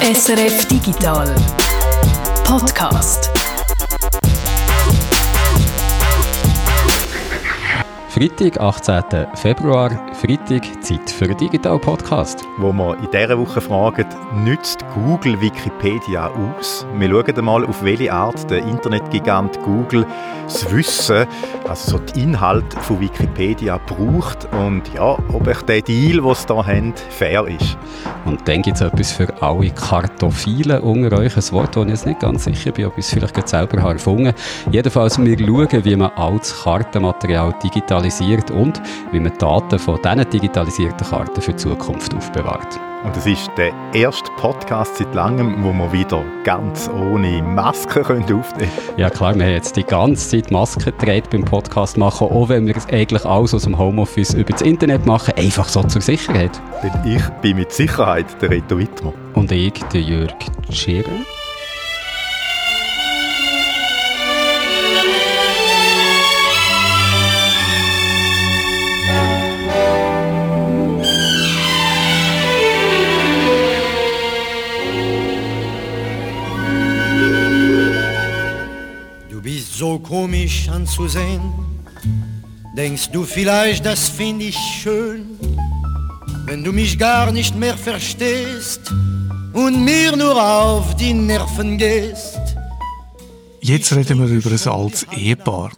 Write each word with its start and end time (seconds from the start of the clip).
SRF 0.00 0.66
Digital 0.66 1.34
Podcast. 2.44 3.30
Freitag, 8.08 8.60
18. 8.60 9.26
Februar, 9.34 9.90
Freitag, 10.20 10.82
Zeit 10.82 11.08
für 11.08 11.26
einen 11.26 11.36
Digital 11.36 11.78
Podcast. 11.78 12.44
Wo 12.56 12.72
wir 12.72 12.98
in 12.98 13.08
dieser 13.12 13.38
Woche 13.38 13.60
fragen, 13.60 14.04
nützt 14.44 14.84
Google 14.92 15.40
Wikipedia 15.40 16.26
aus? 16.26 16.84
Wir 16.96 17.08
schauen 17.08 17.38
einmal, 17.38 17.64
auf 17.64 17.84
welche 17.84 18.12
Art 18.12 18.50
der 18.50 18.58
Internetgigant 18.66 19.62
Google 19.62 20.04
das 20.42 20.68
Wissen, 20.72 21.24
also 21.68 21.92
so 21.92 21.98
die 21.98 22.22
Inhalte 22.22 22.76
von 22.80 23.00
Wikipedia 23.00 23.78
braucht 23.78 24.52
und 24.54 24.82
ja, 24.92 25.16
ob 25.32 25.46
euch 25.46 25.62
der 25.62 25.82
Deal, 25.82 26.20
den 26.20 26.34
sie 26.34 26.46
hier 26.48 26.66
haben, 26.66 26.94
fair 27.10 27.46
ist. 27.46 27.78
Und 28.24 28.48
dann 28.48 28.62
gibt 28.62 28.76
es 28.76 28.82
etwas 28.82 29.12
für 29.12 29.28
alle 29.40 29.70
Kartophilen 29.70 30.80
unter 30.80 31.18
euch, 31.18 31.36
ein 31.36 31.52
Wort, 31.52 31.76
das 31.76 31.84
ich 31.84 31.90
jetzt 31.90 32.06
nicht 32.06 32.20
ganz 32.20 32.42
sicher 32.42 32.72
bin, 32.72 32.86
ob 32.86 32.98
ich 32.98 33.04
es 33.04 33.12
vielleicht 33.12 33.48
selber 33.48 33.80
habe 33.82 33.94
erfunden 33.94 34.34
Jedenfalls, 34.72 35.16
wir 35.22 35.38
schauen, 35.38 35.84
wie 35.84 35.96
man 35.96 36.10
altes 36.16 36.64
Kartenmaterial 36.64 37.54
digitalisiert 37.62 38.50
und 38.50 38.82
wie 39.12 39.20
man 39.20 39.36
Daten 39.38 39.78
von 39.78 40.02
diesen 40.14 40.30
digitalisierten 40.30 41.06
Karten 41.06 41.40
für 41.40 41.52
die 41.52 41.56
Zukunft 41.56 42.14
aufbewahrt. 42.14 42.78
Und 43.04 43.16
es 43.16 43.26
ist 43.26 43.50
der 43.56 43.72
erste 43.94 44.30
Podcast 44.38 44.96
seit 44.96 45.14
langem, 45.14 45.62
wo 45.62 45.72
wir 45.72 45.92
wieder 45.92 46.24
ganz 46.44 46.90
ohne 46.90 47.42
Maske 47.42 48.00
aufnehmen 48.00 48.24
können. 48.24 48.70
Ja 48.96 49.08
klar, 49.08 49.34
wir 49.36 49.44
haben 49.44 49.52
jetzt 49.52 49.76
die 49.76 49.84
ganze 49.84 50.30
Zeit 50.30 50.50
Masken 50.50 50.84
getragen 50.84 51.28
beim 51.30 51.44
Podcast 51.44 51.96
machen, 51.96 52.28
auch 52.28 52.48
wenn 52.48 52.66
wir 52.66 52.76
es 52.76 52.88
eigentlich 52.88 53.24
alles 53.24 53.54
aus 53.54 53.62
dem 53.62 53.78
Homeoffice 53.78 54.34
über 54.34 54.52
das 54.52 54.62
Internet 54.62 55.06
machen, 55.06 55.34
einfach 55.36 55.68
so 55.68 55.82
zur 55.84 56.02
Sicherheit. 56.02 56.60
Denn 56.82 57.12
ich 57.12 57.22
bin 57.40 57.56
mit 57.56 57.72
Sicherheit 57.72 58.26
der 58.42 58.50
Reto 58.50 58.78
Wittmer. 58.78 59.12
Und 59.34 59.52
ich, 59.52 59.74
der 59.92 60.00
Jörg 60.00 60.34
Scherer. 60.70 61.37
So 79.76 79.98
komisch 80.00 80.68
anzusehen. 80.68 81.52
Denkst 82.76 83.10
du 83.12 83.24
vielleicht, 83.24 83.86
das 83.86 84.08
finde 84.08 84.46
ich 84.46 84.56
schön, 84.56 85.38
wenn 86.46 86.64
du 86.64 86.72
mich 86.72 86.98
gar 86.98 87.30
nicht 87.30 87.54
mehr 87.56 87.76
verstehst 87.76 88.92
und 89.52 89.84
mir 89.84 90.16
nur 90.16 90.42
auf 90.42 90.96
die 90.96 91.14
Nerven 91.14 91.78
gehst? 91.78 92.38
Jetzt 93.60 93.92
reden 93.94 94.18
wir 94.18 94.28
über 94.28 94.50
ein 94.50 94.68
altes 94.68 95.06
Ehepaar. 95.12 95.70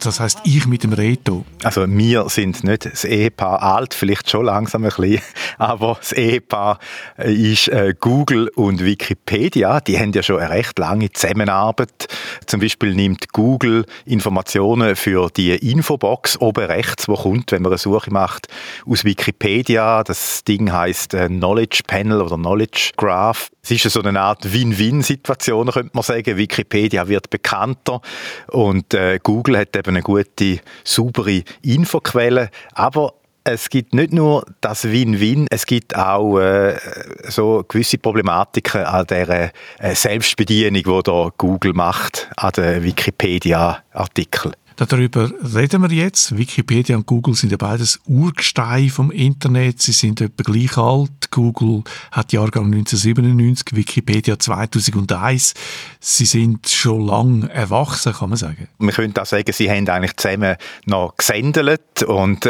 Das 0.00 0.20
heißt, 0.20 0.40
ich 0.44 0.66
mit 0.66 0.84
dem 0.84 0.92
Reto. 0.92 1.44
Also 1.64 1.84
wir 1.88 2.28
sind 2.28 2.62
nicht 2.62 2.84
das 2.84 3.04
Ehepaar 3.04 3.62
alt, 3.62 3.94
vielleicht 3.94 4.30
schon 4.30 4.46
langsam 4.46 4.84
ein 4.84 4.90
bisschen, 4.90 5.20
aber 5.58 5.96
das 5.98 6.12
Ehepaar 6.12 6.78
ist 7.16 7.68
äh, 7.68 7.94
Google 7.98 8.48
und 8.54 8.84
Wikipedia. 8.84 9.80
Die 9.80 9.98
haben 9.98 10.12
ja 10.12 10.22
schon 10.22 10.38
eine 10.38 10.50
recht 10.50 10.78
lange 10.78 11.12
Zusammenarbeit. 11.12 12.08
Zum 12.46 12.60
Beispiel 12.60 12.94
nimmt 12.94 13.32
Google 13.32 13.86
Informationen 14.04 14.94
für 14.94 15.30
die 15.30 15.54
Infobox 15.54 16.40
oben 16.40 16.64
rechts, 16.64 17.08
wo 17.08 17.14
kommt, 17.14 17.52
wenn 17.52 17.62
man 17.62 17.72
eine 17.72 17.78
Suche 17.78 18.12
macht, 18.12 18.48
aus 18.86 19.04
Wikipedia. 19.04 20.04
Das 20.04 20.44
Ding 20.44 20.72
heißt 20.72 21.14
äh, 21.14 21.28
Knowledge 21.28 21.80
Panel 21.86 22.22
oder 22.22 22.36
Knowledge 22.36 22.92
Graph. 22.96 23.50
Es 23.62 23.84
ist 23.84 23.92
so 23.92 24.00
eine 24.00 24.18
Art 24.18 24.50
Win-Win-Situation, 24.50 25.70
könnte 25.70 25.90
man 25.92 26.02
sagen. 26.02 26.36
Wikipedia 26.38 27.06
wird 27.06 27.28
bekannter 27.28 28.00
und 28.46 28.94
äh, 28.94 29.18
Google 29.22 29.58
hat 29.58 29.76
eben 29.76 29.87
eben 29.88 29.96
eine 29.96 30.02
gute, 30.02 30.60
saubere 30.84 31.42
Infoquelle. 31.62 32.50
Aber 32.72 33.14
es 33.44 33.70
gibt 33.70 33.94
nicht 33.94 34.12
nur 34.12 34.44
das 34.60 34.84
Win-Win, 34.84 35.46
es 35.50 35.64
gibt 35.64 35.96
auch 35.96 36.38
äh, 36.38 36.76
so 37.28 37.64
gewisse 37.66 37.96
Problematiken 37.96 38.84
an 38.84 39.06
der 39.06 39.52
äh, 39.78 39.94
Selbstbedienung, 39.94 40.82
die 40.82 41.02
da 41.02 41.30
Google 41.38 41.72
macht, 41.72 42.28
an 42.36 42.52
den 42.52 42.82
Wikipedia-Artikeln. 42.82 44.54
Darüber 44.78 45.28
reden 45.56 45.82
wir 45.82 45.90
jetzt. 45.90 46.38
Wikipedia 46.38 46.96
und 46.96 47.04
Google 47.04 47.34
sind 47.34 47.50
ja 47.50 47.56
beides 47.56 47.98
Urgesteine 48.06 48.90
vom 48.90 49.10
Internet. 49.10 49.82
Sie 49.82 49.90
sind 49.90 50.20
etwa 50.20 50.44
gleich 50.44 50.78
alt. 50.78 51.32
Google 51.32 51.82
hat 52.12 52.32
Jahrgang 52.32 52.66
1997, 52.66 53.74
Wikipedia 53.76 54.38
2001. 54.38 55.54
Sie 55.98 56.24
sind 56.24 56.68
schon 56.68 57.04
lang 57.04 57.48
erwachsen, 57.48 58.12
kann 58.12 58.28
man 58.30 58.38
sagen. 58.38 58.68
Man 58.78 58.94
könnte 58.94 59.20
auch 59.20 59.26
sagen, 59.26 59.52
sie 59.52 59.68
haben 59.68 59.88
eigentlich 59.88 60.16
zusammen 60.16 60.56
noch 60.86 61.16
gesendelt 61.16 62.04
und 62.06 62.48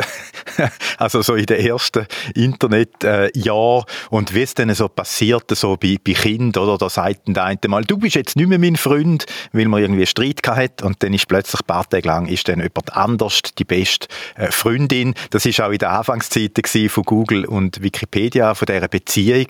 also 0.98 1.22
so 1.22 1.34
in 1.34 1.46
den 1.46 1.64
ersten 1.64 2.06
Internetjahren 2.34 3.84
und 4.10 4.34
wie 4.34 4.42
es 4.42 4.52
dann 4.52 4.72
so 4.74 4.88
passiert, 4.88 5.44
so 5.56 5.78
bei, 5.78 5.96
bei 6.04 6.12
Kindern, 6.12 6.62
oder, 6.62 6.76
da 6.76 6.90
sagt 6.90 7.22
der 7.26 7.44
eine 7.44 7.58
mal, 7.68 7.84
du 7.84 7.96
bist 7.96 8.16
jetzt 8.16 8.36
nicht 8.36 8.48
mehr 8.48 8.58
mein 8.58 8.76
Freund, 8.76 9.24
weil 9.52 9.66
man 9.66 9.80
irgendwie 9.80 10.06
Streit 10.06 10.46
hat 10.46 10.82
und 10.82 11.02
dann 11.02 11.14
ist 11.14 11.26
plötzlich 11.26 11.62
ein 11.62 11.66
paar 11.66 11.88
Tage 11.88 12.06
lang 12.06 12.17
lang 12.18 12.26
ist 12.26 12.48
dann 12.48 12.58
jemand 12.58 12.94
anders 12.94 13.40
die 13.56 13.64
beste 13.64 14.08
äh, 14.36 14.50
Freundin. 14.50 15.14
Das 15.30 15.46
ist 15.46 15.60
auch 15.60 15.70
in 15.70 15.78
der 15.78 15.92
Anfangszeiten 15.92 16.88
von 16.88 17.04
Google 17.04 17.44
und 17.44 17.82
Wikipedia, 17.82 18.54
von 18.54 18.66
dieser 18.66 18.88
Beziehung. 18.88 19.46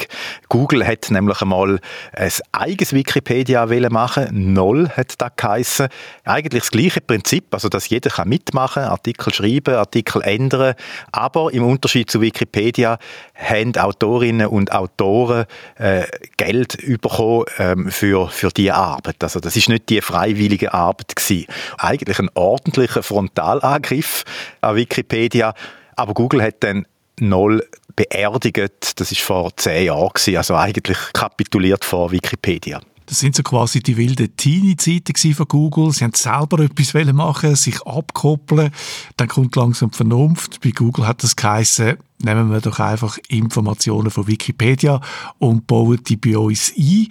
Google 0.48 0.86
hat 0.86 1.10
nämlich 1.10 1.40
einmal 1.40 1.80
ein 2.12 2.32
eigenes 2.52 2.92
Wikipedia 2.92 3.66
machen 3.90 4.54
Null 4.54 4.88
hat 4.90 5.14
das 5.18 5.30
geheissen. 5.36 5.88
Eigentlich 6.24 6.62
das 6.62 6.70
gleiche 6.70 7.00
Prinzip, 7.00 7.46
also 7.52 7.68
dass 7.68 7.88
jeder 7.88 8.10
kann 8.10 8.28
mitmachen, 8.28 8.82
Artikel 8.82 9.32
schreiben, 9.32 9.74
Artikel 9.74 10.22
ändern, 10.22 10.74
aber 11.12 11.52
im 11.52 11.64
Unterschied 11.64 12.10
zu 12.10 12.20
Wikipedia 12.20 12.98
haben 13.34 13.76
Autorinnen 13.76 14.48
und 14.48 14.72
Autoren 14.72 15.46
äh, 15.76 16.04
Geld 16.36 16.78
bekommen 17.00 17.44
ähm, 17.58 17.90
für, 17.90 18.28
für 18.28 18.50
diese 18.50 18.74
Arbeit. 18.74 19.22
Also 19.22 19.40
das 19.40 19.56
ist 19.56 19.68
nicht 19.68 19.88
die 19.88 20.00
freiwillige 20.00 20.74
Arbeit 20.74 21.16
gewesen. 21.16 21.46
Eigentlich 21.78 22.18
ein 22.18 22.30
ordentlicher 22.58 23.02
Frontalangriff 23.02 24.24
an 24.60 24.76
Wikipedia, 24.76 25.54
aber 25.96 26.14
Google 26.14 26.42
hat 26.42 26.56
dann 26.60 26.86
null 27.20 27.64
beerdigt. 27.94 29.00
Das 29.00 29.12
ist 29.12 29.20
vor 29.20 29.56
zehn 29.56 29.86
Jahren 29.86 30.36
also 30.36 30.54
eigentlich 30.56 30.98
kapituliert 31.12 31.84
vor 31.84 32.10
Wikipedia. 32.10 32.80
Das 33.06 33.20
sind 33.20 33.34
so 33.34 33.42
quasi 33.42 33.80
die 33.80 33.96
wilden 33.96 34.36
Teenie-Zeiten 34.36 35.34
von 35.34 35.48
Google. 35.48 35.92
Sie 35.92 36.04
haben 36.04 36.12
selber 36.12 36.60
etwas 36.60 36.92
machen, 37.14 37.56
sich 37.56 37.80
abkoppeln. 37.82 38.70
Dann 39.16 39.28
kommt 39.28 39.56
langsam 39.56 39.90
die 39.90 39.96
Vernunft. 39.96 40.60
Bei 40.60 40.72
Google 40.72 41.06
hat 41.06 41.22
das 41.22 41.34
geheißen, 41.34 41.96
nehmen 42.22 42.50
wir 42.50 42.60
doch 42.60 42.80
einfach 42.80 43.18
Informationen 43.28 44.10
von 44.10 44.26
Wikipedia 44.26 45.00
und 45.38 45.66
bauen 45.66 46.00
die 46.06 46.16
bei 46.16 46.36
uns 46.36 46.72
ein. 46.76 47.08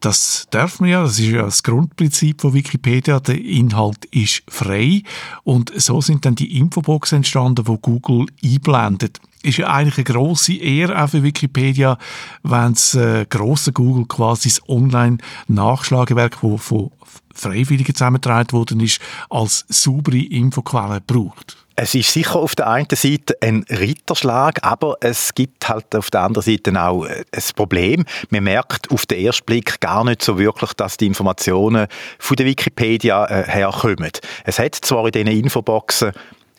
Das 0.00 0.46
darf 0.50 0.80
man 0.80 0.88
ja, 0.88 1.02
das 1.02 1.18
ist 1.18 1.28
ja 1.28 1.42
das 1.42 1.62
Grundprinzip 1.62 2.40
von 2.40 2.54
Wikipedia. 2.54 3.20
Der 3.20 3.38
Inhalt 3.38 4.06
ist 4.06 4.42
frei 4.48 5.02
und 5.44 5.72
so 5.76 6.00
sind 6.00 6.24
dann 6.24 6.34
die 6.34 6.58
Infoboxen 6.58 7.16
entstanden, 7.16 7.66
wo 7.66 7.76
Google 7.76 8.26
einblendet 8.42 9.20
ist 9.42 9.58
ja 9.58 9.68
eigentlich 9.68 9.96
eine 9.96 10.04
grosse 10.04 10.54
Ehre 10.54 11.02
auch 11.02 11.08
für 11.08 11.22
Wikipedia, 11.22 11.98
wenn 12.42 12.74
das 12.74 12.94
äh, 12.94 13.26
grosse 13.28 13.72
Google 13.72 14.06
quasi 14.06 14.48
das 14.50 14.68
Online-Nachschlagewerk, 14.68 16.38
das 16.42 16.62
von 16.62 16.90
Freiwilligen 17.34 17.94
zusammengetragen 17.94 18.52
worden 18.52 18.80
ist, 18.80 19.00
als 19.30 19.64
saubere 19.68 20.18
Infoquelle 20.18 21.00
braucht. 21.00 21.56
Es 21.82 21.94
ist 21.94 22.12
sicher 22.12 22.36
auf 22.36 22.54
der 22.54 22.68
einen 22.68 22.88
Seite 22.92 23.38
ein 23.40 23.64
Ritterschlag, 23.70 24.58
aber 24.60 24.98
es 25.00 25.34
gibt 25.34 25.66
halt 25.66 25.96
auf 25.96 26.10
der 26.10 26.20
anderen 26.20 26.44
Seite 26.44 26.78
auch 26.78 27.06
äh, 27.06 27.24
ein 27.32 27.42
Problem. 27.56 28.04
Man 28.28 28.44
merkt 28.44 28.90
auf 28.90 29.06
den 29.06 29.24
ersten 29.24 29.46
Blick 29.46 29.80
gar 29.80 30.04
nicht 30.04 30.20
so 30.20 30.38
wirklich, 30.38 30.74
dass 30.74 30.98
die 30.98 31.06
Informationen 31.06 31.86
von 32.18 32.36
der 32.36 32.44
Wikipedia 32.44 33.24
äh, 33.24 33.50
herkommen. 33.50 34.10
Es 34.44 34.58
hat 34.58 34.74
zwar 34.74 35.06
in 35.06 35.12
diesen 35.12 35.28
Infoboxen 35.28 36.12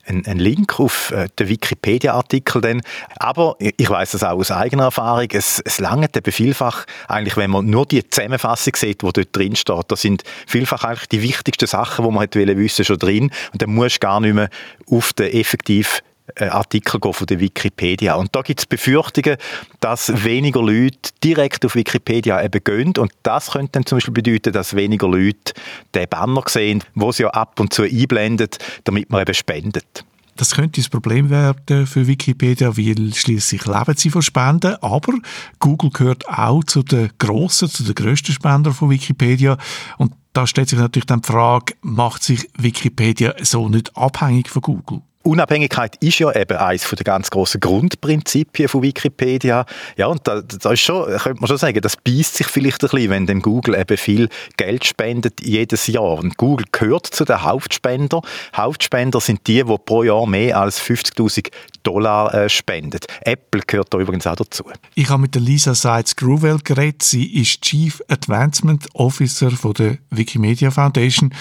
ein, 0.05 0.25
ein 0.25 0.39
Link 0.39 0.79
auf 0.79 1.11
äh, 1.11 1.27
den 1.37 1.49
Wikipedia-Artikel 1.49 2.61
dann. 2.61 2.81
Aber 3.17 3.55
ich 3.59 3.89
weiß 3.89 4.11
das 4.11 4.23
auch 4.23 4.37
aus 4.37 4.51
eigener 4.51 4.85
Erfahrung. 4.85 5.27
Es, 5.31 5.61
es 5.63 5.79
langt 5.79 6.15
eben 6.15 6.31
vielfach 6.31 6.85
eigentlich, 7.07 7.37
wenn 7.37 7.51
man 7.51 7.65
nur 7.65 7.85
die 7.85 8.07
Zusammenfassung 8.07 8.75
sieht, 8.75 9.01
die 9.01 9.11
dort 9.11 9.35
drin 9.35 9.55
steht. 9.55 9.85
Da 9.87 9.95
sind 9.95 10.23
vielfach 10.47 10.83
eigentlich 10.83 11.09
die 11.09 11.21
wichtigsten 11.21 11.67
Sachen, 11.67 12.05
die 12.05 12.11
man 12.11 12.21
hätte 12.21 12.57
wissen 12.57 12.85
schon 12.85 12.97
drin. 12.97 13.31
Und 13.53 13.61
dann 13.61 13.73
musst 13.73 13.95
du 13.95 13.99
gar 13.99 14.19
nicht 14.19 14.33
mehr 14.33 14.49
auf 14.89 15.13
den 15.13 15.31
effektiv 15.31 16.01
äh, 16.35 16.45
Artikel 16.45 16.99
von 17.13 17.27
der 17.27 17.39
Wikipedia. 17.39 18.15
Und 18.15 18.35
da 18.35 18.41
gibt 18.41 18.59
es 18.61 18.65
Befürchtungen, 18.65 19.37
dass 19.79 20.23
weniger 20.23 20.61
Leute 20.61 21.11
direkt 21.23 21.65
auf 21.65 21.75
Wikipedia 21.75 22.43
eben 22.43 22.63
gehen. 22.63 22.93
Und 22.97 23.11
das 23.23 23.51
könnte 23.51 23.73
dann 23.73 23.85
zum 23.85 23.97
Beispiel 23.97 24.13
bedeuten, 24.13 24.53
dass 24.53 24.75
weniger 24.75 25.07
Leute 25.07 25.53
den 25.93 26.07
Banner 26.09 26.43
sehen, 26.47 26.83
wo 26.95 27.11
sie 27.11 27.23
ja 27.23 27.29
ab 27.29 27.59
und 27.59 27.73
zu 27.73 27.83
einblendet, 27.83 28.57
damit 28.83 29.09
man 29.09 29.21
eben 29.21 29.33
spendet. 29.33 30.05
Das 30.37 30.55
könnte 30.55 30.81
ein 30.81 30.89
Problem 30.89 31.29
werden 31.29 31.85
für 31.85 32.07
Wikipedia, 32.07 32.75
weil 32.75 33.13
schließlich 33.13 33.65
leben 33.65 33.93
sie 33.95 34.09
von 34.09 34.21
Spenden. 34.21 34.75
Aber 34.81 35.13
Google 35.59 35.91
gehört 35.91 36.27
auch 36.27 36.63
zu 36.63 36.83
den 36.83 37.11
grossen, 37.19 37.69
zu 37.69 37.83
den 37.83 37.93
grössten 37.93 38.31
Spendern 38.31 38.73
von 38.73 38.89
Wikipedia. 38.89 39.57
Und 39.97 40.13
da 40.33 40.47
stellt 40.47 40.69
sich 40.69 40.79
natürlich 40.79 41.05
dann 41.05 41.21
die 41.21 41.27
Frage, 41.27 41.75
macht 41.81 42.23
sich 42.23 42.49
Wikipedia 42.57 43.35
so 43.41 43.69
nicht 43.69 43.95
abhängig 43.95 44.49
von 44.49 44.61
Google? 44.61 45.01
Unabhängigkeit 45.23 45.95
ist 45.97 46.19
ja 46.19 46.31
eben 46.33 46.57
eines 46.57 46.89
der 46.89 47.03
ganz 47.03 47.29
grossen 47.29 47.59
Grundprinzipien 47.59 48.67
von 48.67 48.81
Wikipedia. 48.81 49.65
Ja, 49.95 50.07
und 50.07 50.27
da, 50.27 50.41
da 50.41 50.71
ist 50.71 50.81
schon, 50.81 51.05
könnte 51.17 51.41
man 51.41 51.47
schon 51.47 51.57
sagen, 51.57 51.79
das 51.81 51.95
beißt 51.95 52.37
sich 52.37 52.47
vielleicht 52.47 52.83
ein 52.83 52.89
bisschen, 52.89 53.09
wenn 53.09 53.27
dem 53.27 53.41
Google 53.41 53.79
eben 53.79 53.97
viel 53.97 54.29
Geld 54.57 54.85
spendet 54.85 55.41
jedes 55.41 55.87
Jahr. 55.87 56.17
Und 56.17 56.37
Google 56.37 56.65
gehört 56.71 57.07
zu 57.07 57.25
den 57.25 57.43
Hauptspender. 57.43 58.21
Hauptspender 58.55 59.21
sind 59.21 59.45
die, 59.47 59.63
die 59.63 59.77
pro 59.85 60.03
Jahr 60.03 60.25
mehr 60.25 60.59
als 60.59 60.81
50.000 60.81 61.51
Dollar 61.83 62.33
äh, 62.33 62.49
spendet. 62.49 63.05
Apple 63.21 63.61
gehört 63.65 63.93
da 63.93 63.99
übrigens 63.99 64.27
auch 64.27 64.35
dazu. 64.35 64.63
Ich 64.95 65.09
habe 65.09 65.21
mit 65.21 65.35
Lisa 65.35 65.73
Seitz 65.75 66.15
Gruvel 66.15 66.59
geredet. 66.59 67.03
Sie 67.03 67.41
ist 67.41 67.61
Chief 67.61 68.01
Advancement 68.07 68.87
Officer 68.93 69.51
von 69.51 69.73
der 69.73 69.97
Wikimedia 70.09 70.71
Foundation. 70.71 71.33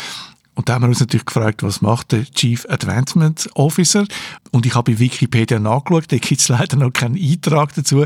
Und 0.54 0.68
da 0.68 0.74
haben 0.74 0.82
wir 0.82 0.88
uns 0.88 1.00
natürlich 1.00 1.26
gefragt, 1.26 1.62
was 1.62 1.80
macht 1.80 2.12
der 2.12 2.24
Chief 2.24 2.66
Advancement 2.68 3.48
Officer? 3.54 4.04
Und 4.50 4.66
ich 4.66 4.74
habe 4.74 4.92
bei 4.92 4.98
Wikipedia 4.98 5.58
nachgeschaut, 5.58 6.04
da 6.08 6.18
gibt 6.18 6.40
es 6.40 6.48
leider 6.48 6.76
noch 6.76 6.92
keinen 6.92 7.16
Eintrag 7.16 7.74
dazu, 7.74 8.04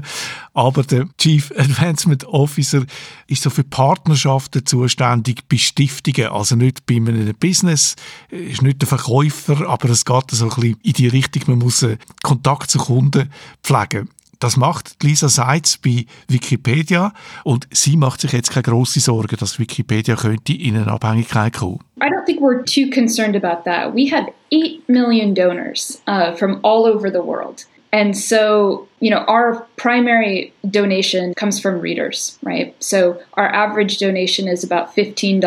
aber 0.52 0.82
der 0.82 1.08
Chief 1.19 1.52
Advancement 1.56 2.25
Officer 2.25 2.85
ist 3.26 3.43
so 3.43 3.50
für 3.50 3.64
Partnerschaften 3.64 4.64
zuständig 4.67 5.49
bei 5.49 5.56
Stiftungen, 5.56 6.29
also 6.29 6.55
nicht 6.55 6.87
bei 6.87 6.96
einem 6.96 7.35
Business, 7.35 7.96
ist 8.29 8.62
nicht 8.62 8.82
der 8.82 8.88
Verkäufer, 8.88 9.69
aber 9.69 9.88
es 9.88 10.05
geht 10.05 10.31
so 10.31 10.44
ein 10.44 10.50
bisschen 10.50 10.76
in 10.82 10.93
die 10.93 11.08
Richtung, 11.08 11.43
man 11.47 11.58
muss 11.58 11.82
äh, 11.82 11.97
Kontakt 12.23 12.70
zu 12.70 12.79
Kunden 12.79 13.31
pflegen. 13.62 14.11
Das 14.44 14.58
macht 14.58 15.02
Lisa 15.02 15.31
Seitz 15.31 15.79
bei 15.79 16.05
Wikipedia 16.29 17.14
und 17.44 17.67
sie 17.70 17.96
macht 17.96 18.20
sich 18.20 18.32
jetzt 18.32 18.52
keine 18.52 18.64
grosse 18.64 19.00
Sorgen, 19.00 19.38
dass 19.41 19.58
Wikipedia 19.58 20.17
könnte 20.17 20.52
in 20.52 20.76
eine 20.76 20.88
Abhängigkeit 20.88 21.55
kommen. 21.55 21.81
I 22.02 22.11
don't 22.11 22.26
think 22.26 22.43
we're 22.43 22.62
too 22.62 22.91
concerned 22.91 23.43
about 23.43 23.64
that. 23.64 23.94
We 23.94 24.14
had 24.14 24.35
8 24.52 24.87
million 24.87 25.32
donors 25.32 26.02
uh, 26.06 26.35
from 26.37 26.61
all 26.62 26.85
over 26.85 27.11
the 27.11 27.23
world. 27.23 27.64
And 27.91 28.14
so, 28.14 28.87
you 29.00 29.08
know, 29.08 29.25
our 29.29 29.67
primary 29.76 30.52
donation 30.70 31.32
comes 31.32 31.58
from 31.58 31.81
readers, 31.81 32.38
right? 32.43 32.75
So 32.81 33.17
our 33.38 33.49
average 33.49 33.97
donation 33.97 34.47
is 34.47 34.62
about 34.62 34.94
$15 34.94 35.40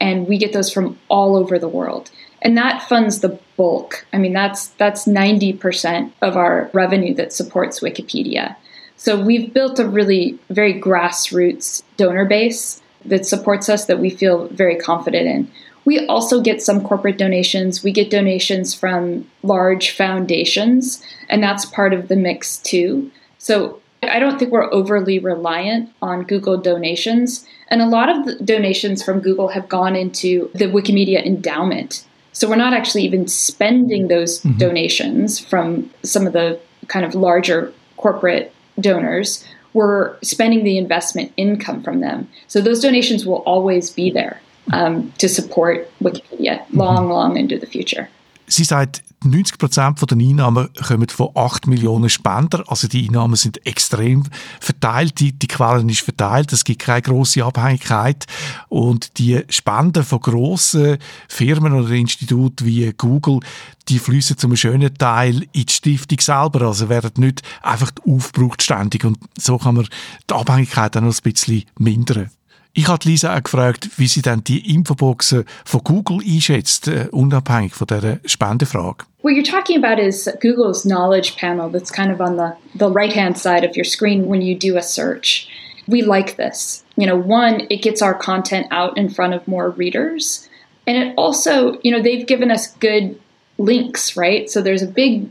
and 0.00 0.28
we 0.28 0.38
get 0.38 0.52
those 0.52 0.72
from 0.72 0.96
all 1.08 1.34
over 1.34 1.58
the 1.58 1.68
world 1.68 2.12
and 2.42 2.56
that 2.56 2.82
funds 2.82 3.20
the 3.20 3.38
bulk. 3.56 4.06
I 4.12 4.18
mean, 4.18 4.32
that's 4.32 4.68
that's 4.68 5.06
90% 5.06 6.12
of 6.22 6.36
our 6.36 6.70
revenue 6.72 7.14
that 7.14 7.32
supports 7.32 7.80
Wikipedia. 7.80 8.56
So 8.96 9.20
we've 9.20 9.52
built 9.52 9.78
a 9.78 9.88
really 9.88 10.38
very 10.50 10.80
grassroots 10.80 11.82
donor 11.96 12.24
base 12.24 12.80
that 13.04 13.26
supports 13.26 13.68
us 13.68 13.86
that 13.86 13.98
we 13.98 14.10
feel 14.10 14.48
very 14.48 14.76
confident 14.76 15.28
in. 15.28 15.50
We 15.84 16.04
also 16.06 16.40
get 16.40 16.60
some 16.60 16.82
corporate 16.82 17.18
donations. 17.18 17.84
We 17.84 17.92
get 17.92 18.10
donations 18.10 18.74
from 18.74 19.30
large 19.42 19.90
foundations, 19.90 21.02
and 21.28 21.42
that's 21.42 21.64
part 21.64 21.94
of 21.94 22.08
the 22.08 22.16
mix 22.16 22.58
too. 22.58 23.10
So 23.38 23.80
I 24.02 24.18
don't 24.18 24.38
think 24.38 24.50
we're 24.50 24.72
overly 24.72 25.18
reliant 25.18 25.92
on 26.02 26.24
Google 26.24 26.56
donations. 26.56 27.46
And 27.68 27.80
a 27.80 27.86
lot 27.86 28.08
of 28.08 28.24
the 28.24 28.44
donations 28.44 29.02
from 29.02 29.20
Google 29.20 29.48
have 29.48 29.68
gone 29.68 29.96
into 29.96 30.50
the 30.54 30.66
Wikimedia 30.66 31.24
endowment. 31.24 32.04
So 32.36 32.50
we're 32.50 32.56
not 32.56 32.74
actually 32.74 33.04
even 33.04 33.28
spending 33.28 34.08
those 34.08 34.40
mm-hmm. 34.42 34.58
donations 34.58 35.38
from 35.38 35.88
some 36.02 36.26
of 36.26 36.34
the 36.34 36.60
kind 36.86 37.06
of 37.06 37.14
larger 37.14 37.72
corporate 37.96 38.52
donors. 38.78 39.42
We're 39.72 40.20
spending 40.20 40.62
the 40.62 40.76
investment 40.76 41.32
income 41.38 41.82
from 41.82 42.00
them. 42.00 42.28
So 42.46 42.60
those 42.60 42.80
donations 42.80 43.24
will 43.24 43.42
always 43.46 43.88
be 43.88 44.10
there 44.10 44.42
um, 44.70 45.12
to 45.12 45.30
support 45.30 45.90
Wikipedia 46.02 46.60
mm-hmm. 46.60 46.78
long, 46.78 47.08
long 47.08 47.38
into 47.38 47.58
the 47.58 47.66
future. 47.66 48.10
Sie 48.48 48.64
sagt, 48.64 49.02
90 49.24 49.58
Prozent 49.58 50.10
der 50.10 50.18
Einnahmen 50.18 50.68
kommen 50.74 51.08
von 51.08 51.30
8 51.34 51.66
Millionen 51.66 52.08
Spender. 52.08 52.62
Also 52.68 52.86
die 52.86 53.06
Einnahmen 53.06 53.36
sind 53.36 53.64
extrem 53.66 54.24
verteilt. 54.60 55.18
Die, 55.20 55.32
die 55.32 55.48
Quellen 55.48 55.88
ist 55.88 56.02
verteilt. 56.02 56.52
Es 56.52 56.64
gibt 56.64 56.82
keine 56.82 57.02
große 57.02 57.44
Abhängigkeit. 57.44 58.26
Und 58.68 59.18
die 59.18 59.42
Spenden 59.48 60.04
von 60.04 60.20
grossen 60.20 60.98
Firmen 61.28 61.72
oder 61.72 61.90
Instituten 61.90 62.66
wie 62.66 62.92
Google, 62.92 63.40
die 63.88 63.98
fließen 63.98 64.38
zum 64.38 64.54
schönen 64.56 64.94
Teil 64.94 65.42
in 65.52 65.66
die 65.66 65.72
Stiftung 65.72 66.20
selber. 66.20 66.62
Also 66.62 66.88
werden 66.88 67.12
nicht 67.16 67.42
einfach 67.62 67.90
aufgebraucht 68.06 68.62
ständig. 68.62 69.04
Und 69.04 69.18
so 69.38 69.58
kann 69.58 69.76
man 69.76 69.88
die 70.30 70.34
Abhängigkeit 70.34 70.94
dann 70.94 71.06
noch 71.06 71.14
ein 71.14 71.22
bisschen 71.22 71.64
mindern. 71.78 72.30
Ich 72.78 72.88
habe 72.88 73.08
Lisa 73.08 73.34
auch 73.34 73.42
gefragt, 73.42 73.88
wie 73.96 74.06
sie 74.06 74.20
die 74.20 74.74
Infoboxen 74.74 75.46
von 75.64 75.80
Google 75.82 76.18
einschätzt, 76.18 76.88
äh, 76.88 77.08
unabhängig 77.10 77.72
von. 77.72 77.88
What 77.88 79.32
you're 79.32 79.42
talking 79.42 79.82
about 79.82 79.98
is 79.98 80.28
Google's 80.42 80.82
knowledge 80.82 81.36
panel 81.38 81.70
that's 81.70 81.90
kind 81.90 82.12
of 82.12 82.20
on 82.20 82.36
the, 82.36 82.52
the 82.74 82.90
right-hand 82.90 83.38
side 83.38 83.66
of 83.66 83.74
your 83.76 83.86
screen 83.86 84.26
when 84.28 84.42
you 84.42 84.54
do 84.54 84.76
a 84.76 84.82
search. 84.82 85.48
We 85.88 86.02
like 86.02 86.36
this. 86.36 86.84
You 86.96 87.06
know, 87.06 87.16
one, 87.16 87.66
it 87.70 87.80
gets 87.80 88.02
our 88.02 88.12
content 88.12 88.66
out 88.70 88.98
in 88.98 89.08
front 89.08 89.32
of 89.32 89.48
more 89.48 89.70
readers. 89.70 90.46
And 90.86 90.98
it 90.98 91.14
also, 91.16 91.80
you 91.82 91.90
know, 91.90 92.02
they've 92.02 92.26
given 92.26 92.50
us 92.50 92.66
good 92.76 93.18
links, 93.56 94.18
right? 94.18 94.50
So 94.50 94.60
there's 94.60 94.82
a 94.82 94.86
big 94.86 95.30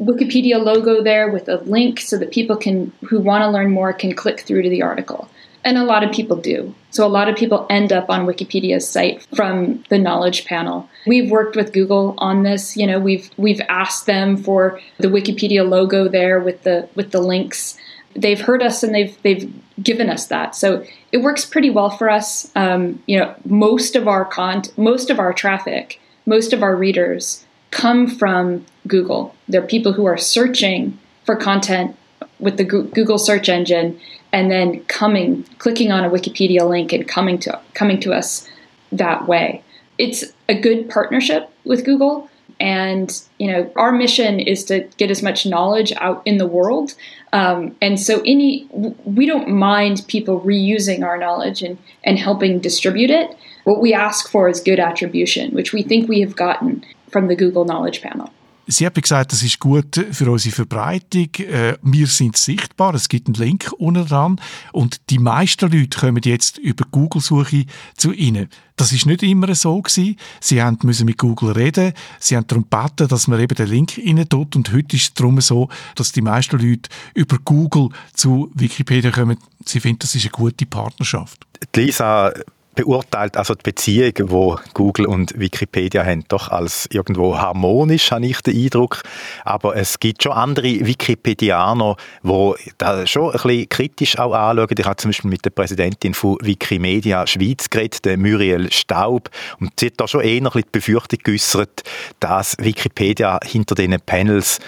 Wikipedia 0.00 0.60
logo 0.60 1.00
there 1.00 1.30
with 1.30 1.48
a 1.48 1.58
link 1.58 2.00
so 2.00 2.18
that 2.18 2.32
people 2.32 2.56
can 2.56 2.90
who 3.08 3.20
want 3.20 3.42
to 3.42 3.50
learn 3.50 3.70
more 3.70 3.92
can 3.92 4.14
click 4.14 4.40
through 4.40 4.62
to 4.62 4.68
the 4.68 4.82
article. 4.82 5.28
And 5.64 5.78
a 5.78 5.84
lot 5.84 6.02
of 6.02 6.12
people 6.12 6.36
do. 6.36 6.74
So 6.90 7.06
a 7.06 7.08
lot 7.08 7.28
of 7.28 7.36
people 7.36 7.66
end 7.70 7.92
up 7.92 8.10
on 8.10 8.26
Wikipedia's 8.26 8.88
site 8.88 9.26
from 9.34 9.84
the 9.88 9.98
knowledge 9.98 10.44
panel. 10.44 10.88
We've 11.06 11.30
worked 11.30 11.56
with 11.56 11.72
Google 11.72 12.14
on 12.18 12.42
this. 12.42 12.76
You 12.76 12.86
know, 12.86 12.98
we've 12.98 13.30
we've 13.36 13.60
asked 13.68 14.06
them 14.06 14.36
for 14.36 14.80
the 14.98 15.08
Wikipedia 15.08 15.68
logo 15.68 16.08
there 16.08 16.40
with 16.40 16.62
the 16.64 16.88
with 16.94 17.12
the 17.12 17.20
links. 17.20 17.78
They've 18.14 18.40
heard 18.40 18.62
us 18.62 18.82
and 18.82 18.94
they've 18.94 19.16
they've 19.22 19.52
given 19.82 20.10
us 20.10 20.26
that. 20.26 20.54
So 20.54 20.84
it 21.12 21.18
works 21.18 21.44
pretty 21.44 21.70
well 21.70 21.90
for 21.90 22.10
us. 22.10 22.50
Um, 22.56 23.02
you 23.06 23.18
know, 23.18 23.34
most 23.44 23.96
of 23.96 24.08
our 24.08 24.24
con 24.24 24.62
most 24.76 25.10
of 25.10 25.18
our 25.18 25.32
traffic, 25.32 26.00
most 26.26 26.52
of 26.52 26.62
our 26.62 26.76
readers 26.76 27.46
come 27.70 28.06
from 28.06 28.66
Google. 28.86 29.34
They're 29.48 29.62
people 29.62 29.92
who 29.92 30.04
are 30.04 30.18
searching 30.18 30.98
for 31.24 31.36
content 31.36 31.96
with 32.42 32.56
the 32.58 32.64
Google 32.64 33.18
search 33.18 33.48
engine 33.48 33.98
and 34.32 34.50
then 34.50 34.84
coming 34.84 35.44
clicking 35.58 35.92
on 35.92 36.04
a 36.04 36.10
wikipedia 36.10 36.68
link 36.68 36.92
and 36.92 37.06
coming 37.06 37.38
to 37.38 37.60
coming 37.74 38.00
to 38.00 38.12
us 38.12 38.48
that 38.90 39.28
way. 39.28 39.62
It's 39.98 40.24
a 40.48 40.58
good 40.58 40.90
partnership 40.90 41.50
with 41.64 41.84
google 41.84 42.28
and 42.58 43.22
you 43.38 43.50
know 43.50 43.72
our 43.76 43.92
mission 43.92 44.40
is 44.40 44.64
to 44.64 44.80
get 44.96 45.10
as 45.10 45.22
much 45.22 45.46
knowledge 45.46 45.92
out 45.96 46.22
in 46.24 46.38
the 46.38 46.46
world. 46.46 46.94
Um, 47.32 47.76
and 47.80 48.00
so 48.00 48.20
any 48.26 48.68
we 49.04 49.26
don't 49.26 49.48
mind 49.48 50.04
people 50.08 50.40
reusing 50.40 51.04
our 51.04 51.16
knowledge 51.16 51.62
and, 51.62 51.78
and 52.04 52.18
helping 52.18 52.58
distribute 52.58 53.10
it. 53.10 53.36
What 53.64 53.80
we 53.80 53.94
ask 53.94 54.28
for 54.28 54.48
is 54.48 54.60
good 54.60 54.80
attribution 54.80 55.52
which 55.52 55.72
we 55.72 55.82
think 55.82 56.08
we 56.08 56.20
have 56.20 56.34
gotten 56.34 56.84
from 57.10 57.28
the 57.28 57.36
google 57.36 57.64
knowledge 57.64 58.02
panel 58.02 58.30
Sie 58.66 58.86
haben 58.86 59.00
gesagt, 59.00 59.32
das 59.32 59.42
ist 59.42 59.58
gut 59.58 60.04
für 60.12 60.30
unsere 60.30 60.54
Verbreitung. 60.54 61.28
Äh, 61.38 61.76
wir 61.82 62.06
sind 62.06 62.36
sichtbar, 62.36 62.94
es 62.94 63.08
gibt 63.08 63.26
einen 63.26 63.34
Link 63.34 63.72
unten 63.76 64.06
dran 64.06 64.40
und 64.72 65.10
die 65.10 65.18
meisten 65.18 65.70
Leute 65.70 65.98
kommen 65.98 66.22
jetzt 66.24 66.58
über 66.58 66.84
Google-Suche 66.90 67.66
zu 67.96 68.12
Ihnen. 68.12 68.48
Das 68.76 68.92
ist 68.92 69.06
nicht 69.06 69.22
immer 69.22 69.54
so 69.54 69.80
gewesen. 69.82 70.16
Sie 70.40 70.62
haben 70.62 70.78
müssen 70.82 71.06
mit 71.06 71.18
Google 71.18 71.52
reden, 71.52 71.92
sie 72.18 72.36
haben 72.36 72.46
darum 72.46 72.66
gebeten, 72.70 73.08
dass 73.08 73.28
man 73.28 73.40
eben 73.40 73.54
den 73.54 73.68
Link 73.68 73.98
rein 73.98 74.28
tut 74.28 74.56
und 74.56 74.72
heute 74.72 74.96
ist 74.96 75.02
es 75.02 75.14
darum 75.14 75.40
so, 75.40 75.68
dass 75.96 76.12
die 76.12 76.22
meisten 76.22 76.58
Leute 76.58 76.88
über 77.14 77.38
Google 77.44 77.90
zu 78.14 78.50
Wikipedia 78.54 79.10
kommen. 79.10 79.38
Sie 79.66 79.80
finden, 79.80 80.00
das 80.00 80.14
ist 80.14 80.22
eine 80.24 80.30
gute 80.30 80.66
Partnerschaft. 80.66 81.46
Lisa 81.74 82.32
beurteilt 82.74 83.36
also 83.36 83.54
die 83.54 83.62
Beziehung, 83.62 84.12
wo 84.30 84.58
Google 84.74 85.06
und 85.06 85.38
Wikipedia 85.38 86.04
haben, 86.04 86.24
doch 86.28 86.48
als 86.48 86.88
irgendwo 86.90 87.36
harmonisch, 87.36 88.10
habe 88.10 88.26
ich 88.26 88.40
den 88.40 88.56
Eindruck. 88.56 89.02
Aber 89.44 89.76
es 89.76 90.00
gibt 90.00 90.22
schon 90.22 90.32
andere 90.32 90.86
Wikipedianer, 90.86 91.96
die 92.22 92.54
da 92.78 93.06
schon 93.06 93.26
ein 93.26 93.32
bisschen 93.32 93.68
kritisch 93.68 94.18
auch 94.18 94.32
anschauen. 94.32 94.68
Ich 94.76 94.84
habe 94.84 94.96
zum 94.96 95.10
Beispiel 95.10 95.30
mit 95.30 95.44
der 95.44 95.50
Präsidentin 95.50 96.14
von 96.14 96.36
Wikimedia 96.40 97.26
Schweiz 97.26 97.68
geredet, 97.68 98.04
der 98.04 98.16
Muriel 98.16 98.72
Staub, 98.72 99.30
und 99.60 99.72
sie 99.78 99.86
hat 99.86 99.94
da 99.98 100.08
schon 100.08 100.22
eher 100.22 100.40
ein 100.40 100.44
bisschen 100.44 100.62
die 100.62 100.68
Befürchtung 100.72 101.18
geäußert, 101.22 101.82
dass 102.20 102.56
Wikipedia 102.58 103.38
hinter 103.44 103.74
diesen 103.74 104.00
Panels 104.00 104.58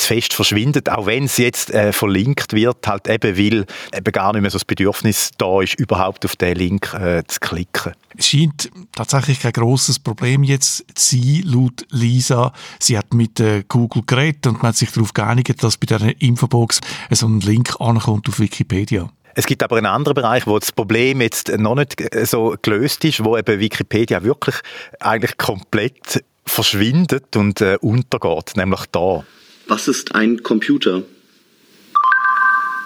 zu 0.00 0.06
fest 0.06 0.32
verschwindet, 0.32 0.88
auch 0.88 1.06
wenn 1.06 1.24
es 1.24 1.36
jetzt 1.36 1.70
äh, 1.70 1.92
verlinkt 1.92 2.52
wird, 2.52 2.86
halt 2.86 3.08
eben, 3.08 3.36
weil 3.36 3.66
eben 3.94 4.12
gar 4.12 4.32
nicht 4.32 4.42
mehr 4.42 4.50
so 4.50 4.58
das 4.58 4.64
Bedürfnis 4.64 5.30
da 5.38 5.60
ist, 5.60 5.78
überhaupt 5.78 6.24
auf 6.24 6.36
den 6.36 6.56
Link 6.56 6.92
äh, 6.94 7.22
zu 7.26 7.40
klicken. 7.40 7.92
Es 8.16 8.28
scheint 8.28 8.70
tatsächlich 8.92 9.40
kein 9.40 9.52
großes 9.52 10.00
Problem 10.00 10.42
jetzt 10.42 10.84
zu 10.94 11.16
sein, 11.16 11.42
laut 11.44 11.86
Lisa. 11.90 12.52
Sie 12.78 12.98
hat 12.98 13.14
mit 13.14 13.38
äh, 13.40 13.64
Google 13.68 14.02
geredet 14.06 14.46
und 14.46 14.54
man 14.62 14.68
hat 14.68 14.76
sich 14.76 14.90
darauf 14.90 15.14
geeinigt, 15.14 15.62
dass 15.62 15.76
bei 15.76 15.86
der 15.86 16.20
Infobox 16.20 16.80
so 17.10 17.26
ein 17.26 17.40
Link 17.40 17.80
ankommt 17.80 18.28
auf 18.28 18.40
Wikipedia. 18.40 19.10
Es 19.34 19.46
gibt 19.46 19.62
aber 19.62 19.76
einen 19.76 19.86
anderen 19.86 20.14
Bereich, 20.14 20.46
wo 20.46 20.58
das 20.58 20.72
Problem 20.72 21.20
jetzt 21.20 21.48
noch 21.56 21.76
nicht 21.76 22.02
so 22.24 22.56
gelöst 22.62 23.04
ist, 23.04 23.24
wo 23.24 23.36
eben 23.36 23.60
Wikipedia 23.60 24.24
wirklich 24.24 24.56
eigentlich 24.98 25.38
komplett 25.38 26.24
verschwindet 26.44 27.36
und 27.36 27.60
äh, 27.60 27.78
untergeht, 27.80 28.56
nämlich 28.56 28.86
da. 28.90 29.24
Was 29.70 29.86
ist 29.86 30.16
ein 30.16 30.42
Computer? 30.42 31.04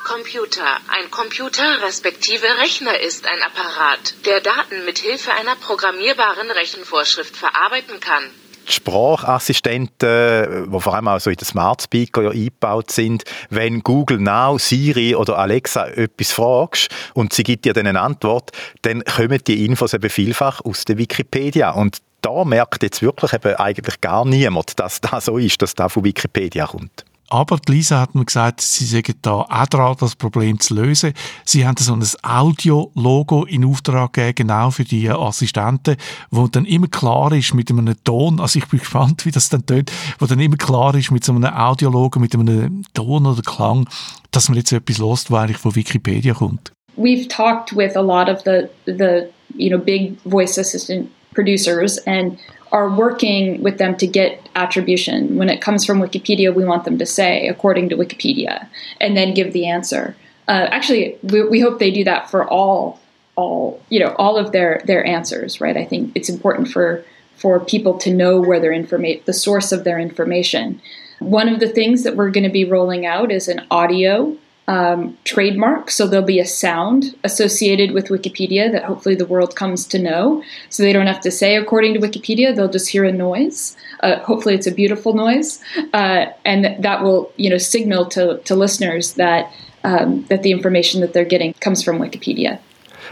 Computer. 0.04 0.66
Ein 0.88 1.10
Computer 1.10 1.82
respektive 1.82 2.46
Rechner 2.60 3.00
ist 3.00 3.26
ein 3.26 3.40
Apparat, 3.40 4.14
der 4.26 4.42
Daten 4.42 4.84
mit 4.84 4.98
Hilfe 4.98 5.32
einer 5.32 5.56
programmierbaren 5.56 6.50
Rechenvorschrift 6.50 7.38
verarbeiten 7.38 8.00
kann. 8.00 8.24
Die 8.68 8.72
Sprachassistenten, 8.72 10.70
die 10.70 10.80
vor 10.80 10.94
allem 10.94 11.08
auch 11.08 11.20
so 11.20 11.30
in 11.30 11.36
den 11.36 11.46
Smart 11.46 11.80
Speaker 11.80 12.22
ja 12.24 12.30
eingebaut 12.32 12.90
sind, 12.90 13.24
wenn 13.48 13.80
Google 13.80 14.18
Now, 14.18 14.58
Siri 14.58 15.14
oder 15.14 15.38
Alexa 15.38 15.86
etwas 15.86 16.32
fragst 16.32 16.90
und 17.14 17.32
sie 17.32 17.44
gibt 17.44 17.64
dir 17.64 17.72
dann 17.72 17.86
eine 17.86 18.02
Antwort, 18.02 18.50
dann 18.82 19.02
kommen 19.04 19.40
die 19.46 19.64
Infos 19.64 19.94
eben 19.94 20.10
vielfach 20.10 20.60
aus 20.62 20.84
der 20.84 20.98
Wikipedia 20.98 21.70
und 21.70 22.02
da 22.24 22.44
merkt 22.44 22.82
jetzt 22.82 23.02
wirklich 23.02 23.32
eben 23.34 23.54
eigentlich 23.56 24.00
gar 24.00 24.24
niemand, 24.24 24.78
dass 24.80 25.00
das 25.00 25.26
so 25.26 25.36
ist, 25.36 25.60
dass 25.60 25.74
das 25.74 25.92
von 25.92 26.04
Wikipedia 26.04 26.66
kommt. 26.66 27.04
Aber 27.28 27.58
Lisa 27.68 28.00
hat 28.00 28.14
mir 28.14 28.24
gesagt, 28.24 28.60
sie 28.60 28.84
sägen 28.84 29.14
da 29.22 29.40
auch 29.40 29.66
dran, 29.66 29.96
das 29.98 30.14
Problem 30.14 30.60
zu 30.60 30.74
lösen. 30.74 31.14
Sie 31.44 31.66
haben 31.66 31.76
so 31.76 31.94
ein 31.94 32.02
Audio-Logo 32.22 33.44
in 33.44 33.64
Auftrag 33.64 34.12
gegeben, 34.12 34.48
genau 34.48 34.70
für 34.70 34.84
die 34.84 35.08
Assistenten, 35.10 35.96
wo 36.30 36.46
dann 36.48 36.64
immer 36.64 36.86
klar 36.86 37.32
ist 37.32 37.54
mit 37.54 37.70
einem 37.70 37.96
Ton, 38.04 38.40
also 38.40 38.58
ich 38.58 38.68
bin 38.68 38.78
gespannt, 38.80 39.26
wie 39.26 39.30
das 39.30 39.48
dann 39.48 39.66
tönt, 39.66 39.90
wo 40.18 40.26
dann 40.26 40.38
immer 40.38 40.56
klar 40.56 40.94
ist 40.94 41.10
mit 41.10 41.24
so 41.24 41.32
einem 41.32 41.44
Audio-Logo, 41.44 42.20
mit 42.20 42.34
einem 42.34 42.84
Ton 42.92 43.26
oder 43.26 43.42
Klang, 43.42 43.88
dass 44.30 44.48
man 44.48 44.58
jetzt 44.58 44.72
etwas 44.72 44.98
lost, 44.98 45.30
was 45.30 45.42
eigentlich 45.42 45.58
von 45.58 45.74
Wikipedia 45.74 46.34
kommt. 46.34 46.72
We've 46.96 47.28
talked 47.28 47.74
with 47.76 47.96
a 47.96 48.02
lot 48.02 48.28
of 48.28 48.42
the, 48.44 48.68
the 48.86 49.28
you 49.56 49.70
know, 49.70 49.78
big 49.78 50.16
voice 50.24 50.58
assistant 50.58 51.08
producers 51.34 51.98
and 51.98 52.38
are 52.72 52.88
working 52.88 53.62
with 53.62 53.78
them 53.78 53.96
to 53.96 54.06
get 54.06 54.48
attribution. 54.56 55.36
When 55.36 55.48
it 55.48 55.60
comes 55.60 55.84
from 55.84 56.00
Wikipedia, 56.00 56.52
we 56.52 56.64
want 56.64 56.84
them 56.84 56.98
to 56.98 57.06
say, 57.06 57.46
according 57.46 57.88
to 57.90 57.96
Wikipedia, 57.96 58.66
and 59.00 59.16
then 59.16 59.34
give 59.34 59.52
the 59.52 59.68
answer. 59.68 60.16
Uh, 60.48 60.66
actually, 60.70 61.16
we, 61.22 61.48
we 61.48 61.60
hope 61.60 61.78
they 61.78 61.92
do 61.92 62.04
that 62.04 62.30
for 62.30 62.48
all, 62.48 63.00
all 63.36 63.80
you 63.90 64.00
know, 64.00 64.14
all 64.18 64.36
of 64.36 64.52
their 64.52 64.82
their 64.86 65.04
answers. 65.04 65.60
Right? 65.60 65.76
I 65.76 65.84
think 65.84 66.12
it's 66.14 66.28
important 66.28 66.68
for 66.68 67.04
for 67.36 67.60
people 67.60 67.98
to 67.98 68.12
know 68.12 68.40
where 68.40 68.60
their 68.60 68.72
information, 68.72 69.22
the 69.24 69.32
source 69.32 69.70
of 69.72 69.84
their 69.84 69.98
information. 69.98 70.80
One 71.20 71.48
of 71.48 71.60
the 71.60 71.68
things 71.68 72.02
that 72.02 72.16
we're 72.16 72.30
going 72.30 72.44
to 72.44 72.50
be 72.50 72.64
rolling 72.64 73.06
out 73.06 73.30
is 73.30 73.48
an 73.48 73.66
audio 73.70 74.36
um, 74.66 75.16
trademark. 75.24 75.90
So 75.90 76.06
there'll 76.06 76.24
be 76.24 76.40
a 76.40 76.46
sound 76.46 77.14
associated 77.24 77.92
with 77.92 78.08
Wikipedia 78.08 78.70
that 78.72 78.84
hopefully 78.84 79.14
the 79.14 79.26
world 79.26 79.56
comes 79.56 79.86
to 79.88 79.98
know. 79.98 80.42
So 80.70 80.82
they 80.82 80.92
don't 80.92 81.06
have 81.06 81.20
to 81.22 81.30
say 81.30 81.56
according 81.56 81.94
to 81.94 82.00
Wikipedia; 82.00 82.54
they'll 82.54 82.70
just 82.70 82.88
hear 82.88 83.04
a 83.04 83.12
noise. 83.12 83.76
Uh, 84.00 84.18
hopefully, 84.20 84.54
it's 84.54 84.66
a 84.66 84.72
beautiful 84.72 85.14
noise, 85.14 85.60
uh, 85.92 86.26
and 86.44 86.82
that 86.82 87.02
will 87.02 87.32
you 87.36 87.50
know 87.50 87.58
signal 87.58 88.06
to, 88.06 88.38
to 88.44 88.54
listeners 88.54 89.14
that 89.14 89.52
um, 89.84 90.24
that 90.28 90.42
the 90.42 90.50
information 90.50 91.00
that 91.02 91.12
they're 91.12 91.24
getting 91.24 91.52
comes 91.54 91.82
from 91.82 91.98
Wikipedia. 91.98 92.58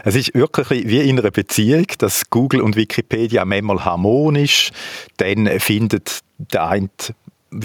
Es 0.05 0.15
ist 0.15 0.33
wirklich 0.33 0.87
wie 0.87 1.07
in 1.07 1.19
einer 1.19 1.29
Beziehung, 1.31 1.85
dass 1.99 2.29
Google 2.29 2.61
und 2.61 2.75
Wikipedia 2.75 3.45
manchmal 3.45 3.85
harmonisch, 3.85 4.71
dann 5.17 5.47
findet 5.59 6.21
der 6.39 6.67
eine 6.67 6.89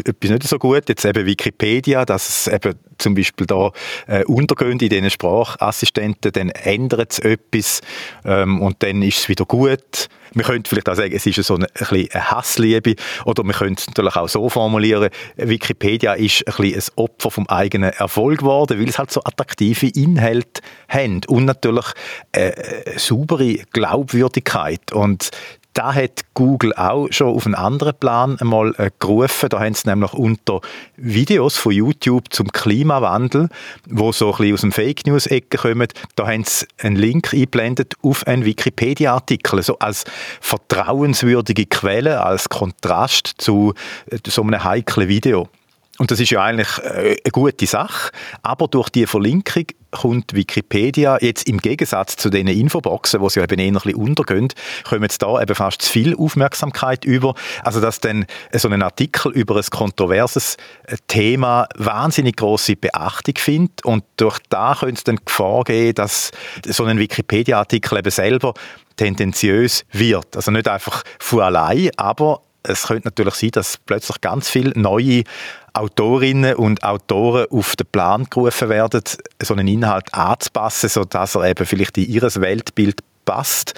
etwas 0.05 0.31
nicht 0.31 0.43
so 0.45 0.59
gut, 0.59 0.89
jetzt 0.89 1.05
eben 1.05 1.27
Wikipedia, 1.27 2.05
dass 2.05 2.29
es 2.29 2.53
eben 2.53 2.75
zum 2.99 3.15
Beispiel 3.15 3.47
da 3.47 3.71
äh, 4.07 4.25
untergehen 4.25 4.79
in 4.79 4.89
diesen 4.89 5.11
Sprachassistenten, 5.11 6.33
dann 6.33 6.51
ändert 6.51 7.13
es 7.13 7.19
etwas 7.21 7.81
ähm, 8.25 8.61
und 8.61 8.83
dann 8.83 9.03
ist 9.03 9.19
es 9.19 9.29
wieder 9.29 9.45
gut. 9.45 10.09
Wir 10.35 10.45
könnten 10.45 10.67
vielleicht 10.67 10.89
auch 10.89 10.95
sagen, 10.95 11.15
es 11.15 11.25
ist 11.25 11.43
so 11.43 11.55
eine, 11.55 11.67
ein 11.67 11.73
bisschen 11.75 12.13
eine 12.13 12.31
Hassliebe 12.31 12.95
oder 13.25 13.45
wir 13.45 13.55
können 13.55 13.77
es 13.79 13.87
natürlich 13.87 14.17
auch 14.17 14.29
so 14.29 14.49
formulieren, 14.49 15.11
Wikipedia 15.37 16.13
ist 16.15 16.47
ein 16.47 16.55
bisschen 16.57 16.75
ein 16.75 17.05
Opfer 17.05 17.31
vom 17.31 17.47
eigenen 17.47 17.93
Erfolg 17.93 18.41
geworden, 18.41 18.79
weil 18.79 18.89
es 18.89 18.99
halt 18.99 19.11
so 19.11 19.23
attraktive 19.25 19.89
Inhalte 19.89 20.61
haben. 20.89 21.21
Und 21.29 21.47
natürlich 21.47 21.87
äh, 22.33 22.53
saubere 22.99 23.55
Glaubwürdigkeit. 23.73 24.93
Und 24.93 25.31
da 25.79 25.95
hat 25.95 26.25
Google 26.35 26.75
auch 26.75 27.07
schon 27.11 27.29
auf 27.29 27.47
einen 27.47 27.55
anderen 27.55 27.95
Plan 27.95 28.37
einmal 28.41 28.75
äh, 28.79 28.91
gerufen. 28.99 29.49
Da 29.49 29.61
haben 29.61 29.75
sie 29.75 29.89
nämlich 29.89 30.13
unter 30.13 30.61
Videos 30.97 31.57
von 31.57 31.71
YouTube 31.71 32.33
zum 32.33 32.51
Klimawandel, 32.51 33.49
wo 33.89 34.11
so 34.11 34.33
ein 34.33 34.39
bisschen 34.39 34.55
aus 34.55 34.61
dem 34.63 34.73
Fake 34.73 35.07
News 35.07 35.29
Ecke 35.29 35.57
kommen, 35.57 35.87
da 36.17 36.27
haben 36.27 36.43
sie 36.43 36.67
einen 36.79 36.97
Link 36.97 37.33
eingeblendet 37.33 37.95
auf 38.03 38.27
einen 38.27 38.45
Wikipedia-Artikel, 38.45 39.63
so 39.63 39.79
als 39.79 40.05
vertrauenswürdige 40.41 41.67
Quelle, 41.67 42.25
als 42.25 42.49
Kontrast 42.49 43.35
zu 43.39 43.73
äh, 44.11 44.19
so 44.27 44.43
einem 44.43 44.65
heiklen 44.65 45.09
Video. 45.09 45.49
Und 45.99 46.13
das 46.13 46.21
ist 46.21 46.31
ja 46.31 46.43
eigentlich 46.43 46.79
äh, 46.79 47.17
eine 47.25 47.33
gute 47.33 47.67
Sache. 47.67 48.11
Aber 48.43 48.69
durch 48.69 48.89
die 48.89 49.07
Verlinkung 49.07 49.65
kommt 49.91 50.35
Wikipedia 50.35 51.19
jetzt 51.21 51.49
im 51.49 51.59
Gegensatz 51.59 52.17
zu 52.17 52.31
den 52.31 52.47
Infoboxen, 52.47 53.21
wo 53.21 53.29
sie 53.29 53.41
eben 53.41 53.59
eher 53.59 53.67
ein 53.67 53.73
bisschen 53.75 53.95
untergehen, 53.97 54.49
kommen 54.85 55.03
jetzt 55.03 55.23
da 55.23 55.41
eben 55.41 55.55
fast 55.55 55.83
zu 55.83 55.91
viel 55.91 56.15
Aufmerksamkeit 56.17 57.05
über. 57.05 57.35
Also, 57.65 57.81
dass 57.81 58.01
dann 58.01 58.27
so 58.53 58.69
ein 58.69 58.83
Artikel 58.83 59.33
über 59.33 59.57
ein 59.57 59.65
kontroverses 59.71 60.57
äh, 60.85 60.97
Thema 61.09 61.69
wahnsinnig 61.77 62.37
große 62.37 62.77
Beachtung 62.77 63.35
findet 63.37 63.85
und 63.85 64.05
durch 64.17 64.39
da 64.51 64.77
könnte 64.79 64.95
es 64.95 65.05
dann 65.05 65.19
Gefahr 65.25 65.65
geben, 65.65 65.95
dass 65.95 66.31
so 66.65 66.85
ein 66.85 66.99
Wikipedia-Artikel 66.99 67.99
eben 67.99 68.11
selber 68.11 68.55
tendenziös 68.97 69.85
wird. 69.93 70.37
Also 70.37 70.51
nicht 70.51 70.69
einfach 70.69 71.03
von 71.19 71.41
allein, 71.41 71.91
aber 71.97 72.43
es 72.63 72.87
könnte 72.87 73.09
natürlich 73.09 73.35
sein, 73.35 73.51
dass 73.53 73.79
plötzlich 73.79 74.21
ganz 74.21 74.49
viele 74.49 74.79
neue 74.79 75.25
Autorinnen 75.73 76.57
und 76.57 76.83
Autoren 76.83 77.47
auf 77.51 77.77
den 77.77 77.87
Plan 77.87 78.27
gerufen 78.29 78.69
werden, 78.69 79.03
so 79.41 79.55
einen 79.55 79.69
Inhalt 79.69 80.13
anzupassen, 80.13 80.89
sodass 80.89 81.35
er 81.35 81.45
eben 81.45 81.67
vielleicht 81.67 81.99
in 81.99 82.09
ihr 82.09 82.23
Weltbild 82.23 83.01
passt 83.25 83.75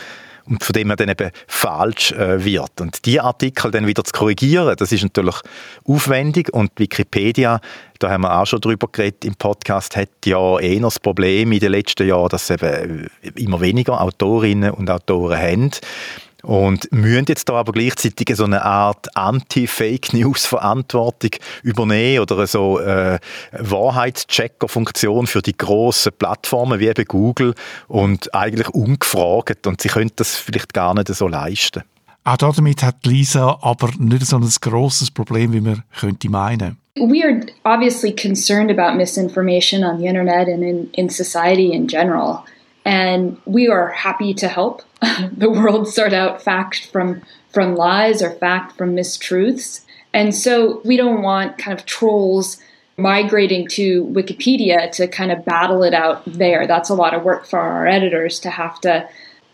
und 0.47 0.65
von 0.65 0.73
dem 0.73 0.91
er 0.91 0.97
dann 0.97 1.09
eben 1.09 1.31
falsch 1.47 2.13
äh, 2.13 2.45
wird. 2.45 2.81
Und 2.81 3.05
die 3.05 3.21
Artikel 3.21 3.71
dann 3.71 3.87
wieder 3.87 4.03
zu 4.03 4.13
korrigieren, 4.13 4.75
das 4.77 4.93
ist 4.93 5.03
natürlich 5.03 5.37
aufwendig 5.85 6.53
und 6.53 6.73
Wikipedia, 6.77 7.61
da 7.99 8.11
haben 8.11 8.23
wir 8.23 8.35
auch 8.35 8.47
schon 8.47 8.61
drüber 8.61 8.89
geredet 8.91 9.25
im 9.25 9.35
Podcast, 9.35 9.97
hat 9.97 10.09
ja 10.25 10.59
eher 10.59 10.81
das 10.81 10.99
Problem 10.99 11.53
in 11.53 11.61
den 11.61 11.73
letzten 11.73 12.09
Jahren, 12.09 12.31
dass 12.31 12.49
eben 12.49 13.09
immer 13.37 13.61
weniger 13.61 14.01
Autorinnen 14.01 14.71
und 14.71 14.89
Autoren 14.89 15.39
haben 15.39 15.71
und 16.43 16.91
müssen 16.93 17.27
jetzt 17.29 17.49
da 17.49 17.55
aber 17.55 17.73
gleichzeitig 17.73 18.37
so 18.37 18.45
eine 18.45 18.65
Art 18.65 19.17
Anti-Fake-News-Verantwortung 19.17 21.31
übernehmen 21.63 22.21
oder 22.21 22.47
so 22.47 22.79
äh, 22.79 23.19
Wahrheitschecker-Funktion 23.53 25.27
für 25.27 25.43
die 25.43 25.57
grossen 25.57 26.13
Plattformen 26.19 26.81
wie 26.81 26.89
eben 26.89 27.05
Google 27.05 27.55
und 27.89 28.35
eigentlich 28.35 28.69
ungefragt 28.71 29.67
und 29.67 29.81
sie 29.81 29.89
können 29.89 30.13
das 30.17 30.37
vielleicht 30.37 30.75
gar 30.75 30.95
nicht 30.95 31.09
so 31.09 31.29
leisten. 31.29 31.83
Auch 32.25 32.37
damit 32.37 32.83
hat 32.83 33.07
Lisa 33.07 33.59
aber 33.63 33.91
nicht 33.99 34.27
so 34.27 34.37
ein 34.37 34.49
grosses 34.61 35.11
Problem, 35.11 35.53
wie 35.53 35.61
man 35.61 35.83
könnte 35.99 36.29
meinen. 36.29 36.77
We 36.97 37.25
are 37.25 37.41
obviously 37.65 38.13
concerned 38.13 38.71
about 38.71 38.97
misinformation 38.97 39.85
on 39.85 39.99
the 39.99 40.07
internet 40.07 40.49
and 40.49 40.63
in, 40.63 40.91
in 40.93 41.09
society 41.09 41.73
in 41.73 41.87
general. 41.87 42.45
And 42.91 43.41
we 43.45 43.69
are 43.69 43.87
happy 43.91 44.35
to 44.35 44.49
help 44.49 44.83
the 45.33 45.49
world 45.49 45.87
sort 45.87 46.13
out 46.13 46.43
fact 46.43 46.87
from 46.87 47.23
from 47.49 47.77
lies 47.77 48.21
or 48.21 48.33
fact 48.33 48.77
from 48.77 48.97
mistruths. 48.97 49.85
And 50.13 50.35
so 50.35 50.81
we 50.85 50.97
don't 50.97 51.23
want 51.23 51.57
kind 51.57 51.79
of 51.79 51.87
trolls 51.87 52.61
migrating 52.97 53.69
to 53.69 54.05
Wikipedia 54.07 54.91
to 54.93 55.07
kind 55.07 55.31
of 55.31 55.45
battle 55.45 55.85
it 55.85 55.95
out 55.95 56.23
there. 56.27 56.67
That's 56.67 56.91
a 56.91 56.95
lot 56.95 57.15
of 57.15 57.23
work 57.23 57.47
for 57.47 57.61
our 57.61 57.87
editors 57.87 58.41
to 58.41 58.51
have 58.51 58.81
to 58.81 59.09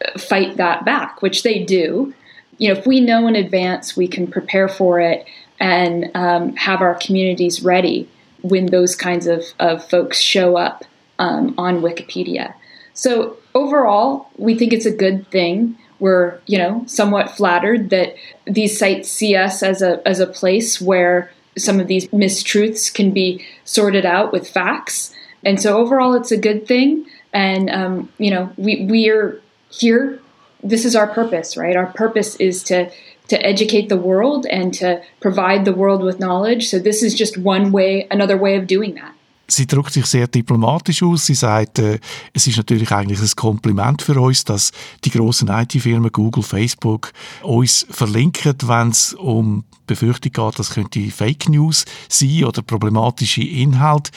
uh, 0.05 0.19
fight 0.19 0.57
that 0.57 0.87
back, 0.87 1.21
which 1.21 1.43
they 1.43 1.63
do. 1.63 2.15
You 2.57 2.73
know, 2.73 2.79
if 2.79 2.87
we 2.87 3.01
know 3.01 3.27
in 3.29 3.37
advance, 3.37 3.97
we 3.97 4.09
can 4.09 4.27
prepare 4.27 4.69
for 4.69 4.99
it 4.99 5.27
and 5.61 6.11
um, 6.15 6.57
have 6.57 6.81
our 6.81 6.95
communities 6.95 7.63
ready 7.63 8.09
when 8.41 8.67
those 8.67 8.97
kinds 8.97 9.27
of, 9.27 9.45
of 9.59 9.87
folks 9.89 10.21
show 10.21 10.57
up 10.57 10.85
um, 11.19 11.55
on 11.59 11.83
Wikipedia. 11.83 12.55
So 12.97 13.37
overall, 13.55 14.29
we 14.37 14.57
think 14.57 14.73
it's 14.73 14.87
a 14.87 14.91
good 14.91 15.31
thing. 15.31 15.79
We're, 16.01 16.41
you 16.47 16.59
know, 16.59 16.83
somewhat 16.87 17.31
flattered 17.31 17.91
that 17.91 18.17
these 18.47 18.77
sites 18.77 19.11
see 19.11 19.37
us 19.37 19.63
as 19.63 19.81
a 19.81 20.07
as 20.07 20.19
a 20.19 20.27
place 20.27 20.81
where 20.81 21.31
some 21.57 21.79
of 21.79 21.87
these 21.87 22.09
mistruths 22.09 22.93
can 22.93 23.13
be 23.13 23.47
sorted 23.65 24.05
out 24.05 24.33
with 24.33 24.49
facts. 24.49 25.15
And 25.45 25.61
so 25.61 25.79
overall, 25.79 26.15
it's 26.15 26.33
a 26.33 26.37
good 26.37 26.67
thing. 26.67 27.07
And 27.33 27.71
um, 27.71 28.13
you 28.19 28.31
know, 28.31 28.53
we 28.57 28.85
we 28.87 29.09
are 29.09 29.41
here 29.71 30.21
this 30.63 30.85
is 30.85 30.97
our 30.97 31.07
purpose, 31.07 31.57
right? 31.57 31.77
Our 31.77 31.87
purpose 31.87 32.37
is 32.37 32.63
to 32.65 32.91
to 33.29 33.45
educate 33.45 33.89
the 33.89 33.97
world 33.97 34.47
and 34.47 34.73
to 34.75 35.03
provide 35.21 35.65
the 35.65 35.73
world 35.73 36.03
with 36.03 36.21
knowledge. 36.21 36.69
So 36.69 36.79
this 36.79 37.03
is 37.03 37.13
just 37.13 37.37
one 37.37 37.73
way, 37.73 38.07
another 38.09 38.37
way 38.37 38.55
of 38.55 38.69
doing 38.69 38.95
that. 38.95 39.15
Sie 39.49 39.67
drückt 39.67 39.93
sich 39.93 40.07
sehr 40.07 40.27
diplomatisch 40.27 41.03
aus. 41.03 41.27
Sie 41.27 41.35
sagt, 41.35 41.79
äh, 41.79 42.01
es 42.33 42.47
ist 42.47 42.57
natürlich 42.57 42.91
eigentlich 42.91 43.21
ein 43.21 43.37
Kompliment 43.37 44.03
für 44.03 44.21
uns, 44.21 44.45
dass 44.45 44.73
die 45.05 45.11
großen 45.11 45.49
IT-Firmen 45.49 46.11
Google, 46.11 46.43
Facebook 46.43 47.13
uns 47.43 47.87
verlinken, 47.91 48.55
wenn 48.65 48.89
es 48.89 49.15
um 49.15 49.65
Befürchtung 49.87 50.33
geht, 50.33 50.59
das 50.59 50.71
könnte 50.71 51.11
Fake 51.11 51.49
News 51.49 51.85
sein 52.09 52.45
oder 52.45 52.63
problematische 52.63 53.43
Inhalte. 53.43 54.11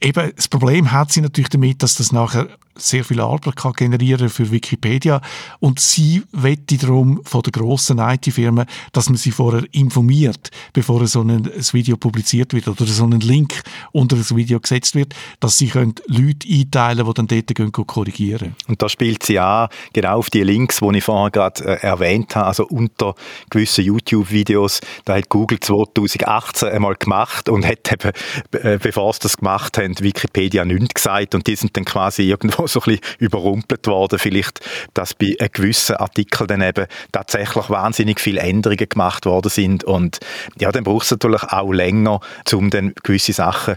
Eben, 0.00 0.32
das 0.34 0.48
Problem 0.48 0.92
hat 0.92 1.12
sie 1.12 1.20
natürlich 1.20 1.48
damit, 1.48 1.82
dass 1.82 1.96
das 1.96 2.12
nachher 2.12 2.48
sehr 2.78 3.04
viel 3.04 3.20
Arbeit 3.20 3.56
kann 3.56 3.72
generieren 3.72 4.28
für 4.28 4.50
Wikipedia. 4.50 5.20
Und 5.60 5.80
sie 5.80 6.22
wette 6.32 6.78
darum 6.78 7.20
von 7.24 7.42
der 7.42 7.52
grossen 7.52 7.98
IT-Firmen, 7.98 8.66
dass 8.92 9.08
man 9.08 9.16
sie 9.16 9.30
vorher 9.30 9.64
informiert, 9.72 10.50
bevor 10.72 11.06
so 11.06 11.22
ein, 11.22 11.48
Video 11.72 11.96
publiziert 11.96 12.54
wird 12.54 12.68
oder 12.68 12.86
so 12.86 13.04
ein 13.04 13.20
Link 13.20 13.62
unter 13.92 14.16
das 14.16 14.34
Video 14.34 14.58
gesetzt 14.58 14.94
wird, 14.94 15.14
dass 15.40 15.58
sie 15.58 15.68
können 15.68 15.94
Leute 16.06 16.48
einteilen 16.48 17.04
können, 17.04 17.26
die 17.26 17.36
dann 17.36 17.44
dort 17.46 17.54
gehen, 17.54 17.72
korrigieren. 17.72 18.54
Und 18.68 18.80
da 18.80 18.88
spielt 18.88 19.22
sie 19.22 19.38
an, 19.38 19.68
genau 19.92 20.18
auf 20.18 20.30
die 20.30 20.42
Links, 20.42 20.80
die 20.80 20.96
ich 20.96 21.04
vorher 21.04 21.30
gerade 21.30 21.64
äh, 21.64 21.86
erwähnt 21.86 22.36
habe, 22.36 22.46
also 22.46 22.66
unter 22.66 23.14
gewissen 23.50 23.84
YouTube-Videos, 23.84 24.80
da 25.04 25.16
hat 25.16 25.28
Google 25.28 25.60
2018 25.60 26.68
einmal 26.68 26.94
gemacht 26.94 27.48
und 27.48 27.66
hat 27.66 27.92
eben, 27.92 28.12
äh, 28.52 28.78
bevor 28.78 29.12
sie 29.12 29.20
das 29.22 29.36
gemacht 29.36 29.78
haben, 29.78 29.98
Wikipedia 29.98 30.64
nichts 30.64 30.94
gesagt. 30.94 31.34
Und 31.34 31.46
die 31.46 31.56
sind 31.56 31.76
dann 31.76 31.84
quasi 31.84 32.22
irgendwo 32.22 32.66
so 32.68 32.80
ein 32.80 32.96
bisschen 32.96 33.16
überrumpelt 33.18 33.86
worden, 33.86 34.18
vielleicht, 34.18 34.60
dass 34.94 35.14
bei 35.14 35.34
einem 35.38 35.50
gewissen 35.52 35.96
Artikel 35.96 36.46
dann 36.46 36.62
eben 36.62 36.86
tatsächlich 37.12 37.70
wahnsinnig 37.70 38.20
viele 38.20 38.40
Änderungen 38.40 38.88
gemacht 38.88 39.26
worden 39.26 39.50
sind 39.50 39.84
und 39.84 40.18
ja, 40.58 40.72
dann 40.72 40.84
braucht 40.84 41.04
es 41.04 41.10
natürlich 41.10 41.42
auch 41.42 41.72
länger, 41.72 42.20
um 42.52 42.70
dann 42.70 42.92
gewisse 43.02 43.32
Sachen 43.32 43.76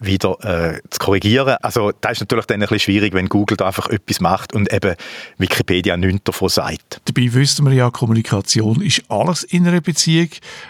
wieder 0.00 0.36
äh, 0.42 0.80
zu 0.90 0.98
korrigieren. 0.98 1.56
Also 1.62 1.92
das 2.00 2.12
ist 2.12 2.20
natürlich 2.20 2.46
dann 2.46 2.56
ein 2.56 2.60
bisschen 2.60 2.80
schwierig, 2.80 3.14
wenn 3.14 3.28
Google 3.28 3.56
da 3.56 3.66
einfach 3.66 3.88
etwas 3.88 4.20
macht 4.20 4.52
und 4.52 4.72
eben 4.72 4.94
Wikipedia 5.38 5.96
nichts 5.96 6.24
davon 6.24 6.48
sagt. 6.48 7.00
Dabei 7.04 7.32
wissen 7.32 7.64
wir 7.66 7.72
ja, 7.72 7.90
Kommunikation 7.90 8.82
ist 8.82 9.02
alles 9.08 9.44
in 9.44 9.66
einer 9.66 9.80
Beziehung 9.80 10.28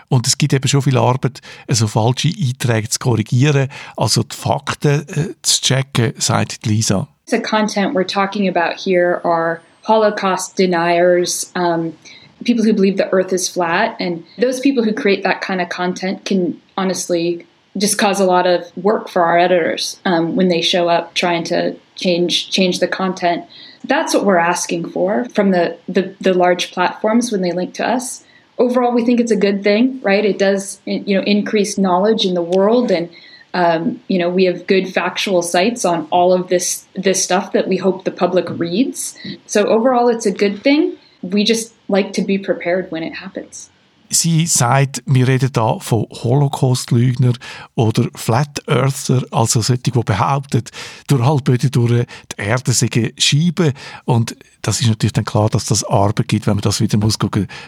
und 0.09 0.27
es 0.27 0.39
gibt 0.39 0.53
eben 0.53 0.69
schon 0.69 0.83
viel 0.83 0.99
Arbeit, 0.99 1.41
so 1.69 1.87
falsche 1.87 2.29
Einträge 2.29 2.89
zu 2.89 2.99
korrigieren, 2.99 3.69
also 3.97 4.23
die 4.23 4.37
Fakten 4.37 5.09
äh, 5.09 5.35
zu 5.43 5.63
checken, 5.63 6.15
sagt 6.19 6.67
Lisa. 6.67 7.09
The 7.27 7.41
content 7.41 7.95
we're 7.95 8.05
talking 8.05 8.49
about 8.49 8.77
here 8.77 9.21
are 9.25 9.63
Holocaust 9.83 10.57
deniers, 10.57 11.51
um, 11.55 11.97
people 12.45 12.65
who 12.65 12.73
believe 12.73 12.97
the 12.97 13.11
earth 13.13 13.33
is 13.33 13.49
flat, 13.49 13.97
and 14.01 14.25
those 14.39 14.61
people 14.61 14.85
who 14.85 14.93
create 14.93 15.23
that 15.23 15.41
kind 15.41 15.61
of 15.61 15.69
content 15.69 16.25
can 16.25 16.61
honestly 16.77 17.47
just 17.77 17.99
cause 17.99 18.21
a 18.21 18.25
lot 18.25 18.47
of 18.47 18.77
work 18.77 19.09
for 19.09 19.23
our 19.23 19.39
editors 19.39 20.01
um, 20.05 20.37
when 20.37 20.49
they 20.49 20.61
show 20.61 20.89
up 20.89 21.15
trying 21.15 21.45
to 21.45 21.77
change 21.95 22.51
change 22.51 22.81
the 22.81 22.89
content. 22.89 23.47
That's 23.85 24.15
what 24.15 24.25
we're 24.25 24.37
asking 24.37 24.91
for 24.91 25.25
from 25.31 25.51
the, 25.51 25.79
the, 25.89 26.15
the 26.21 26.35
large 26.35 26.71
platforms 26.71 27.33
when 27.33 27.41
they 27.41 27.53
link 27.53 27.75
to 27.75 27.87
us. 27.87 28.25
Overall, 28.59 28.93
we 28.93 29.05
think 29.05 29.19
it's 29.19 29.33
a 29.33 29.37
good 29.37 29.65
thing, 29.65 30.01
right? 30.03 30.25
It 30.25 30.39
does 30.39 30.81
you 30.85 31.17
know 31.17 31.25
increase 31.25 31.79
knowledge 31.79 32.27
in 32.27 32.35
the 32.35 32.43
world, 32.43 32.91
and 32.91 33.11
um, 33.55 34.01
you 34.09 34.19
know 34.19 34.31
we 34.31 34.45
have 34.45 34.67
good 34.67 34.93
factual 34.93 35.43
sites 35.43 35.85
on 35.85 36.07
all 36.11 36.33
of 36.33 36.49
this 36.49 36.87
this 36.95 37.23
stuff 37.23 37.53
that 37.53 37.69
we 37.69 37.77
hope 37.77 38.05
the 38.05 38.11
public 38.11 38.47
reads. 38.59 39.17
So 39.47 39.67
overall, 39.67 40.09
it's 40.09 40.27
a 40.27 40.33
good 40.33 40.63
thing. 40.63 40.97
We 41.23 41.45
just 41.45 41.73
like 41.89 42.13
to 42.15 42.23
be 42.23 42.39
prepared 42.39 42.91
when 42.91 43.03
it 43.03 43.15
happens. 43.15 43.71
Sie 44.13 44.47
sagt, 44.47 45.03
wir 45.07 45.27
reden 45.27 45.51
da 45.55 45.79
von 45.79 46.07
Holocaust-Lügner 46.11 47.33
oder 47.75 48.09
Flat 48.15 48.63
Earther, 48.69 49.25
also 49.31 49.63
solche, 49.63 49.83
die 49.85 49.91
behaupten, 49.91 50.65
durch 51.07 51.23
Halbböden 51.23 51.71
durch 51.71 52.05
die 52.37 52.43
Erde 52.43 52.73
sei 52.73 53.15
Scheiben. 53.17 53.73
Und 54.05 54.37
das 54.61 54.83
ist 54.83 54.89
natürlich 54.89 55.15
dann 55.15 55.25
klar, 55.25 55.49
dass 55.49 55.65
das 55.65 55.83
Arbeit 55.85 56.29
gibt, 56.29 56.47
wenn 56.47 56.57
man 56.57 56.61
das 56.61 56.83
wieder 56.83 56.99
muss 56.99 57.17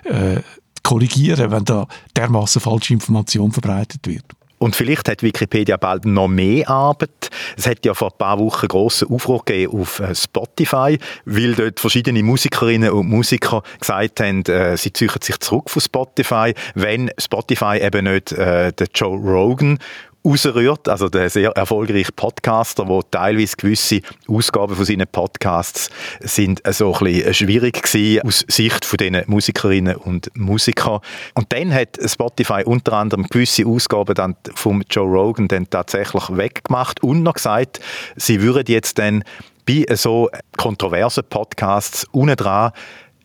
äh, 0.04 0.42
korrigieren, 0.82 1.50
wenn 1.50 1.64
da 1.64 1.88
dermaßen 2.14 2.60
falsche 2.60 2.92
Information 2.92 3.50
verbreitet 3.50 4.06
wird. 4.06 4.24
Und 4.58 4.76
vielleicht 4.76 5.08
hat 5.08 5.22
Wikipedia 5.22 5.76
bald 5.76 6.04
noch 6.04 6.28
mehr 6.28 6.68
Arbeit. 6.68 7.30
Es 7.56 7.66
hat 7.66 7.84
ja 7.84 7.92
vor 7.94 8.12
ein 8.12 8.18
paar 8.18 8.38
Wochen 8.38 8.68
grossen 8.68 9.08
Aufruhr 9.10 9.44
gegeben 9.44 9.80
auf 9.80 10.00
äh, 10.00 10.14
Spotify, 10.14 10.98
weil 11.24 11.54
dort 11.54 11.80
verschiedene 11.80 12.22
Musikerinnen 12.22 12.90
und 12.90 13.08
Musiker 13.08 13.62
gesagt 13.78 14.20
haben, 14.20 14.42
äh, 14.46 14.76
sie 14.76 14.92
ziehen 14.92 15.10
sich 15.20 15.38
zurück 15.40 15.70
von 15.70 15.82
Spotify, 15.82 16.54
wenn 16.74 17.10
Spotify 17.18 17.78
eben 17.82 18.04
nicht 18.04 18.32
äh, 18.32 18.72
der 18.72 18.86
Joe 18.94 19.18
Rogan 19.18 19.78
rausrührt, 20.24 20.88
also 20.88 21.08
der 21.08 21.28
sehr 21.28 21.50
erfolgreiche 21.50 22.12
Podcaster, 22.12 22.88
wo 22.88 23.02
teilweise 23.02 23.56
gewisse 23.56 24.00
Ausgaben 24.26 24.74
von 24.74 24.84
seinen 24.84 25.06
Podcasts 25.06 25.90
sind 26.20 26.62
so 26.70 26.94
ein 26.94 27.04
bisschen 27.04 27.34
schwierig 27.34 27.82
gewesen 27.82 28.22
aus 28.26 28.44
Sicht 28.48 28.84
von 28.84 28.96
den 28.96 29.22
Musikerinnen 29.26 29.96
und 29.96 30.30
Musiker. 30.36 31.00
Und 31.34 31.52
dann 31.52 31.72
hat 31.74 31.98
Spotify 32.04 32.62
unter 32.64 32.94
anderem 32.94 33.26
gewisse 33.28 33.66
Ausgaben 33.66 34.14
dann 34.14 34.36
vom 34.54 34.82
Joe 34.90 35.06
Rogan 35.06 35.48
dann 35.48 35.68
tatsächlich 35.68 36.24
weggemacht 36.30 37.02
und 37.02 37.22
noch 37.22 37.34
gesagt, 37.34 37.80
sie 38.16 38.40
würden 38.40 38.72
jetzt 38.72 38.98
dann 38.98 39.24
bei 39.66 39.84
so 39.94 40.30
kontroversen 40.56 41.24
Podcasts 41.28 42.06
unten 42.12 42.36
dran 42.36 42.72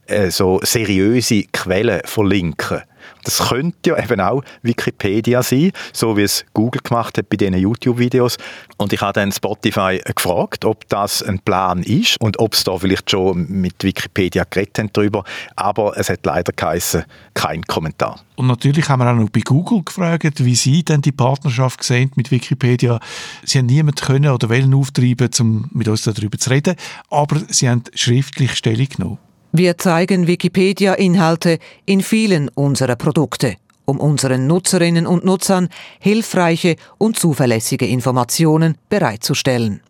äh, 0.08 0.32
so 0.32 0.60
seriöse 0.64 1.44
Quellen 1.52 2.02
verlinken. 2.06 2.82
Das 3.24 3.50
könnte 3.50 3.92
ja 3.92 4.04
eben 4.04 4.22
auch 4.22 4.44
Wikipedia 4.62 5.44
sein, 5.44 5.72
so 5.94 6.18
wie 6.18 6.24
es 6.24 6.46
Google 6.54 6.82
gemacht 6.82 7.18
hat 7.18 7.30
bei 7.30 7.38
diesen 7.38 7.56
YouTube-Videos. 7.56 8.38
Und 8.78 8.94
ich 8.94 9.02
habe 9.02 9.14
dann 9.14 9.32
Spotify 9.32 10.00
gefragt, 10.16 10.66
ob 10.66 10.88
das 10.90 11.22
ein 11.24 11.40
Plan 11.40 11.84
ist 11.84 12.20
und 12.22 12.40
ob 12.40 12.54
es 12.54 12.64
da 12.64 12.78
vielleicht 12.78 13.12
schon 13.12 13.48
mit 13.50 13.84
Wikipedia 13.84 14.46
geredet 14.50 14.80
haben 14.80 14.90
darüber. 14.94 15.24
Aber 15.56 15.98
es 15.98 16.10
hat 16.10 16.26
leider 16.26 16.52
geheißen, 16.54 17.04
kein 17.34 17.64
Kommentar. 17.64 18.20
Und 18.36 18.48
natürlich 18.48 18.88
haben 18.88 19.00
wir 19.00 19.12
auch 19.12 19.16
noch 19.16 19.30
bei 19.30 19.42
Google 19.42 19.84
gefragt, 19.84 20.46
wie 20.46 20.56
sie 20.56 20.84
denn 20.84 21.02
die 21.02 21.12
Partnerschaft 21.12 21.84
sehen 21.84 22.12
mit 22.16 22.32
Wikipedia. 22.32 23.00
Sie 23.44 23.58
haben 23.58 23.66
niemanden 23.66 24.06
können 24.06 24.32
oder 24.32 24.50
wollen 24.50 24.74
auftreiben, 24.74 25.30
um 25.40 25.70
mit 25.74 25.88
uns 25.90 26.04
darüber 26.04 26.38
zu 26.38 26.50
reden, 26.50 26.76
aber 27.10 27.42
sie 27.50 27.70
haben 27.70 27.84
schriftlich 27.94 28.56
Stellung 28.56 28.88
genommen. 28.88 29.29
Wir 29.52 29.80
zeigen 29.80 30.28
Wikipedia-Inhalte 30.28 31.58
in 31.88 32.04
vielen 32.04 32.50
unserer 32.50 32.96
Produkte, 32.96 33.56
um 33.86 34.00
unseren 34.00 34.46
Nutzerinnen 34.46 35.08
und 35.08 35.26
Nutzern 35.26 35.70
hilfreiche 36.00 36.76
und 37.00 37.18
zuverlässige 37.18 37.88
Informationen 37.88 38.78
bereitzustellen. 38.90 39.82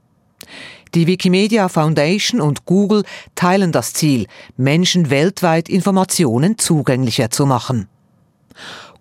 Die 0.96 1.08
Wikimedia 1.08 1.68
Foundation 1.68 2.40
und 2.40 2.66
Google 2.66 3.04
teilen 3.36 3.74
das 3.74 3.92
Ziel, 3.92 4.28
Menschen 4.56 5.10
weltweit 5.10 5.68
Informationen 5.68 6.58
zugänglicher 6.58 7.30
zu 7.30 7.46
machen. 7.46 7.90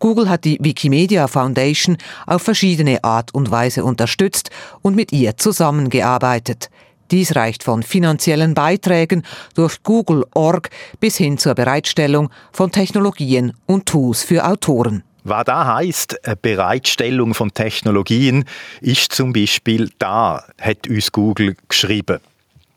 Google 0.01 0.29
hat 0.29 0.44
die 0.44 0.59
Wikimedia 0.61 1.29
Foundation 1.29 1.97
auf 2.27 2.42
verschiedene 2.42 3.05
Art 3.05 3.33
und 3.33 3.53
Weise 3.53 3.85
unterstützt 3.85 4.51
und 4.83 4.97
mit 4.97 5.12
ihr 5.12 5.37
zusammengearbeitet– 5.37 6.68
dies 7.11 7.37
reicht 7.37 7.62
von 7.62 7.83
finanziellen 7.83 8.55
Beiträgen 8.55 9.23
durch 9.55 9.83
Google.org 9.83 10.71
bis 11.01 11.16
hin 11.16 11.38
zur 11.38 11.55
Bereitstellung 11.55 12.31
von 12.53 12.71
Technologien 12.71 13.53
und 13.66 13.87
Tools 13.87 14.23
für 14.23 14.47
Autoren. 14.47 15.03
Was 15.25 15.44
da 15.44 15.77
heißt, 15.77 16.21
Bereitstellung 16.40 17.35
von 17.35 17.53
Technologien, 17.53 18.44
ist 18.81 19.12
zum 19.12 19.33
Beispiel 19.33 19.90
da, 19.99 20.44
hat 20.61 20.88
uns 20.88 21.12
Google 21.12 21.57
geschrieben. 21.68 22.21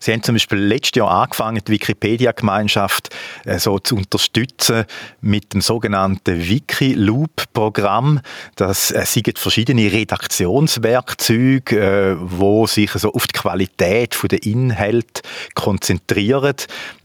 Sie 0.01 0.11
haben 0.11 0.23
zum 0.23 0.33
Beispiel 0.33 0.57
letztes 0.57 0.97
Jahr 0.97 1.11
angefangen, 1.11 1.61
die 1.65 1.73
Wikipedia-Gemeinschaft 1.73 3.15
äh, 3.45 3.59
so 3.59 3.77
zu 3.77 3.95
unterstützen 3.95 4.85
mit 5.21 5.53
dem 5.53 5.61
sogenannten 5.61 6.49
Wikiloop-Programm. 6.49 8.19
Das 8.55 8.89
äh, 8.89 9.05
sind 9.05 9.37
verschiedene 9.37 9.91
Redaktionswerkzeuge, 9.91 11.79
äh, 11.79 12.15
wo 12.19 12.65
sich 12.65 12.89
so 12.93 13.13
auf 13.13 13.27
die 13.27 13.37
Qualität 13.37 14.17
der 14.31 14.43
Inhalte 14.43 15.21
konzentrieren. 15.53 16.55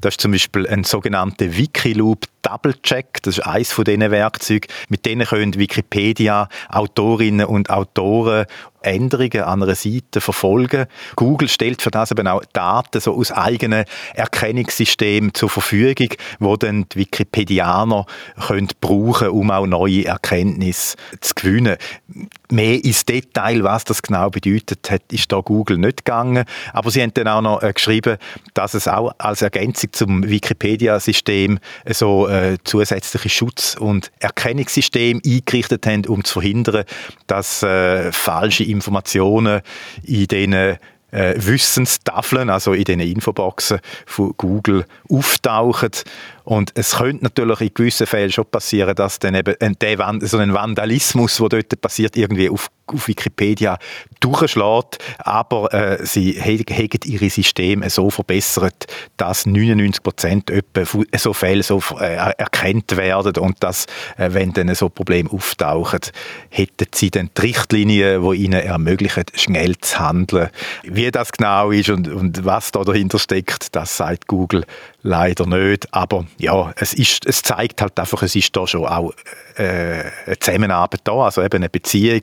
Das 0.00 0.14
ist 0.14 0.22
zum 0.22 0.32
Beispiel 0.32 0.66
ein 0.66 0.84
sogenannter 0.84 1.54
Wikiloop 1.54 2.24
Double 2.40 2.74
Check, 2.80 3.22
das 3.22 3.38
ist 3.38 3.44
eines 3.44 3.72
von 3.72 3.84
diesen 3.84 4.08
Werkzeugen. 4.10 4.70
Mit 4.88 5.04
denen 5.04 5.26
können 5.26 5.54
Wikipedia 5.56 6.48
Autorinnen 6.68 7.44
und 7.44 7.70
Autoren 7.70 8.46
Änderungen 8.86 9.42
an 9.42 9.62
einer 9.62 9.74
Seite 9.74 10.20
verfolgen. 10.20 10.86
Google 11.16 11.48
stellt 11.48 11.82
für 11.82 11.90
das 11.90 12.10
eben 12.12 12.26
auch 12.28 12.42
Daten 12.52 13.00
so 13.00 13.14
aus 13.14 13.32
eigenen 13.32 13.84
Erkennungssystemen 14.14 15.34
zur 15.34 15.50
Verfügung, 15.50 16.08
wo 16.38 16.56
dann 16.56 16.88
die 16.88 17.00
Wikipedianer 17.00 18.06
können 18.46 18.68
brauchen, 18.80 19.28
um 19.28 19.50
auch 19.50 19.66
neue 19.66 20.06
Erkenntnisse 20.06 20.96
zu 21.20 21.34
gewinnen. 21.34 21.76
Mehr 22.50 22.84
ins 22.84 23.04
Detail, 23.04 23.62
was 23.62 23.84
das 23.84 24.02
genau 24.02 24.30
bedeutet 24.30 24.90
hat, 24.90 25.02
ist 25.12 25.30
da 25.32 25.40
Google 25.40 25.78
nicht 25.78 26.04
gegangen. 26.04 26.44
Aber 26.72 26.90
sie 26.90 27.02
haben 27.02 27.14
dann 27.14 27.28
auch 27.28 27.42
noch 27.42 27.62
äh, 27.62 27.72
geschrieben, 27.72 28.18
dass 28.54 28.74
es 28.74 28.88
auch 28.88 29.12
als 29.18 29.42
Ergänzung 29.42 29.92
zum 29.92 30.28
Wikipedia-System 30.28 31.58
so 31.90 32.28
äh, 32.28 32.58
zusätzliche 32.64 33.28
Schutz- 33.28 33.76
und 33.78 34.10
Erkennungssystem 34.20 35.20
eingerichtet 35.24 35.86
haben, 35.86 36.06
um 36.06 36.24
zu 36.24 36.40
verhindern, 36.40 36.84
dass 37.26 37.62
äh, 37.62 38.12
falsche 38.12 38.64
Informationen 38.64 39.60
in 40.04 40.26
den 40.26 40.52
äh, 41.16 41.34
Wissenstafeln, 41.36 42.50
also 42.50 42.72
in 42.72 42.84
den 42.84 43.00
Infoboxen 43.00 43.80
von 44.04 44.34
Google 44.36 44.84
auftauchen. 45.08 45.90
Und 46.46 46.70
es 46.76 46.98
könnte 46.98 47.24
natürlich 47.24 47.60
in 47.60 47.74
gewissen 47.74 48.06
Fällen 48.06 48.30
schon 48.30 48.46
passieren, 48.46 48.94
dass 48.94 49.18
dann 49.18 49.34
eben 49.34 49.56
der, 49.80 50.18
so 50.20 50.38
ein 50.38 50.54
Vandalismus, 50.54 51.38
der 51.38 51.48
dort 51.48 51.80
passiert, 51.80 52.16
irgendwie 52.16 52.48
auf, 52.48 52.68
auf 52.86 53.08
Wikipedia 53.08 53.76
durchschlägt. 54.20 54.98
Aber 55.18 55.74
äh, 55.74 56.06
sie 56.06 56.40
haben 56.40 57.00
ihre 57.04 57.30
Systeme 57.30 57.90
so 57.90 58.10
verbessert, 58.10 58.86
dass 59.16 59.44
99 59.44 60.04
Prozent 60.04 60.52
so 61.16 61.32
Fälle 61.32 61.64
so 61.64 61.82
äh, 61.98 62.14
erkannt 62.14 62.96
werden 62.96 63.42
und 63.42 63.60
dass, 63.64 63.86
äh, 64.16 64.28
wenn 64.32 64.52
dann 64.52 64.72
so 64.76 64.88
Probleme 64.88 65.28
auftauchen, 65.28 65.98
hätten 66.50 66.86
sie 66.94 67.10
dann 67.10 67.28
die 67.36 67.40
Richtlinien, 67.40 68.22
die 68.22 68.36
ihnen 68.36 68.60
ermöglichen, 68.60 69.24
schnell 69.34 69.76
zu 69.78 69.98
handeln. 69.98 70.50
Wie 70.84 71.10
das 71.10 71.32
genau 71.32 71.72
ist 71.72 71.90
und, 71.90 72.06
und 72.06 72.44
was 72.44 72.70
da 72.70 72.84
dahinter 72.84 73.18
steckt, 73.18 73.74
das 73.74 73.96
sagt 73.96 74.28
Google 74.28 74.64
leider 75.06 75.46
nicht. 75.46 75.92
Aber 75.94 76.26
ja, 76.38 76.72
es, 76.76 76.92
ist, 76.92 77.26
es 77.26 77.42
zeigt 77.42 77.80
halt 77.80 77.98
einfach, 77.98 78.22
es 78.22 78.36
ist 78.36 78.54
da 78.54 78.66
schon 78.66 78.84
auch 78.86 79.12
äh, 79.56 80.02
eine 80.26 80.38
Zusammenarbeit 80.38 81.00
da, 81.04 81.12
also 81.12 81.42
eben 81.42 81.56
eine 81.56 81.68
Beziehung. 81.68 82.22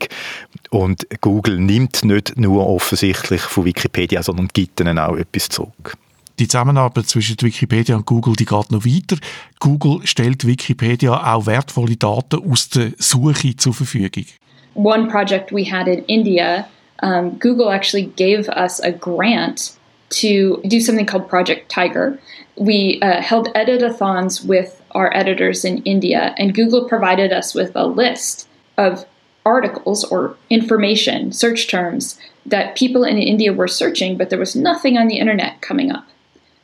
Und 0.69 1.07
Google 1.21 1.59
nimmt 1.59 2.03
nicht 2.03 2.37
nur 2.37 2.67
offensichtlich 2.67 3.41
von 3.41 3.65
Wikipedia, 3.65 4.21
sondern 4.21 4.49
gibt 4.53 4.79
ihnen 4.79 4.99
auch 4.99 5.15
etwas 5.15 5.49
zurück. 5.49 5.97
Die 6.39 6.47
Zusammenarbeit 6.47 7.07
zwischen 7.07 7.37
Wikipedia 7.39 7.95
und 7.95 8.05
Google, 8.05 8.35
die 8.35 8.45
geht 8.45 8.71
noch 8.71 8.85
weiter. 8.85 9.17
Google 9.59 10.05
stellt 10.05 10.45
Wikipedia 10.47 11.33
auch 11.33 11.45
wertvolle 11.45 11.95
Daten 11.95 12.49
aus 12.49 12.69
der 12.69 12.91
Suche 12.97 13.55
zur 13.55 13.73
Verfügung. 13.73 14.25
One 14.73 15.07
project 15.07 15.51
we 15.51 15.63
had 15.63 15.87
in 15.87 16.03
India, 16.05 16.67
um, 17.03 17.39
Google 17.39 17.71
actually 17.71 18.11
gave 18.15 18.49
us 18.49 18.81
a 18.81 18.89
grant 18.89 19.73
to 20.13 20.61
do 20.67 20.79
something 20.79 21.05
called 21.05 21.29
Project 21.29 21.69
Tiger. 21.69 22.19
We 22.55 22.99
uh, 23.01 23.21
held 23.21 23.47
editathons 23.53 24.45
with 24.45 24.81
our 24.91 25.13
editors 25.15 25.65
in 25.65 25.79
India, 25.83 26.35
and 26.37 26.53
Google 26.53 26.87
provided 26.87 27.31
us 27.31 27.53
with 27.53 27.71
a 27.75 27.85
list 27.85 28.47
of 28.77 29.05
articles 29.45 30.03
or 30.05 30.37
information, 30.49 31.31
search 31.31 31.67
terms 31.67 32.19
that 32.45 32.75
people 32.75 33.03
in 33.03 33.17
India 33.17 33.51
were 33.53 33.67
searching, 33.67 34.17
but 34.17 34.29
there 34.29 34.39
was 34.39 34.55
nothing 34.55 34.97
on 34.97 35.07
the 35.07 35.17
internet 35.17 35.61
coming 35.61 35.91
up. 35.91 36.07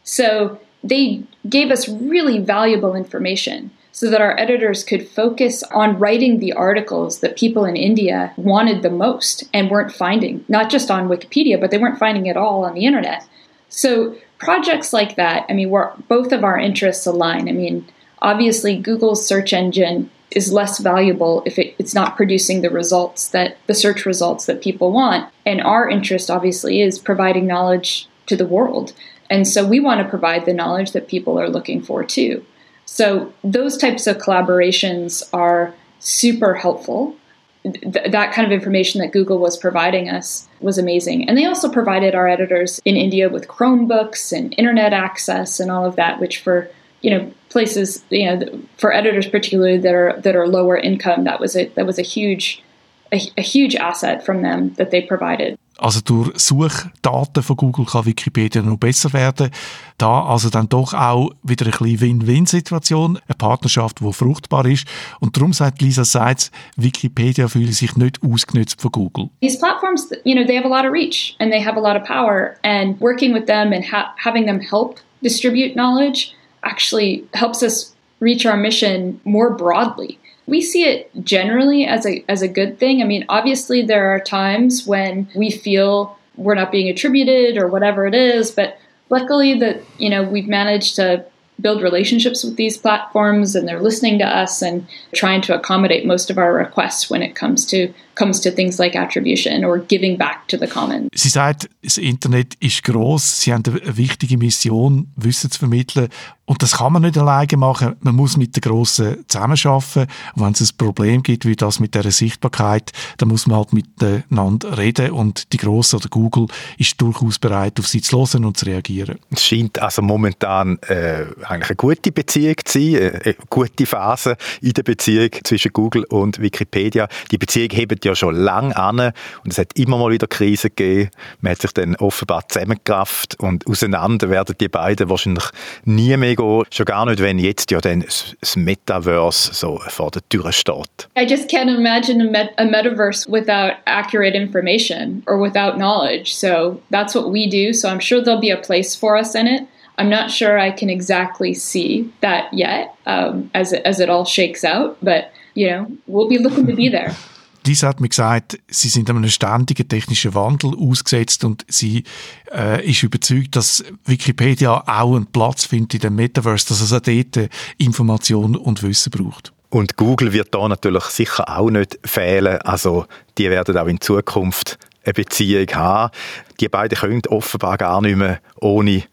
So 0.04 0.60
they 0.84 1.24
gave 1.48 1.72
us 1.72 1.90
really 1.90 2.40
valuable 2.40 2.96
information 2.96 3.72
so 3.92 4.10
that 4.10 4.22
our 4.22 4.40
editors 4.40 4.84
could 4.84 5.08
focus 5.08 5.64
on 5.64 6.00
writing 6.00 6.40
the 6.40 6.54
articles 6.54 7.20
that 7.20 7.36
people 7.36 7.66
in 7.66 7.76
India 7.76 8.34
wanted 8.38 8.82
the 8.82 8.90
most 8.90 9.44
and 9.54 9.70
weren't 9.70 9.92
finding, 9.92 10.46
not 10.48 10.70
just 10.70 10.90
on 10.90 11.10
Wikipedia, 11.10 11.60
but 11.60 11.72
they 11.72 11.78
weren't 11.78 12.00
finding 12.00 12.26
it 12.28 12.38
all 12.38 12.64
on 12.64 12.76
the 12.76 12.86
internet. 12.86 13.28
So 13.70 14.16
projects 14.38 14.94
like 14.94 15.16
that, 15.16 15.46
I 15.50 15.54
mean, 15.54 15.70
we're, 15.70 15.92
both 16.08 16.32
of 16.32 16.44
our 16.44 16.58
interests 16.58 17.06
align. 17.06 17.48
I 17.48 17.52
mean, 17.52 17.88
obviously, 18.22 18.78
Google's 18.78 19.26
search 19.26 19.54
engine 19.54 20.10
is 20.32 20.54
less 20.54 20.80
valuable 20.80 21.42
if 21.46 21.58
it, 21.58 21.76
it's 21.80 21.96
not 21.96 22.16
producing 22.16 22.62
the 22.62 22.70
results 22.70 23.30
that 23.30 23.58
the 23.68 23.74
search 23.74 24.06
results 24.06 24.46
that 24.46 24.62
people 24.62 24.92
want. 24.92 25.32
And 25.46 25.62
our 25.62 25.90
interest, 25.90 26.30
obviously, 26.30 26.82
is 26.82 27.00
providing 27.00 27.48
knowledge 27.48 28.08
to 28.28 28.36
the 28.36 28.46
world. 28.46 28.94
And 29.30 29.48
so 29.48 29.66
we 29.66 29.80
want 29.80 30.02
to 30.02 30.10
provide 30.10 30.46
the 30.46 30.54
knowledge 30.54 30.92
that 30.92 31.08
people 31.08 31.40
are 31.40 31.50
looking 31.50 31.82
for 31.82 32.04
too. 32.04 32.46
So 32.86 33.34
those 33.44 33.78
types 33.78 34.08
of 34.08 34.18
collaborations 34.18 35.28
are 35.34 35.74
super 36.00 36.56
helpful 36.56 37.16
th- 37.64 38.12
that 38.12 38.34
kind 38.34 38.46
of 38.46 38.52
information 38.52 39.02
that 39.02 39.12
Google 39.12 39.40
was 39.40 39.58
providing 39.58 40.10
us 40.10 40.48
was 40.60 40.78
amazing. 40.78 41.28
And 41.28 41.38
they 41.38 41.46
also 41.46 41.70
provided 41.70 42.16
our 42.16 42.28
editors 42.28 42.80
in 42.86 42.96
India 42.96 43.30
with 43.30 43.48
Chromebooks 43.48 44.32
and 44.36 44.54
internet 44.58 44.94
access 44.94 45.60
and 45.60 45.70
all 45.72 45.86
of 45.86 45.96
that, 45.96 46.20
which 46.20 46.40
for 46.40 46.70
you 47.02 47.12
know 47.12 47.32
places 47.50 48.04
you 48.10 48.26
know 48.26 48.62
for 48.78 48.94
editors 48.94 49.28
particularly 49.28 49.78
that 49.78 49.94
are 49.94 50.20
that 50.22 50.36
are 50.36 50.48
lower 50.48 50.78
income, 50.78 51.24
that 51.26 51.40
was 51.40 51.56
a 51.56 51.68
that 51.70 51.86
was 51.86 52.00
a 52.00 52.04
huge 52.04 52.64
a, 53.12 53.22
a 53.38 53.42
huge 53.42 53.76
asset 53.76 54.26
from 54.26 54.42
them 54.42 54.74
that 54.74 54.92
they 54.92 55.02
provided. 55.02 55.58
Also 55.80 56.02
durch 56.02 56.38
Suchdaten 56.38 57.42
von 57.42 57.56
Google 57.56 57.86
kann 57.86 58.06
Wikipedia 58.06 58.62
noch 58.62 58.78
besser 58.78 59.14
werden. 59.14 59.50
Da 59.98 60.26
also 60.26 60.50
dann 60.50 60.68
doch 60.68 60.94
auch 60.94 61.32
wieder 61.42 61.66
eine 61.66 61.72
kleine 61.72 62.02
Win-Win-Situation, 62.02 63.20
eine 63.28 63.36
Partnerschaft, 63.38 64.00
die 64.02 64.14
fruchtbar 64.14 64.66
ist. 64.66 64.86
Und 65.22 65.38
darum 65.38 65.54
sagt 65.54 65.82
Lisa 65.82 66.04
Seitz, 66.04 66.52
Wikipedia 66.76 67.48
fühle 67.48 67.72
sich 67.72 67.96
nicht 67.96 68.20
ausgenutzt 68.22 68.82
von 68.82 68.92
Google. 68.92 69.30
These 69.42 69.58
platforms, 69.60 70.10
you 70.26 70.36
know, 70.36 70.46
they 70.46 70.58
have 70.58 70.66
a 70.66 70.70
lot 70.70 70.86
of 70.86 70.92
reach 70.92 71.36
and 71.40 71.52
they 71.52 71.64
have 71.64 71.78
a 71.78 71.82
lot 71.82 71.96
of 71.96 72.06
power 72.06 72.56
and 72.64 73.00
working 73.00 73.34
with 73.34 73.46
them 73.46 73.72
and 73.72 73.86
ha 73.90 74.14
having 74.18 74.46
them 74.46 74.60
help 74.60 75.00
distribute 75.24 75.76
knowledge 75.76 76.36
actually 76.64 77.24
helps 77.34 77.64
us 77.64 77.96
reach 78.20 78.46
our 78.46 78.58
mission 78.58 79.20
more 79.24 79.52
broadly. 79.56 80.20
We 80.50 80.62
see 80.62 80.84
it 80.84 81.12
generally 81.24 81.86
as 81.86 82.06
a 82.06 82.24
as 82.28 82.42
a 82.42 82.48
good 82.48 82.80
thing. 82.80 83.02
I 83.02 83.06
mean, 83.06 83.26
obviously 83.30 83.84
there 83.84 84.14
are 84.14 84.20
times 84.20 84.86
when 84.86 85.30
we 85.36 85.52
feel 85.52 86.18
we're 86.36 86.56
not 86.56 86.72
being 86.72 86.90
attributed 86.90 87.58
or 87.58 87.68
whatever 87.68 88.08
it 88.08 88.16
is, 88.16 88.52
but 88.52 88.78
luckily 89.10 89.60
that 89.60 89.82
you 89.98 90.10
know 90.10 90.24
we've 90.24 90.48
managed 90.48 90.96
to 90.96 91.26
build 91.62 91.82
relationships 91.82 92.44
with 92.44 92.56
these 92.56 92.78
platforms 92.78 93.56
and 93.56 93.68
they're 93.68 93.82
listening 93.82 94.18
to 94.20 94.26
us 94.26 94.62
and 94.62 94.88
trying 95.14 95.42
to 95.42 95.54
accommodate 95.54 96.06
most 96.06 96.30
of 96.30 96.38
our 96.38 96.54
requests 96.54 97.10
when 97.10 97.22
it 97.22 97.36
comes 97.36 97.66
to 97.66 97.94
comes 98.16 98.40
to 98.42 98.52
things 98.52 98.80
like 98.80 98.96
attribution 98.96 99.64
or 99.64 99.78
giving 99.78 100.18
back 100.18 100.48
to 100.48 100.58
the 100.58 100.68
commons. 100.68 101.10
Sie 101.16 101.30
sagt, 101.30 101.70
das 101.82 101.98
Internet 101.98 102.56
ist 102.60 102.84
groß, 102.84 103.42
sie 103.42 103.54
haben 103.54 103.64
eine 103.66 103.98
wichtige 103.98 104.38
Mission, 104.38 105.08
Wissen 105.16 105.52
zu 105.52 105.60
vermitteln 105.60 106.10
und 106.50 106.64
das 106.64 106.78
kann 106.78 106.94
man 106.94 107.04
nicht 107.04 107.16
alleine 107.16 107.58
machen. 107.58 107.96
Man 108.02 108.16
muss 108.16 108.36
mit 108.36 108.56
den 108.56 108.62
Grossen 108.62 109.24
zusammenarbeiten. 109.28 110.08
Und 110.34 110.44
wenn 110.44 110.54
es 110.54 110.62
ein 110.62 110.78
Problem 110.78 111.22
gibt, 111.22 111.46
wie 111.46 111.56
das 111.56 111.80
mit 111.80 111.94
der 111.94 112.10
Sichtbarkeit, 112.12 112.92
dann 113.18 113.30
muss 113.30 113.46
man 113.46 113.58
halt 113.58 113.72
miteinander 113.72 114.76
reden 114.76 115.12
und 115.12 115.54
die 115.54 115.58
Grossen 115.58 115.98
oder 115.98 116.10
Google 116.10 116.48
ist 116.80 117.00
durchaus 117.00 117.38
bereit, 117.38 117.80
auf 117.80 117.88
sie 117.88 118.02
zu 118.02 118.18
hören 118.18 118.46
und 118.46 118.58
zu 118.58 118.66
reagieren. 118.66 119.20
Es 119.30 119.46
scheint 119.46 119.78
also 119.78 120.02
momentan 120.02 120.80
äh, 120.88 121.26
eigentlich 121.44 121.70
eine 121.70 121.76
gute 121.76 122.12
Beziehung 122.12 122.56
zu 122.66 122.80
sein, 122.80 122.96
äh, 122.96 123.22
eine 123.26 123.36
gute 123.48 123.86
Phase 123.86 124.36
in 124.60 124.74
der 124.74 124.82
Beziehung 124.82 125.30
zwischen 125.44 125.72
Google 125.72 126.04
und 126.06 126.42
Wikipedia. 126.42 127.08
Die 127.30 127.38
Beziehung 127.38 127.70
hebt 127.74 128.04
ja 128.06 128.16
schon 128.16 128.36
lange 128.36 128.76
an 128.76 129.00
und 129.44 129.52
es 129.52 129.60
hat 129.60 129.78
immer 129.78 130.00
mal 130.00 130.12
wieder 130.12 130.26
Krisen 130.26 130.72
gegeben. 130.76 131.12
Man 131.42 131.52
hat 131.52 131.62
sich 131.62 131.74
dann 131.74 131.96
offenbar 131.98 132.50
zusammengerafft 132.50 133.40
und 133.40 133.68
auseinander 133.68 134.32
werden 134.32 134.56
die 134.60 134.68
beiden 134.68 135.12
wahrscheinlich 135.12 135.46
nie 135.86 136.18
mehr 136.18 136.39
gehen. 136.40 136.64
Schon 136.72 136.86
gar 136.86 137.06
nicht, 137.06 137.22
wenn 137.22 137.40
jetzt 137.40 137.72
ja 137.72 137.80
dann 137.80 138.02
das 138.02 138.56
Metaverse 138.56 139.54
so 139.54 139.80
vor 139.88 140.12
der 140.12 140.22
Tür 140.30 140.52
steht. 140.52 141.08
I 141.18 141.26
just 141.28 141.50
can't 141.50 141.70
imagine 141.70 142.22
a, 142.22 142.30
met 142.30 142.54
a 142.58 142.64
metaverse 142.64 143.30
without 143.30 143.74
accurate 143.86 144.36
information 144.36 145.24
or 145.28 145.40
without 145.40 145.78
knowledge. 145.78 146.34
So 146.34 146.82
that's 146.90 147.14
what 147.14 147.32
we 147.32 147.48
do. 147.48 147.74
So 147.74 147.90
I'm 147.90 148.00
sure 148.00 148.22
there'll 148.22 148.42
be 148.42 148.52
a 148.52 148.62
place 148.62 148.96
for 148.96 149.18
us 149.18 149.36
in 149.36 149.48
it. 149.48 149.68
I'm 149.98 150.10
not 150.10 150.32
sure 150.32 150.58
I 150.58 150.72
can 150.72 150.90
exactly 150.90 151.54
see 151.54 152.10
that 152.22 152.54
yet 152.54 152.96
um, 153.06 153.52
as, 153.54 153.74
it, 153.74 153.82
as 153.86 154.00
it 154.00 154.10
all 154.10 154.24
shakes 154.24 154.64
out, 154.64 154.98
but 155.04 155.32
you 155.56 155.68
know, 155.70 155.88
we'll 156.08 156.30
be 156.30 156.38
looking 156.38 156.68
to 156.68 156.74
be 156.74 156.88
there. 156.88 157.16
Lisa 157.66 157.88
hat 157.88 158.00
mir 158.00 158.10
gesagt, 158.10 158.60
sie 158.68 158.90
sind 158.90 159.10
einem 159.10 159.28
ständigen 159.28 159.88
technischen 159.88 160.34
Wandel 160.34 160.74
ausgesetzt 160.78 161.44
und 161.44 161.66
sie 161.68 162.04
äh, 162.52 162.86
ist 162.90 163.04
überzeugt, 163.04 163.56
dass 163.56 163.84
Wikipedia 164.06 164.84
auch 164.86 165.16
einen 165.16 165.28
Platz 165.28 165.66
findet 165.66 165.96
in 165.96 166.00
dem 166.00 166.16
Metaverse, 166.16 166.68
dass 166.68 166.82
es 166.82 166.94
auch 166.94 167.00
dort 167.00 167.50
Information 167.78 168.56
und 168.56 168.82
Wissen 168.84 169.12
braucht. 169.12 169.54
Und 169.70 169.98
Google 169.98 170.34
wird 170.34 170.54
da 170.54 170.68
natürlich 170.68 171.04
sicher 171.04 171.48
auch 171.48 171.70
nicht 171.70 172.00
fehlen. 172.04 172.60
Also 172.62 173.06
die 173.38 173.50
werden 173.50 173.78
auch 173.78 173.88
in 173.88 174.02
Zukunft 174.02 174.80
eine 175.04 175.14
Beziehung 175.14 175.68
haben. 175.74 176.12
Die 176.60 176.70
beiden 176.70 176.98
können 176.98 177.22
offenbar 177.28 177.78
gar 177.78 178.02
nicht 178.02 178.16
mehr 178.16 178.40
ohne 178.60 179.04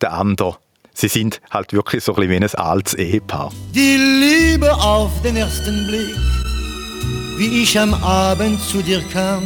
den 0.00 0.08
anderen. 0.08 0.54
Sie 0.94 1.08
sind 1.08 1.40
halt 1.50 1.72
wirklich 1.72 2.04
so 2.04 2.14
ein 2.14 2.28
bisschen 2.28 2.42
wie 2.42 2.44
ein 2.44 2.54
altes 2.54 2.94
Ehepaar. 2.94 3.52
Die 3.74 3.96
Liebe 3.96 4.72
auf 4.72 5.10
den 5.22 5.36
ersten 5.36 5.86
Blick 5.88 6.45
wie 7.36 7.62
ich 7.62 7.78
am 7.78 7.94
Abend 7.94 8.60
zu 8.62 8.82
dir 8.82 9.02
kam 9.12 9.42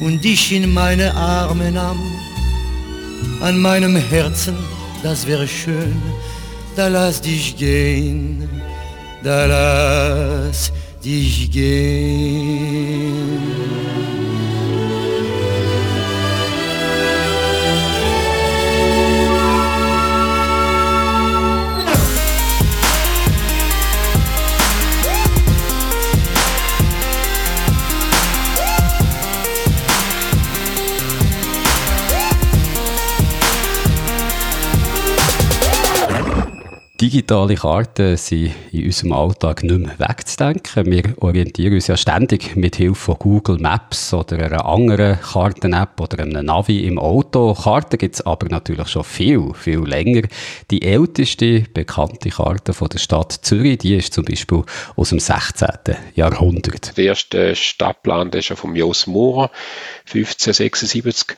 und 0.00 0.22
dich 0.22 0.52
in 0.52 0.72
meine 0.72 1.14
Arme 1.14 1.72
nahm. 1.72 2.00
An 3.40 3.58
meinem 3.58 3.96
Herzen, 3.96 4.56
das 5.02 5.26
wäre 5.26 5.48
schön, 5.48 6.00
da 6.76 6.88
lass 6.88 7.20
dich 7.20 7.56
gehen, 7.56 8.48
da 9.22 9.46
lass 9.46 10.72
dich 11.04 11.50
gehen. 11.50 13.08
Digitale 37.00 37.54
Karten 37.54 38.16
sind 38.16 38.52
in 38.72 38.86
unserem 38.86 39.12
Alltag 39.12 39.62
nicht 39.62 39.78
mehr 39.78 39.98
wegzudenken. 39.98 40.86
Wir 40.86 41.14
orientieren 41.18 41.74
uns 41.74 41.86
ja 41.86 41.96
ständig 41.96 42.56
mit 42.56 42.74
Hilfe 42.74 42.98
von 42.98 43.18
Google 43.20 43.58
Maps 43.58 44.12
oder 44.12 44.38
einer 44.38 44.64
anderen 44.64 45.20
Karten-App 45.20 46.00
oder 46.00 46.24
einem 46.24 46.44
Navi 46.44 46.84
im 46.86 46.98
Auto. 46.98 47.54
Karten 47.54 47.98
gibt 47.98 48.16
es 48.16 48.26
aber 48.26 48.48
natürlich 48.48 48.88
schon 48.88 49.04
viel, 49.04 49.52
viel 49.54 49.78
länger. 49.78 50.22
Die 50.72 50.82
älteste 50.82 51.60
bekannte 51.72 52.30
Karte 52.30 52.72
von 52.72 52.88
der 52.88 52.98
Stadt 52.98 53.32
Zürich, 53.42 53.78
die 53.78 53.94
ist 53.94 54.12
zum 54.12 54.24
Beispiel 54.24 54.64
aus 54.96 55.10
dem 55.10 55.20
16. 55.20 55.68
Jahrhundert. 56.16 56.96
Der 56.96 57.04
erste 57.04 57.54
Stadtplan 57.54 58.32
der 58.32 58.40
ist 58.40 58.48
ja 58.48 58.56
von 58.56 58.74
Jos 58.74 59.06
Maurer 59.06 59.50
1576. 60.06 61.36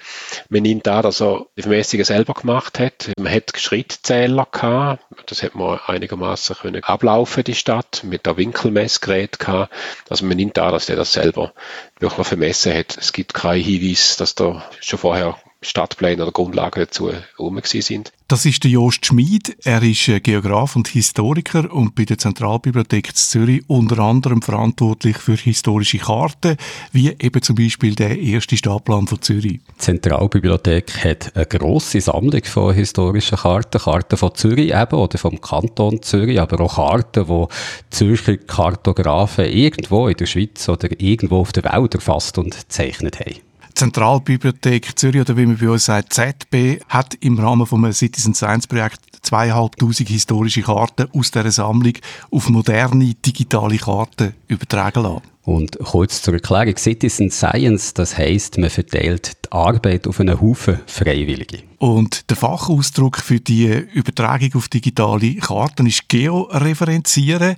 Man 0.49 0.63
nimmt 0.63 0.87
da, 0.87 1.03
dass 1.03 1.21
er 1.21 1.45
die 1.59 1.63
Vermessungen 1.63 2.05
selber 2.07 2.33
gemacht 2.33 2.79
hat. 2.79 3.13
Man 3.19 3.31
hat 3.33 3.53
Schrittzähler 3.55 4.49
gehabt. 4.51 5.05
Das 5.27 5.43
hat 5.43 5.50
man 5.55 5.81
einigermaßen 5.87 6.57
können 6.57 6.85
ablaufen, 6.85 7.45
die 7.45 7.55
Stadt, 7.55 8.03
mit 8.05 8.27
der 8.27 8.37
Winkelmessgerät 8.37 9.39
gehabt. 9.39 9.73
Also 10.09 10.25
man 10.25 10.37
nimmt 10.37 10.57
da, 10.57 10.71
dass 10.71 10.87
der 10.87 10.97
das 10.97 11.13
selber 11.13 11.53
wirklich 11.99 12.27
vermessen 12.27 12.75
hat. 12.75 12.97
Es 12.97 13.13
gibt 13.13 13.35
keinen 13.35 13.63
Hinweis, 13.63 14.17
dass 14.17 14.35
da 14.35 14.65
schon 14.81 14.99
vorher 14.99 15.37
Stadtpläne 15.63 16.23
oder 16.23 16.33
Grundlagen 16.33 16.81
dazu 16.81 17.13
herum 17.13 17.61
sind. 17.63 18.13
Das 18.29 18.47
ist 18.47 18.65
der 18.65 18.71
Jost 18.71 19.05
Schmid. 19.05 19.57
Er 19.65 19.83
ist 19.83 20.09
äh, 20.09 20.21
Geograf 20.21 20.75
und 20.77 20.89
Historiker 20.89 21.71
und 21.71 21.95
bei 21.95 22.05
der 22.05 22.17
Zentralbibliothek 22.17 23.15
Zürich 23.15 23.63
unter 23.67 23.99
anderem 23.99 24.41
verantwortlich 24.41 25.19
für 25.19 25.35
historische 25.35 25.99
Karten, 25.99 26.57
wie 26.93 27.09
eben 27.09 27.43
zum 27.43 27.57
Beispiel 27.57 27.95
der 27.95 28.19
erste 28.19 28.57
Stadtplan 28.57 29.07
von 29.07 29.21
Zürich. 29.21 29.61
Die 29.61 29.79
Zentralbibliothek 29.79 31.05
hat 31.05 31.37
eine 31.37 31.45
grosse 31.45 32.01
Sammlung 32.01 32.45
von 32.45 32.73
historischen 32.73 33.37
Karten, 33.37 33.81
Karten 33.81 34.17
von 34.17 34.35
Zürich 34.35 34.73
eben 34.73 34.97
oder 34.97 35.19
vom 35.19 35.41
Kanton 35.41 36.01
Zürich, 36.01 36.41
aber 36.41 36.65
auch 36.65 36.77
Karten, 36.77 37.27
die 37.27 37.47
Zürcher 37.91 38.37
Kartografen 38.39 39.45
irgendwo 39.45 40.09
in 40.09 40.17
der 40.17 40.27
Schweiz 40.27 40.69
oder 40.69 40.89
irgendwo 40.99 41.41
auf 41.41 41.53
der 41.53 41.65
Welt 41.65 41.95
erfasst 41.97 42.39
und 42.39 42.57
gezeichnet 42.57 43.21
haben. 43.21 43.50
Zentralbibliothek 43.75 44.99
Zürich 44.99 45.21
oder 45.21 45.37
wie 45.37 45.47
man 45.47 45.59
bei 45.59 45.71
uns 45.71 45.87
sagt, 45.87 46.13
ZB, 46.13 46.81
hat 46.89 47.15
im 47.21 47.39
Rahmen 47.39 47.67
vom 47.67 47.91
Citizen 47.93 48.35
Science 48.35 48.67
Projekt 48.67 49.01
zweieinhalbtausend 49.23 50.09
historische 50.09 50.63
Karten 50.63 51.09
aus 51.13 51.31
dieser 51.31 51.51
Sammlung 51.51 51.95
auf 52.31 52.49
moderne 52.49 53.15
digitale 53.15 53.77
Karten 53.77 54.35
übertragen 54.49 55.03
lassen. 55.03 55.23
Und 55.43 55.79
kurz 55.79 56.23
zur 56.23 56.35
Erklärung, 56.35 56.77
Citizen 56.77 57.31
Science, 57.31 57.95
das 57.95 58.17
heisst, 58.17 58.59
man 58.59 58.71
verteilt 58.71 59.33
die 59.47 59.53
Arbeit 59.53 60.07
auf 60.07 60.21
einen 60.21 60.41
Haufen 60.41 60.81
Freiwillige. 60.87 61.63
Und 61.79 62.29
der 62.29 62.37
Fachausdruck 62.37 63.17
für 63.17 63.41
die 63.41 63.67
Übertragung 63.67 64.51
auf 64.55 64.69
digitale 64.69 65.37
Karten 65.37 65.87
ist 65.87 66.09
Georeferenzieren. 66.09 67.57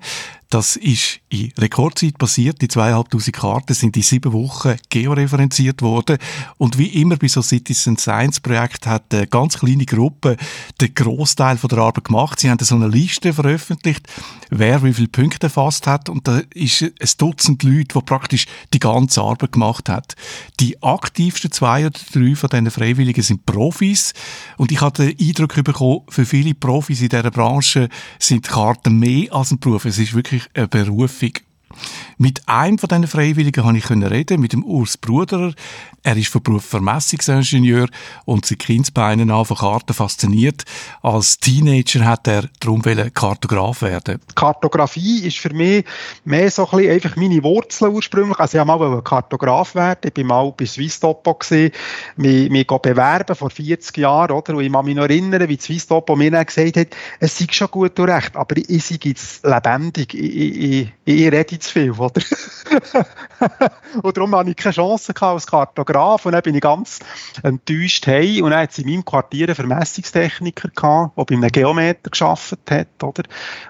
Das 0.53 0.77
ist 0.77 1.21
in 1.31 1.51
Rekordzeit 1.57 2.19
passiert. 2.19 2.61
Die 2.61 2.69
zweieinhalbtausend 2.69 3.35
Karten 3.35 3.73
sind 3.73 3.97
in 3.97 4.03
sieben 4.03 4.35
Wochen 4.35 4.77
georeferenziert 4.91 5.81
worden. 5.81 6.19
Und 6.59 6.77
wie 6.77 6.89
immer 6.89 7.17
bei 7.17 7.29
so 7.29 7.41
Citizen 7.41 7.97
Science 7.97 8.39
Projekt 8.39 8.87
hat 8.87 9.15
eine 9.15 9.27
ganz 9.27 9.59
kleine 9.59 9.87
Gruppe 9.87 10.37
den 10.79 10.95
Großteil 10.95 11.57
der 11.57 11.79
Arbeit 11.79 12.05
gemacht. 12.05 12.39
Sie 12.39 12.51
haben 12.51 12.63
so 12.63 12.75
eine 12.75 12.89
Liste 12.89 13.33
veröffentlicht, 13.33 14.07
wer 14.51 14.83
wie 14.85 14.93
viele 14.93 15.09
Punkte 15.09 15.47
erfasst 15.47 15.87
hat. 15.87 16.11
Und 16.11 16.29
da 16.29 16.43
ist 16.53 16.83
ein 16.83 16.93
Dutzend 17.17 17.63
Leute, 17.63 17.99
die 17.99 18.05
praktisch 18.05 18.47
die 18.75 18.79
ganze 18.79 19.23
Arbeit 19.23 19.53
gemacht 19.53 19.89
hat. 19.89 20.17
Die 20.61 20.83
aktivsten 20.83 21.51
zwei 21.51 21.87
oder 21.87 21.99
drei 22.13 22.37
von 22.37 22.51
diesen 22.51 22.71
Freiwilligen 22.71 23.23
sind 23.23 23.47
Profis. 23.47 24.13
Und 24.59 24.71
ich 24.71 24.83
hatte 24.83 25.15
den 25.15 25.29
Eindruck 25.29 25.55
bekommen, 25.65 26.03
für 26.11 26.27
viele 26.27 26.53
Profis 26.55 27.01
in 27.01 27.09
dieser 27.09 27.31
Branche 27.31 27.89
sind 28.19 28.47
Karten 28.47 28.99
mehr 28.99 29.33
als 29.33 29.51
ein 29.51 29.59
Beruf. 29.59 29.87
Es 29.87 29.99
ist 29.99 30.13
wirklich 30.13 30.42
eine 30.55 30.69
Berufung. 30.69 31.33
Mit 32.19 32.49
einem 32.49 32.79
von 32.79 32.89
diesen 32.89 33.07
Freiwilligen 33.07 33.63
konnte 33.63 33.79
ich 33.79 33.91
reden, 34.11 34.41
mit 34.41 34.53
dem 34.53 34.65
Urs 34.65 34.97
Bruderer. 34.97 35.53
Er 36.05 36.17
ist 36.17 36.29
von 36.29 36.43
Beruf 36.43 36.65
Vermessungsingenieur 36.65 37.87
und 38.25 38.45
seit 38.45 38.59
Kindsbeinen 38.59 39.31
an 39.31 39.45
von 39.45 39.57
Karten 39.57 39.95
fasziniert. 39.95 40.65
Als 41.01 41.39
Teenager 41.39 42.05
hat 42.05 42.27
er 42.27 42.49
darum 42.59 42.83
Kartograf 42.83 43.83
werden. 43.83 44.21
Kartografie 44.35 45.27
ist 45.27 45.39
für 45.39 45.55
mich 45.55 45.85
mehr 46.25 46.51
so 46.51 46.69
ein 46.69 46.79
bisschen 46.79 46.93
einfach 46.93 47.17
meine 47.17 47.43
Wurzeln 47.45 47.93
ursprünglich. 47.93 48.39
Also 48.41 48.59
ich 48.59 48.67
wollte 48.67 48.89
mal 48.89 49.03
Kartograf 49.03 49.77
werden. 49.77 50.11
Ich 50.13 50.29
war 50.29 50.43
mal 50.45 50.55
bei 50.57 50.67
Swisstopo 50.67 51.35
gewesen, 51.35 51.71
mich, 52.17 52.51
mich 52.51 52.67
bewerben 52.67 53.37
vor 53.37 53.51
40 53.51 53.97
Jahren, 53.99 54.33
oder? 54.33 54.57
Und 54.57 54.65
ich 54.65 54.73
kann 54.73 54.85
mich 54.85 54.97
noch 54.97 55.05
erinnern, 55.05 55.49
wie 55.49 55.59
Swisstopo 55.59 56.17
mir 56.17 56.31
dann 56.31 56.47
gesagt 56.47 56.77
hat, 56.77 56.89
es 57.21 57.39
sei 57.39 57.47
schon 57.51 57.71
gut 57.71 57.99
und 57.99 58.11
recht, 58.11 58.37
aber 58.37 58.57
ich 58.57 58.85
sei 58.85 58.99
jetzt 59.03 59.45
lebendig. 59.45 60.15
Ich, 60.15 60.35
ich, 60.35 60.57
ich, 60.57 60.93
ich 61.05 61.33
rede 61.33 61.55
zu 61.63 61.73
viel, 61.73 61.93
oder? 61.93 62.21
und 64.03 64.17
darum 64.17 64.35
hatte 64.35 64.51
ich 64.51 64.57
keine 64.57 64.75
Chance 64.75 65.15
als 65.21 65.47
Kartograf 65.47 66.27
und 66.27 66.33
dann 66.33 66.43
bin 66.43 66.55
ich 66.55 66.61
ganz 66.61 67.01
enttäuscht 67.43 68.07
hey 68.07 68.43
und 68.43 68.51
dann 68.51 68.61
hat 68.61 68.71
es 68.71 68.79
in 68.79 68.89
meinem 68.89 69.05
Quartier 69.05 69.49
einen 69.49 69.55
Vermessungstechniker 69.55 70.69
gehabt, 70.69 71.17
der 71.17 71.25
bei 71.25 71.35
einem 71.35 71.51
Geometer 71.51 72.11
geschafft 72.11 72.59
hat, 72.71 73.03
oder? 73.03 73.23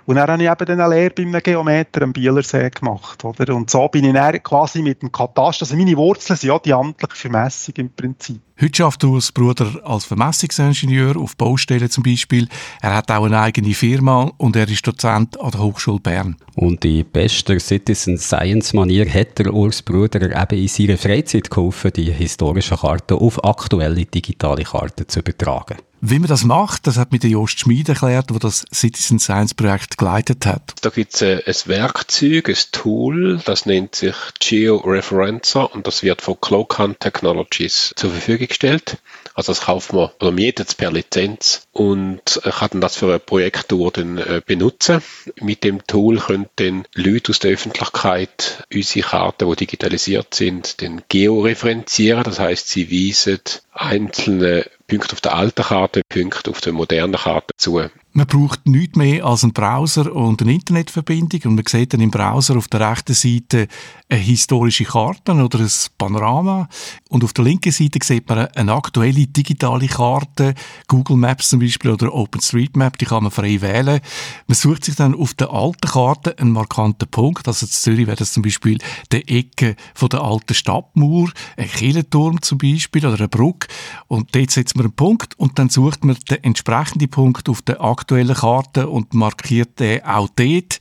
Und 0.07 0.16
dann 0.16 0.31
habe 0.31 0.42
ich 0.42 0.50
eben 0.50 0.81
eine 0.81 0.94
Lehre 0.94 1.11
bei 1.11 1.22
einem 1.22 1.42
Geometer 1.42 2.02
am 2.02 2.12
Bielersee 2.12 2.70
gemacht, 2.70 3.24
oder? 3.24 3.55
Und 3.55 3.70
so 3.70 3.88
bin 3.88 4.05
ich 4.05 4.14
dann 4.14 4.42
quasi 4.42 4.83
mit 4.83 5.02
dem 5.02 5.12
Kataster, 5.12 5.64
also 5.64 5.76
meine 5.76 5.96
Wurzeln 5.96 6.37
sind 6.37 6.48
ja 6.48 6.59
die 6.59 6.72
amtliche 6.72 7.16
Vermessung 7.16 7.74
im 7.76 7.90
Prinzip. 7.90 8.40
Heute 8.61 8.77
schafft 8.77 9.03
Urs 9.03 9.33
Bruder 9.33 9.81
als 9.85 10.05
Vermessungsingenieur 10.05 11.17
auf 11.17 11.37
Baustellen 11.37 11.91
zum 11.91 12.05
Beispiel. 12.05 12.49
Er 12.81 12.95
hat 12.97 13.11
auch 13.11 13.25
eine 13.25 13.41
eigene 13.41 13.75
Firma 13.75 14.31
und 14.37 14.55
er 14.57 14.69
ist 14.69 14.87
Dozent 14.87 15.41
an 15.41 15.51
der 15.51 15.61
Hochschule 15.62 16.01
Bern. 16.01 16.37
Und 16.55 16.85
in 16.85 17.05
bester 17.05 17.59
Citizen 17.59 18.19
Science 18.19 18.73
Manier 18.73 19.09
hat 19.09 19.38
der 19.38 19.53
Urs 19.53 19.83
Bruder 19.83 20.23
eben 20.23 20.62
in 20.62 20.69
seiner 20.69 20.99
Freizeit 20.99 21.51
geholfen, 21.51 21.93
die 21.97 22.12
historischen 22.12 22.77
Karten 22.77 23.15
auf 23.15 23.43
aktuelle 23.43 24.05
digitale 24.05 24.65
Karten 24.65 25.09
zu 25.09 25.21
übertragen. 25.21 25.79
Wie 26.05 26.19
man 26.19 26.27
das 26.27 26.43
macht, 26.43 26.88
das 26.88 26.97
hat 26.99 27.12
mir 27.12 27.21
der 27.21 27.31
Jost 27.31 27.61
Schmid 27.61 27.88
erklärt, 27.88 28.29
der 28.31 28.41
das 28.41 28.65
Citizen 28.75 29.21
Science 29.21 29.55
Projekt 29.55 29.99
geleitet 29.99 30.47
hat. 30.47 30.75
Da 30.81 30.91
gibt 30.91 31.15
es 31.15 31.23
ein 31.23 31.69
Werkzeug, 31.69 32.49
ein 32.49 32.57
Tool, 32.73 33.41
das 33.45 33.67
nennt 33.67 33.95
sich 33.95 34.17
GeoReferencer 34.41 35.73
und 35.73 35.87
das 35.87 36.03
wird 36.03 36.21
von 36.21 36.41
Cloakhunt 36.41 36.99
Technologies 36.99 37.93
zur 37.95 38.11
Verfügung 38.11 38.49
gestellt. 38.49 38.99
Also 39.35 39.53
das 39.53 39.61
kauft 39.61 39.93
man 39.93 40.11
oder 40.19 40.33
mietet 40.33 40.71
es 40.71 40.75
per 40.75 40.91
Lizenz 40.91 41.69
und 41.72 42.40
kann 42.44 42.80
das 42.80 42.96
für 42.96 43.18
Projekttour 43.18 43.90
dann 43.92 44.18
äh, 44.18 44.42
benutzen. 44.44 45.02
Mit 45.40 45.64
dem 45.64 45.87
Tool 45.87 46.18
können 46.18 46.48
dann 46.56 46.87
Leute 46.94 47.30
aus 47.30 47.38
der 47.38 47.52
Öffentlichkeit 47.52 48.64
unsere 48.72 49.06
Karten, 49.06 49.48
die 49.50 49.56
digitalisiert 49.56 50.35
sind, 50.35 50.82
dann 50.82 51.02
georeferenzieren. 51.08 52.24
Das 52.24 52.38
heißt, 52.38 52.68
sie 52.68 52.90
weisen 52.90 53.40
einzelne 53.72 54.66
Punkte 54.87 55.14
auf 55.14 55.22
der 55.22 55.35
alten 55.35 55.62
Karte, 55.62 56.02
Punkte 56.06 56.50
auf 56.50 56.61
der 56.61 56.74
modernen 56.74 57.16
Karte 57.16 57.54
zu. 57.56 57.80
Man 58.14 58.27
braucht 58.27 58.66
nichts 58.66 58.96
mehr 58.96 59.25
als 59.25 59.42
einen 59.42 59.55
Browser 59.55 60.14
und 60.14 60.42
eine 60.42 60.53
Internetverbindung 60.53 61.40
und 61.44 61.55
man 61.55 61.64
sieht 61.66 61.94
dann 61.94 62.03
im 62.03 62.11
Browser 62.11 62.59
auf 62.59 62.68
der 62.68 62.90
rechten 62.90 63.14
Seite 63.14 63.68
eine 64.11 64.20
historische 64.20 64.85
Karte 64.85 65.33
oder 65.33 65.61
ein 65.61 65.70
Panorama 65.96 66.68
und 67.09 67.25
auf 67.25 67.33
der 67.33 67.44
linken 67.44 67.72
Seite 67.72 68.01
sieht 68.03 68.29
man 68.29 68.48
eine 68.48 68.75
aktuelle 68.75 69.27
digitale 69.27 69.87
Karte, 69.87 70.55
Google 70.88 71.16
Maps 71.16 71.48
zum 71.48 71.61
Beispiel 71.61 71.90
oder 71.90 72.12
OpenStreetMap, 72.12 72.98
die 72.98 73.07
kann 73.07 73.22
man 73.22 73.33
frei 73.33 73.62
wählen. 73.62 74.01
Man 74.46 74.55
sucht 74.57 74.85
sich 74.85 74.96
dann 74.96 75.14
auf 75.14 75.33
der 75.33 75.51
alten 75.51 75.88
Karte 75.88 76.38
einen 76.38 76.53
markanten 76.53 77.09
Punkt, 77.09 77.48
also 77.48 77.64
in 77.64 77.72
Zürich 77.72 78.07
wäre 78.07 78.18
das 78.18 78.35
zum 78.35 78.42
Beispiel 78.42 78.77
die 79.11 79.27
Ecke 79.27 79.75
von 79.94 80.11
der 80.11 80.20
alten 80.20 80.53
Stadtmauer, 80.53 81.31
ein 81.57 81.66
Kirchenturm 81.66 82.42
zum 82.42 82.59
Beispiel 82.59 83.07
oder 83.07 83.16
eine 83.16 83.29
Brücke 83.29 83.68
und 84.07 84.35
dort 84.35 84.51
setzt 84.51 84.77
man 84.77 84.85
einen 84.85 84.96
Punkt 84.96 85.38
und 85.38 85.59
dann 85.59 85.70
sucht 85.70 86.05
man 86.05 86.18
den 86.29 86.44
entsprechenden 86.44 87.09
Punkt 87.09 87.48
auf 87.48 87.62
der 87.62 87.81
aktuellen 87.81 88.02
Karte 88.07 88.88
und 88.88 89.15
markiert 89.15 89.81
den 89.81 90.05
auch 90.05 90.29
dort. 90.37 90.79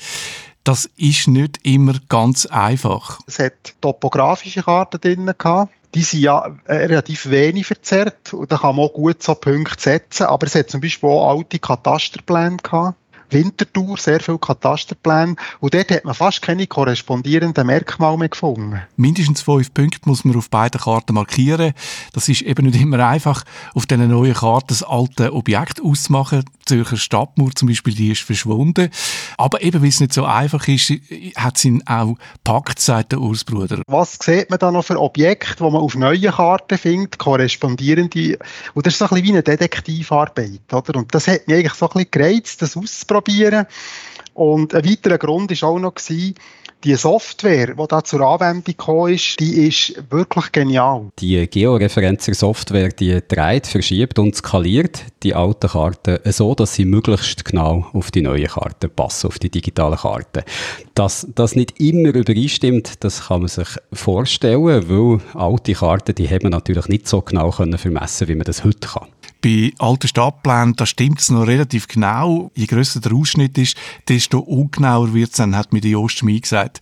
Das 0.63 0.89
ist 0.95 1.27
nicht 1.27 1.59
immer 1.63 1.95
ganz 2.07 2.45
einfach. 2.45 3.19
Es 3.25 3.39
hat 3.39 3.73
topografische 3.81 4.63
Karten 4.63 5.01
drin 5.01 5.31
gehabt. 5.37 5.73
Die 5.95 6.03
sind 6.03 6.21
ja 6.21 6.55
äh, 6.65 6.73
relativ 6.85 7.29
wenig 7.29 7.65
verzerrt 7.65 8.33
und 8.33 8.51
da 8.51 8.57
kann 8.57 8.75
man 8.75 8.85
auch 8.85 8.93
gut 8.93 9.21
so 9.23 9.35
Punkte 9.35 9.81
setzen. 9.81 10.27
Aber 10.27 10.47
es 10.47 10.55
hat 10.55 10.69
zum 10.69 10.79
Beispiel 10.79 11.09
auch 11.09 11.35
alte 11.35 11.59
Katasterpläne 11.59 12.57
gehabt. 12.57 12.95
Winterthur 13.31 13.97
sehr 13.97 14.19
viele 14.19 14.37
Katasterpläne 14.37 15.35
und 15.59 15.73
dort 15.73 15.91
hat 15.91 16.05
man 16.05 16.13
fast 16.13 16.41
keine 16.41 16.67
korrespondierenden 16.67 17.65
Merkmale 17.65 18.17
mehr 18.17 18.29
gefunden. 18.29 18.81
Mindestens 18.97 19.41
fünf 19.41 19.73
Punkte 19.73 20.07
muss 20.07 20.25
man 20.25 20.35
auf 20.35 20.49
beiden 20.49 20.81
Karten 20.81 21.13
markieren. 21.13 21.73
Das 22.13 22.29
ist 22.29 22.41
eben 22.41 22.65
nicht 22.65 22.79
immer 22.79 23.07
einfach, 23.07 23.43
auf 23.73 23.85
diesen 23.85 24.09
neuen 24.09 24.33
Karten 24.33 24.67
das 24.67 24.83
alte 24.83 25.33
Objekt 25.33 25.81
auszumachen. 25.81 26.43
Zürcher 26.71 26.95
Stadtmauer 26.95 27.51
zum 27.53 27.67
Beispiel, 27.67 27.93
die 27.93 28.11
ist 28.11 28.21
verschwunden. 28.21 28.89
Aber 29.37 29.61
eben, 29.61 29.81
weil 29.81 29.89
es 29.89 29.99
nicht 29.99 30.13
so 30.13 30.23
einfach 30.23 30.69
ist, 30.69 30.93
hat 31.35 31.57
es 31.57 31.65
ihn 31.65 31.83
auch 31.85 32.15
packt, 32.45 32.79
sagt 32.79 33.11
der 33.11 33.19
Urs 33.19 33.43
Bruder. 33.43 33.81
Was 33.87 34.17
sieht 34.21 34.49
man 34.49 34.57
da 34.57 34.71
noch 34.71 34.85
für 34.85 34.97
Objekte, 34.97 35.57
die 35.57 35.63
man 35.63 35.81
auf 35.81 35.95
neuen 35.95 36.31
Karten 36.31 36.77
findet, 36.77 37.17
korrespondierende, 37.17 38.39
und 38.73 38.85
das 38.85 38.93
ist 38.93 38.99
so 38.99 39.05
ein 39.05 39.09
bisschen 39.09 39.25
wie 39.25 39.31
eine 39.31 39.43
Detektivarbeit, 39.43 40.73
oder? 40.73 40.97
Und 40.97 41.13
das 41.13 41.27
hat 41.27 41.45
mich 41.49 41.57
eigentlich 41.57 41.73
so 41.73 41.87
ein 41.87 41.93
bisschen 41.93 42.11
gereizt, 42.11 42.61
das 42.61 42.77
auszuprobieren. 42.77 43.65
Und 44.33 44.73
ein 44.73 44.89
weiterer 44.89 45.17
Grund 45.17 45.51
war 45.61 45.69
auch 45.69 45.79
noch, 45.79 45.95
gewesen, 45.95 46.35
die 46.83 46.95
Software, 46.95 47.75
die 47.75 47.87
da 47.87 48.03
zur 48.03 48.21
Anwendung 48.21 48.63
gekommen 48.63 49.13
ist, 49.13 49.39
die 49.39 49.67
ist 49.67 49.93
wirklich 50.09 50.51
genial. 50.51 51.11
Die 51.19 51.47
Georeferenzer-Software, 51.47 52.89
die 52.89 53.19
dreht, 53.27 53.67
verschiebt 53.67 54.19
und 54.19 54.35
skaliert 54.35 55.03
die 55.23 55.35
alten 55.35 55.69
Karten 55.69 56.19
so, 56.31 56.55
dass 56.55 56.73
sie 56.73 56.85
möglichst 56.85 57.45
genau 57.45 57.87
auf 57.93 58.11
die 58.11 58.21
neuen 58.21 58.47
Karten 58.47 58.89
passen, 58.89 59.27
auf 59.27 59.39
die 59.39 59.49
digitalen 59.49 59.97
Karten. 59.97 60.43
Dass 60.95 61.27
das 61.35 61.55
nicht 61.55 61.79
immer 61.79 62.13
übereinstimmt, 62.13 63.03
das 63.03 63.27
kann 63.27 63.41
man 63.41 63.49
sich 63.49 63.69
vorstellen, 63.93 64.89
weil 64.89 65.19
alte 65.33 65.73
Karten, 65.73 66.15
die 66.15 66.29
haben 66.29 66.49
natürlich 66.49 66.87
nicht 66.87 67.07
so 67.07 67.21
genau 67.21 67.51
können 67.51 67.77
vermessen, 67.77 68.27
wie 68.27 68.35
man 68.35 68.45
das 68.45 68.63
heute 68.63 68.87
kann. 68.87 69.07
Bei 69.41 69.73
alten 69.79 70.07
Stadtplänen, 70.07 70.75
da 70.75 70.85
stimmt 70.85 71.19
es 71.19 71.31
noch 71.31 71.47
relativ 71.47 71.87
genau. 71.87 72.51
Je 72.53 72.67
grösser 72.67 72.99
der 72.99 73.13
Ausschnitt 73.13 73.57
ist, 73.57 73.75
desto 74.07 74.39
ungenauer 74.39 75.13
wird 75.13 75.31
es 75.31 75.37
dann, 75.37 75.55
hat 75.55 75.73
mir 75.73 75.81
die 75.81 75.91
Jost 75.91 76.19
Schmid 76.19 76.43
gesagt. 76.43 76.79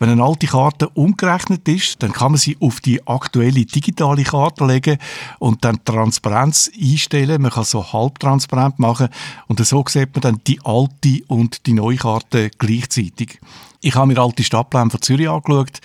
Wenn 0.00 0.08
eine 0.08 0.24
alte 0.24 0.46
Karte 0.46 0.88
umgerechnet 0.88 1.68
ist, 1.68 2.02
dann 2.02 2.12
kann 2.12 2.32
man 2.32 2.38
sie 2.38 2.56
auf 2.58 2.80
die 2.80 3.06
aktuelle 3.06 3.66
digitale 3.66 4.24
Karte 4.24 4.64
legen 4.64 4.96
und 5.38 5.62
dann 5.64 5.84
Transparenz 5.84 6.70
einstellen. 6.80 7.42
Man 7.42 7.50
kann 7.50 7.64
so 7.64 7.92
halbtransparent 7.92 8.78
machen 8.78 9.08
und 9.46 9.64
so 9.64 9.84
sieht 9.86 10.14
man 10.14 10.22
dann 10.22 10.40
die 10.46 10.58
alte 10.64 11.22
und 11.28 11.66
die 11.66 11.74
neue 11.74 11.98
Karte 11.98 12.50
gleichzeitig. 12.58 13.40
Ich 13.82 13.94
habe 13.94 14.06
mir 14.06 14.18
alte 14.18 14.42
Stadtpläne 14.42 14.90
von 14.90 15.02
Zürich 15.02 15.28
angeschaut 15.28 15.80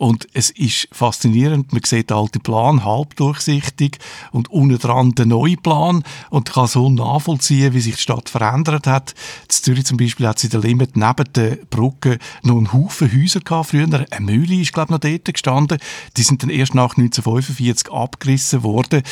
und 0.00 0.28
es 0.32 0.48
ist 0.48 0.88
faszinierend. 0.92 1.74
Man 1.74 1.82
sieht 1.84 2.08
den 2.08 2.16
alten 2.16 2.40
Plan 2.40 2.86
halb 2.86 3.16
durchsichtig 3.16 3.98
und 4.32 4.50
unten 4.50 4.78
dran 4.78 5.14
den 5.14 5.28
neuen 5.28 5.58
Plan 5.58 6.04
und 6.30 6.50
kann 6.50 6.68
so 6.68 6.88
nachvollziehen, 6.88 7.74
wie 7.74 7.80
sich 7.80 7.96
die 7.96 8.00
Stadt 8.00 8.30
verändert 8.30 8.86
hat. 8.86 9.10
In 9.42 9.50
Zürich 9.50 9.84
zum 9.84 9.98
Beispiel 9.98 10.26
hat 10.26 10.38
sie 10.38 10.46
in 10.46 10.52
der 10.52 10.60
Limit 10.60 10.96
neben 10.96 11.30
der 11.34 11.58
Brücke 11.68 12.16
noch 12.42 12.56
einen 12.56 12.72
Haufen 12.72 13.12
Häuser 13.12 13.40
gehabt. 13.40 13.70
Früher 13.70 13.84
eine 13.84 14.24
Mühle 14.24 14.62
ist, 14.62 14.72
glaube 14.72 14.86
ich, 14.86 14.92
noch 14.92 15.00
dort 15.00 15.34
gestanden. 15.34 15.78
Die 16.16 16.22
sind 16.22 16.42
dann 16.42 16.48
erst 16.48 16.74
nach 16.74 16.96
1945 16.96 17.92
abgerissen 17.92 18.62
worden. 18.62 19.02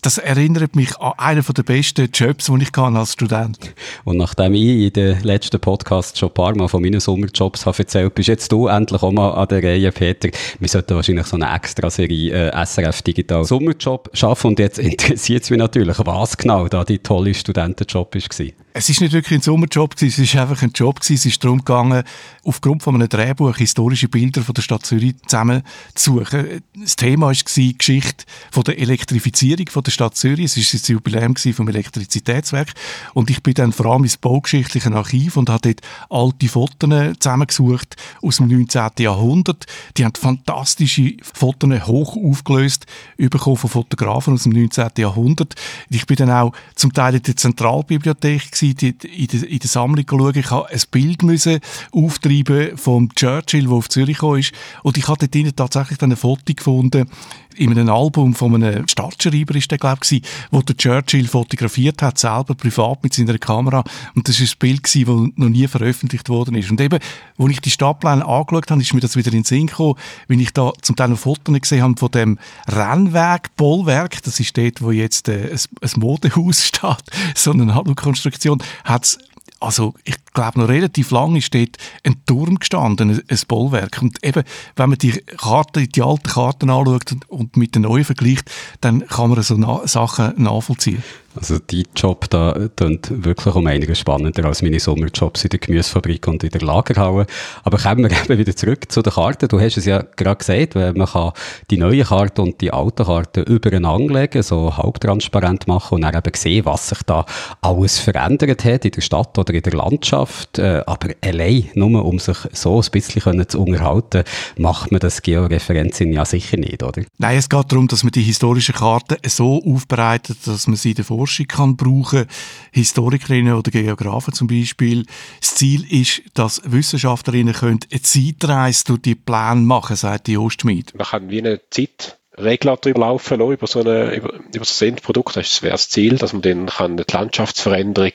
Das 0.00 0.18
erinnert 0.18 0.76
mich 0.76 0.96
an 1.00 1.14
einen 1.16 1.44
der 1.44 1.62
besten 1.64 2.08
Jobs, 2.14 2.44
die 2.46 2.62
ich 2.62 2.78
als 2.78 3.14
Student 3.14 3.74
Und 4.04 4.18
nachdem 4.18 4.54
ich 4.54 4.62
in 4.62 4.92
den 4.92 5.20
letzten 5.24 5.58
Podcasts 5.58 6.16
schon 6.16 6.28
ein 6.28 6.34
paar 6.34 6.54
Mal 6.54 6.68
von 6.68 6.80
meinen 6.80 7.00
Sommerjobs 7.00 7.66
habe 7.66 7.78
erzählt, 7.78 8.14
bist 8.14 8.28
jetzt 8.28 8.52
du 8.52 8.68
endlich 8.68 9.02
auch 9.02 9.10
mal 9.10 9.32
an 9.32 9.48
der 9.48 9.64
Reihe, 9.64 9.90
Peter. 9.90 10.35
Wir 10.58 10.68
sollten 10.68 10.94
wahrscheinlich 10.94 11.26
so 11.26 11.36
eine 11.36 11.54
Extra-Serie 11.54 12.50
äh, 12.50 12.66
SRF 12.66 13.02
Digital 13.02 13.44
Sommerjob 13.44 14.10
schaffen. 14.12 14.48
Und 14.48 14.58
jetzt 14.58 14.78
interessiert 14.78 15.44
es 15.44 15.50
mich 15.50 15.58
natürlich, 15.58 15.98
was 15.98 16.36
genau 16.36 16.68
da 16.68 16.84
die 16.84 16.98
tolle 16.98 17.34
Studentenjob 17.34 18.14
war. 18.14 18.46
Es 18.78 18.90
ist 18.90 19.00
nicht 19.00 19.14
wirklich 19.14 19.38
ein 19.38 19.42
Sommerjob 19.42 19.96
gewesen, 19.96 20.22
es 20.22 20.30
ist 20.30 20.38
einfach 20.38 20.60
ein 20.60 20.70
Job 20.74 21.00
gewesen. 21.00 21.14
Es 21.14 21.24
ist 21.24 21.42
darum 21.42 21.60
gegangen, 21.60 22.02
aufgrund 22.44 22.82
von 22.82 22.94
einem 22.94 23.08
Drehbuch 23.08 23.56
historische 23.56 24.06
Bilder 24.06 24.42
von 24.42 24.52
der 24.52 24.60
Stadt 24.60 24.84
Zürich 24.84 25.14
zusammen 25.26 25.62
zu 25.94 26.18
suchen. 26.18 26.62
Das 26.78 26.94
Thema 26.94 27.28
war 27.28 27.32
die 27.32 27.78
Geschichte 27.78 28.26
von 28.50 28.64
der 28.64 28.78
Elektrifizierung 28.78 29.68
von 29.70 29.82
der 29.82 29.92
Stadt 29.92 30.14
Zürich. 30.16 30.44
Es 30.44 30.58
ist 30.58 30.74
das 30.74 30.88
Jubiläum 30.88 31.36
vom 31.36 31.68
Elektrizitätswerk. 31.68 32.74
Und 33.14 33.30
ich 33.30 33.42
bin 33.42 33.54
dann 33.54 33.72
vor 33.72 33.86
allem 33.86 34.04
ins 34.04 34.18
baugeschichtliche 34.18 34.92
Archiv 34.92 35.38
und 35.38 35.48
habe 35.48 35.72
dort 35.72 35.80
alte 36.10 36.46
Fotos 36.46 36.90
zusammengesucht 37.18 37.96
aus 38.20 38.36
dem 38.36 38.48
19. 38.48 38.90
Jahrhundert. 38.98 39.64
Die 39.96 40.04
haben 40.04 40.12
fantastische 40.26 41.14
Fotos 41.22 41.86
hoch 41.86 42.16
aufgelöst 42.16 42.86
bekommen 43.16 43.56
von 43.56 43.70
Fotografen 43.70 44.34
aus 44.34 44.42
dem 44.42 44.52
19. 44.52 44.88
Jahrhundert. 44.98 45.54
Ich 45.88 46.06
bin 46.06 46.16
dann 46.16 46.30
auch 46.30 46.52
zum 46.74 46.92
Teil 46.92 47.14
in 47.14 47.22
der 47.22 47.36
Zentralbibliothek 47.36 48.50
gewesen, 48.50 48.76
in 49.06 49.26
der, 49.28 49.48
in 49.48 49.58
der 49.58 49.68
Sammlung 49.68 50.04
schauen. 50.08 50.36
Ich 50.36 50.50
habe 50.50 50.68
ein 50.68 50.80
Bild 50.90 51.22
müssen 51.22 51.60
auftreiben 51.92 52.76
vom 52.76 53.14
Churchill, 53.14 53.64
der 53.64 53.72
auf 53.72 53.88
Zürich 53.88 54.18
kam. 54.18 54.40
Und 54.82 54.98
ich 54.98 55.08
habe 55.08 55.28
dort 55.28 55.56
tatsächlich 55.56 55.98
dann 55.98 56.10
ein 56.10 56.16
Foto 56.16 56.52
gefunden, 56.54 57.08
in 57.56 57.70
einem 57.70 57.88
Album 57.88 58.34
von 58.34 58.54
einem 58.54 58.86
Stadtschreiber 58.86 59.54
ist 59.54 59.70
der, 59.70 59.78
glaube 59.78 60.00
ich, 60.08 60.22
wo 60.50 60.62
der 60.62 60.76
Churchill 60.76 61.26
fotografiert 61.26 62.02
hat, 62.02 62.18
selber 62.18 62.54
privat 62.54 63.02
mit 63.02 63.14
seiner 63.14 63.38
Kamera. 63.38 63.84
Und 64.14 64.28
das 64.28 64.40
ist 64.40 64.54
ein 64.54 64.58
Bild 64.58 64.82
gewesen, 64.82 65.32
das 65.34 65.38
noch 65.44 65.48
nie 65.48 65.66
veröffentlicht 65.66 66.28
worden 66.28 66.54
ist. 66.54 66.70
Und 66.70 66.80
eben, 66.80 66.98
als 67.38 67.50
ich 67.50 67.60
die 67.60 67.70
Stadtpläne 67.70 68.24
angeschaut 68.24 68.70
habe, 68.70 68.82
ist 68.82 68.94
mir 68.94 69.00
das 69.00 69.16
wieder 69.16 69.28
in 69.28 69.38
den 69.38 69.44
Sinn 69.44 69.66
gekommen, 69.66 69.94
wenn 70.28 70.40
ich 70.40 70.52
da 70.52 70.72
zum 70.82 70.96
Teil 70.96 71.08
noch 71.08 71.18
Fotos 71.18 71.60
gesehen 71.60 71.82
habe 71.82 71.96
von 71.96 72.10
dem 72.10 72.38
Rennweg 72.68 73.54
Bollwerk, 73.56 74.22
das 74.22 74.40
ist 74.40 74.56
dort, 74.56 74.82
wo 74.82 74.90
jetzt 74.90 75.28
äh, 75.28 75.50
ein, 75.80 75.90
Modehaus 75.96 76.64
steht, 76.66 77.04
so 77.34 77.52
eine 77.52 77.74
Halbkonstruktion, 77.74 78.62
hat 78.84 79.04
es 79.04 79.18
also 79.66 79.94
ich 80.04 80.14
glaube 80.32 80.60
noch 80.60 80.68
relativ 80.68 81.10
lange 81.10 81.38
ist 81.38 81.52
dort 81.52 81.76
ein 82.04 82.22
Turm 82.24 82.60
gestanden, 82.60 83.20
ein 83.28 83.38
Bollwerk. 83.48 84.00
Und 84.00 84.22
eben, 84.22 84.44
wenn 84.76 84.88
man 84.88 84.98
die 84.98 85.12
Karten, 85.12 85.88
die 85.88 86.02
alten 86.02 86.28
Karten 86.28 86.70
anschaut 86.70 87.12
und, 87.12 87.28
und 87.28 87.56
mit 87.56 87.74
den 87.74 87.82
neuen 87.82 88.04
vergleicht, 88.04 88.50
dann 88.80 89.06
kann 89.06 89.30
man 89.30 89.42
so 89.42 89.56
na 89.56 89.86
Sachen 89.86 90.40
nachvollziehen. 90.40 91.02
Also 91.36 91.58
dein 91.58 91.84
Job 91.94 92.28
da 92.30 92.56
klingt 92.74 93.24
wirklich 93.24 93.54
um 93.54 93.66
einiges 93.66 93.98
spannender 93.98 94.44
als 94.46 94.62
meine 94.62 94.80
Sommerjobs 94.80 95.44
in 95.44 95.50
der 95.50 95.58
Gemüsefabrik 95.58 96.26
und 96.28 96.42
in 96.44 96.50
der 96.50 96.62
Lagerhalle. 96.62 97.26
Aber 97.62 97.78
kommen 97.78 98.08
wir 98.08 98.10
eben 98.24 98.38
wieder 98.38 98.56
zurück 98.56 98.90
zu 98.90 99.02
den 99.02 99.12
Karten. 99.12 99.48
Du 99.48 99.60
hast 99.60 99.76
es 99.76 99.84
ja 99.84 100.02
gerade 100.16 100.36
gesagt, 100.36 100.74
man 100.74 101.06
kann 101.06 101.32
die 101.70 101.76
neue 101.76 102.04
Karte 102.04 102.42
und 102.42 102.60
die 102.60 102.72
alte 102.72 103.04
Karte 103.04 103.42
übereinander 103.42 104.20
legen, 104.20 104.42
so 104.42 104.76
halbtransparent 104.76 105.66
machen 105.66 105.96
und 105.96 106.02
dann 106.02 106.14
eben 106.14 106.34
sehen, 106.34 106.64
was 106.64 106.88
sich 106.88 107.02
da 107.04 107.24
alles 107.60 107.98
verändert 107.98 108.64
hat 108.64 108.84
in 108.84 108.90
der 108.92 109.00
Stadt 109.00 109.36
oder 109.38 109.52
in 109.52 109.62
der 109.62 109.74
Landschaft. 109.74 110.58
Äh, 110.58 110.82
aber 110.86 111.10
allein, 111.22 111.68
nur 111.74 112.04
um 112.04 112.18
sich 112.18 112.38
so 112.52 112.80
ein 112.80 112.90
bisschen 112.90 113.48
zu 113.48 113.60
unterhalten, 113.60 114.24
macht 114.56 114.90
man 114.90 115.00
das 115.00 115.22
Georeferenzien 115.22 116.12
ja 116.12 116.24
sicher 116.24 116.56
nicht, 116.56 116.82
oder? 116.82 117.02
Nein, 117.18 117.36
es 117.36 117.48
geht 117.48 117.70
darum, 117.70 117.88
dass 117.88 118.02
man 118.02 118.12
die 118.12 118.22
historischen 118.22 118.74
Karten 118.74 119.16
so 119.26 119.62
aufbereitet, 119.64 120.38
dass 120.46 120.66
man 120.66 120.76
sie 120.76 120.94
davor 120.94 121.25
Forschung 121.26 121.48
kann 121.48 121.76
brauchen 121.76 122.26
Historikerinnen 122.70 123.54
oder 123.54 123.72
Geografen 123.72 124.32
zum 124.32 124.46
Beispiel. 124.46 125.06
Das 125.40 125.56
Ziel 125.56 125.84
ist, 125.92 126.22
dass 126.34 126.62
Wissenschaftlerinnen 126.64 127.52
können 127.52 127.80
eine 127.90 128.02
Zeitreise 128.02 128.84
durch 128.84 129.02
die 129.02 129.16
Pläne 129.16 129.62
machen, 129.62 129.96
sagt 129.96 130.28
die 130.28 130.38
Ostschmied. 130.38 130.94
Man 130.94 131.04
kann 131.04 131.28
wie 131.28 131.40
eine 131.40 131.60
Zeit 131.70 132.16
Regler 132.38 132.76
drüber 132.76 133.00
laufen 133.00 133.40
lassen, 133.40 133.52
über 133.52 133.66
so, 133.66 133.80
eine, 133.80 134.14
über, 134.14 134.34
über 134.34 134.64
ein 134.64 134.88
Endprodukt. 134.88 135.36
Das 135.36 135.62
wäre 135.62 135.72
das 135.72 135.88
Ziel, 135.88 136.16
dass 136.16 136.32
man 136.32 136.42
dann 136.42 136.66
kann 136.66 136.96
die 136.96 137.04
Landschaftsveränderung 137.10 138.12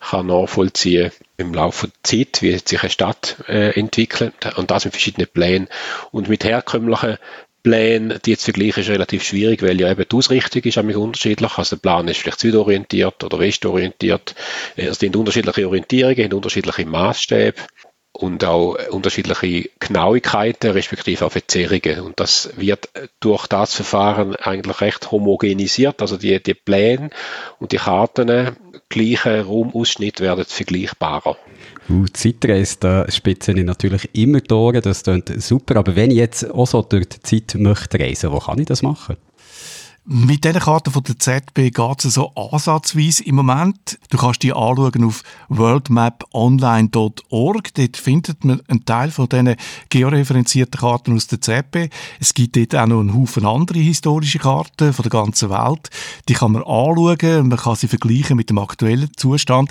kann 0.00 0.26
nachvollziehen 0.26 1.10
im 1.38 1.54
Laufe 1.54 1.88
der 1.88 1.94
Zeit, 2.02 2.42
wie 2.42 2.58
sich 2.58 2.82
eine 2.82 2.90
Stadt 2.90 3.36
äh, 3.48 3.78
entwickelt 3.78 4.34
und 4.56 4.70
das 4.70 4.84
mit 4.84 4.92
verschiedenen 4.92 5.28
Plänen. 5.28 5.68
Und 6.10 6.28
mit 6.28 6.44
herkömmlichen 6.44 7.16
Pläne, 7.62 8.18
die 8.18 8.32
jetzt 8.32 8.44
vergleichen, 8.44 8.82
ist 8.82 8.88
relativ 8.88 9.22
schwierig, 9.22 9.62
weil 9.62 9.80
ja 9.80 9.90
eben 9.90 10.04
die 10.10 10.16
Ausrichtung 10.16 10.62
ist 10.62 10.76
nämlich 10.76 10.96
unterschiedlich. 10.96 11.58
Also 11.58 11.76
der 11.76 11.80
Plan 11.82 12.08
ist 12.08 12.18
vielleicht 12.18 12.40
südorientiert 12.40 13.22
oder 13.22 13.38
westorientiert. 13.38 14.34
Es 14.76 14.98
sind 14.98 15.14
unterschiedliche 15.16 15.66
Orientierungen, 15.66 16.24
haben 16.24 16.32
unterschiedliche 16.32 16.86
Maßstäbe 16.86 17.54
und 18.12 18.44
auch 18.44 18.76
unterschiedliche 18.90 19.70
Genauigkeiten, 19.80 20.72
respektive 20.72 21.24
auch 21.24 21.32
Verzerrungen. 21.32 22.00
Und 22.00 22.20
das 22.20 22.50
wird 22.56 22.90
durch 23.20 23.46
das 23.46 23.74
Verfahren 23.74 24.36
eigentlich 24.36 24.80
recht 24.80 25.10
homogenisiert. 25.10 26.00
Also 26.02 26.18
die, 26.18 26.42
die 26.42 26.54
Pläne 26.54 27.10
und 27.58 27.72
die 27.72 27.78
Karten, 27.78 28.56
gleiche 28.88 29.44
Raumausschnitt 29.44 30.20
werden 30.20 30.44
vergleichbarer. 30.44 31.36
Uh, 31.88 32.04
Zeitreise, 32.12 32.76
da 32.80 33.10
spitze 33.10 33.52
ich 33.52 33.64
natürlich 33.64 34.08
immer 34.14 34.40
durch, 34.40 34.80
das 34.80 35.02
klingt 35.02 35.42
super. 35.42 35.76
Aber 35.76 35.96
wenn 35.96 36.10
ich 36.10 36.18
jetzt 36.18 36.50
auch 36.50 36.66
so 36.66 36.82
durch 36.82 37.08
die 37.08 37.22
Zeit 37.22 37.54
möchte 37.58 37.98
reisen, 37.98 38.30
wo 38.30 38.38
kann 38.38 38.58
ich 38.58 38.66
das 38.66 38.82
machen? 38.82 39.16
Mit 40.04 40.44
diesen 40.44 40.58
Karten 40.58 40.90
von 40.90 41.04
der 41.04 41.16
ZB 41.16 41.70
geht 41.70 42.04
es 42.04 42.14
so 42.14 42.34
ansatzweise 42.34 43.22
im 43.22 43.36
Moment. 43.36 44.00
Du 44.10 44.18
kannst 44.18 44.42
die 44.42 44.52
anschauen 44.52 45.04
auf 45.04 45.22
worldmaponline.org. 45.48 47.74
Dort 47.74 47.96
findet 47.96 48.44
man 48.44 48.60
einen 48.66 48.84
Teil 48.84 49.12
von 49.12 49.28
diesen 49.28 49.54
georeferenzierten 49.90 50.80
Karten 50.80 51.14
aus 51.14 51.28
der 51.28 51.40
ZB. 51.40 51.88
Es 52.18 52.34
gibt 52.34 52.56
dort 52.56 52.74
auch 52.74 52.88
noch 52.88 52.98
einen 52.98 53.14
Haufen 53.14 53.46
andere 53.46 53.78
historische 53.78 54.40
Karten 54.40 54.92
von 54.92 55.04
der 55.04 55.10
ganzen 55.10 55.50
Welt. 55.50 55.88
Die 56.28 56.34
kann 56.34 56.50
man 56.50 56.62
anschauen, 56.62 57.46
man 57.46 57.58
kann 57.58 57.76
sie 57.76 57.86
vergleichen 57.86 58.36
mit 58.36 58.50
dem 58.50 58.58
aktuellen 58.58 59.12
Zustand. 59.16 59.70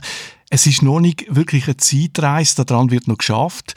Es 0.53 0.67
ist 0.67 0.81
noch 0.81 0.99
nicht 0.99 1.33
wirklich 1.33 1.67
eine 1.67 1.77
Zeitreise, 1.77 2.65
daran 2.65 2.91
wird 2.91 3.07
noch 3.07 3.17
geschafft. 3.17 3.73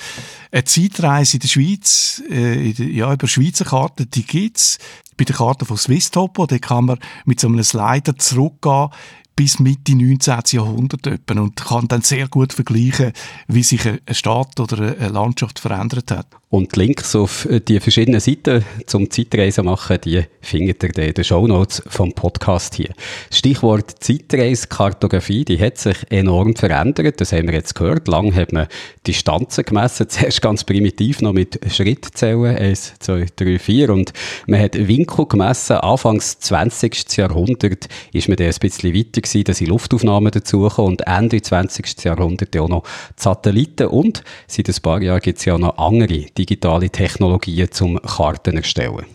Eine 0.50 0.64
Zeitreise 0.64 1.36
in 1.36 1.40
der 1.40 1.48
Schweiz, 1.48 2.20
äh, 2.28 2.70
ja, 2.70 3.12
über 3.12 3.28
Schweizer 3.28 3.64
Karten, 3.64 4.10
die 4.10 4.26
gibt's. 4.26 4.78
Bei 5.16 5.24
der 5.24 5.36
Karte 5.36 5.64
von 5.64 5.76
Swiss 5.76 6.10
Topo, 6.10 6.46
da 6.46 6.58
kann 6.58 6.86
man 6.86 6.98
mit 7.24 7.40
so 7.40 7.48
einem 7.48 7.62
Slider 7.62 8.16
zurückgehen 8.16 8.90
bis 9.36 9.58
Mitte 9.58 9.96
19. 9.96 10.42
Jahrhundert 10.52 11.30
und 11.30 11.56
kann 11.56 11.88
dann 11.88 12.02
sehr 12.02 12.28
gut 12.28 12.52
vergleichen, 12.52 13.12
wie 13.48 13.62
sich 13.62 13.86
eine 13.86 14.00
Stadt 14.12 14.60
oder 14.60 14.96
eine 14.96 15.08
Landschaft 15.08 15.58
verändert 15.58 16.10
hat. 16.10 16.28
Und 16.54 16.76
die 16.76 16.78
Links 16.82 17.16
auf 17.16 17.48
die 17.66 17.80
verschiedenen 17.80 18.20
Seiten 18.20 18.64
zum 18.86 19.10
Zeitreisen 19.10 19.64
machen, 19.64 19.98
die 20.04 20.22
findet 20.40 20.84
ihr 20.84 20.96
in 21.08 21.12
den 21.12 21.24
Shownotes 21.24 21.82
vom 21.88 22.12
Podcast 22.12 22.76
hier. 22.76 22.90
Stichwort 23.32 23.90
Zeitreisekartografie, 23.98 25.44
die 25.44 25.58
hat 25.58 25.78
sich 25.78 25.96
enorm 26.10 26.54
verändert. 26.54 27.20
Das 27.20 27.32
haben 27.32 27.48
wir 27.48 27.54
jetzt 27.54 27.74
gehört. 27.74 28.06
Lang 28.06 28.32
hat 28.36 28.52
man 28.52 28.68
Distanzen 29.04 29.64
gemessen. 29.64 30.08
Zuerst 30.08 30.42
ganz 30.42 30.62
primitiv 30.62 31.22
noch 31.22 31.32
mit 31.32 31.58
Schrittzählen. 31.68 32.56
1, 32.56 33.00
2, 33.00 33.26
3, 33.34 33.58
4. 33.58 33.90
Und 33.90 34.12
man 34.46 34.60
hat 34.60 34.76
Winkel 34.76 35.26
gemessen. 35.26 35.78
Anfangs 35.78 36.38
20. 36.38 37.16
Jahrhundert 37.16 37.88
ist 38.12 38.28
man 38.28 38.36
dann 38.36 38.46
ein 38.46 38.54
bisschen 38.60 38.94
weiter 38.94 39.22
gewesen, 39.22 39.42
dass 39.42 39.58
die 39.58 39.66
Luftaufnahmen 39.66 40.30
dazukommen. 40.30 40.92
Und 40.92 41.00
Ende 41.08 41.42
20. 41.42 42.04
Jahrhundert 42.04 42.56
auch 42.56 42.68
noch 42.68 42.84
Satelliten. 43.16 43.88
Und 43.88 44.22
seit 44.46 44.68
ein 44.68 44.82
paar 44.82 45.02
Jahren 45.02 45.20
gibt 45.20 45.40
es 45.40 45.46
ja 45.46 45.58
noch 45.58 45.78
andere 45.78 46.26
digitale 46.44 46.90
Technologien 46.90 47.70
zum 47.70 48.00
Karten 48.02 48.58
erstellen. 48.58 49.06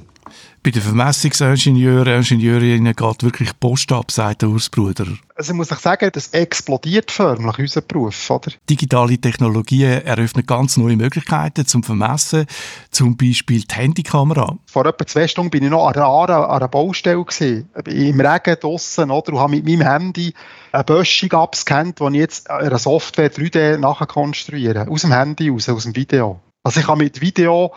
Bei 0.62 0.72
den 0.72 0.82
Vermessungsingenieuren, 0.82 2.22
Ingenieurinnen 2.22 2.94
geht 2.94 3.24
wirklich 3.24 3.58
Post 3.62 3.94
ab, 3.94 4.12
sagt 4.12 4.42
der 4.42 4.50
Urs 4.50 4.70
Bruder. 4.70 5.06
Also 5.36 5.54
muss 5.54 5.72
ich 5.72 5.78
sagen, 5.78 6.10
das 6.12 6.28
explodiert 6.28 7.12
förmlich, 7.12 7.58
unser 7.60 7.80
Beruf. 7.80 8.30
Oder? 8.30 8.52
Digitale 8.70 9.18
Technologien 9.18 10.06
eröffnen 10.06 10.46
ganz 10.46 10.76
neue 10.76 10.98
Möglichkeiten 10.98 11.66
zum 11.66 11.82
Vermessen, 11.82 12.46
zum 12.92 13.16
Beispiel 13.16 13.62
die 13.62 13.74
Handykamera. 13.74 14.58
Vor 14.66 14.86
etwa 14.86 15.08
zwei 15.08 15.30
Stunden 15.30 15.50
bin 15.50 15.64
ich 15.64 15.70
noch 15.70 15.88
an 15.88 15.96
einer, 15.96 16.10
an 16.50 16.58
einer 16.58 16.68
Baustelle 16.68 17.24
gewesen, 17.24 17.70
im 17.86 18.20
Regen 18.20 18.58
draussen, 18.60 19.12
oder, 19.12 19.32
und 19.32 19.40
habe 19.40 19.56
mit 19.56 19.66
meinem 19.66 19.88
Handy 19.88 20.34
eine 20.74 20.84
Böschung 20.84 21.32
abgescannt, 21.32 22.02
die 22.02 22.08
ich 22.08 22.14
jetzt 22.16 22.50
einer 22.50 22.78
Software 22.78 23.32
3D 23.32 23.78
nachkonstruieren 23.78 24.90
Aus 24.90 25.02
dem 25.02 25.14
Handy 25.14 25.48
raus, 25.48 25.70
aus 25.70 25.84
dem 25.84 25.96
Video. 25.96 26.42
Also 26.70 26.82
ich 26.82 26.86
kann 26.86 27.00
mit 27.00 27.20
Video 27.20 27.74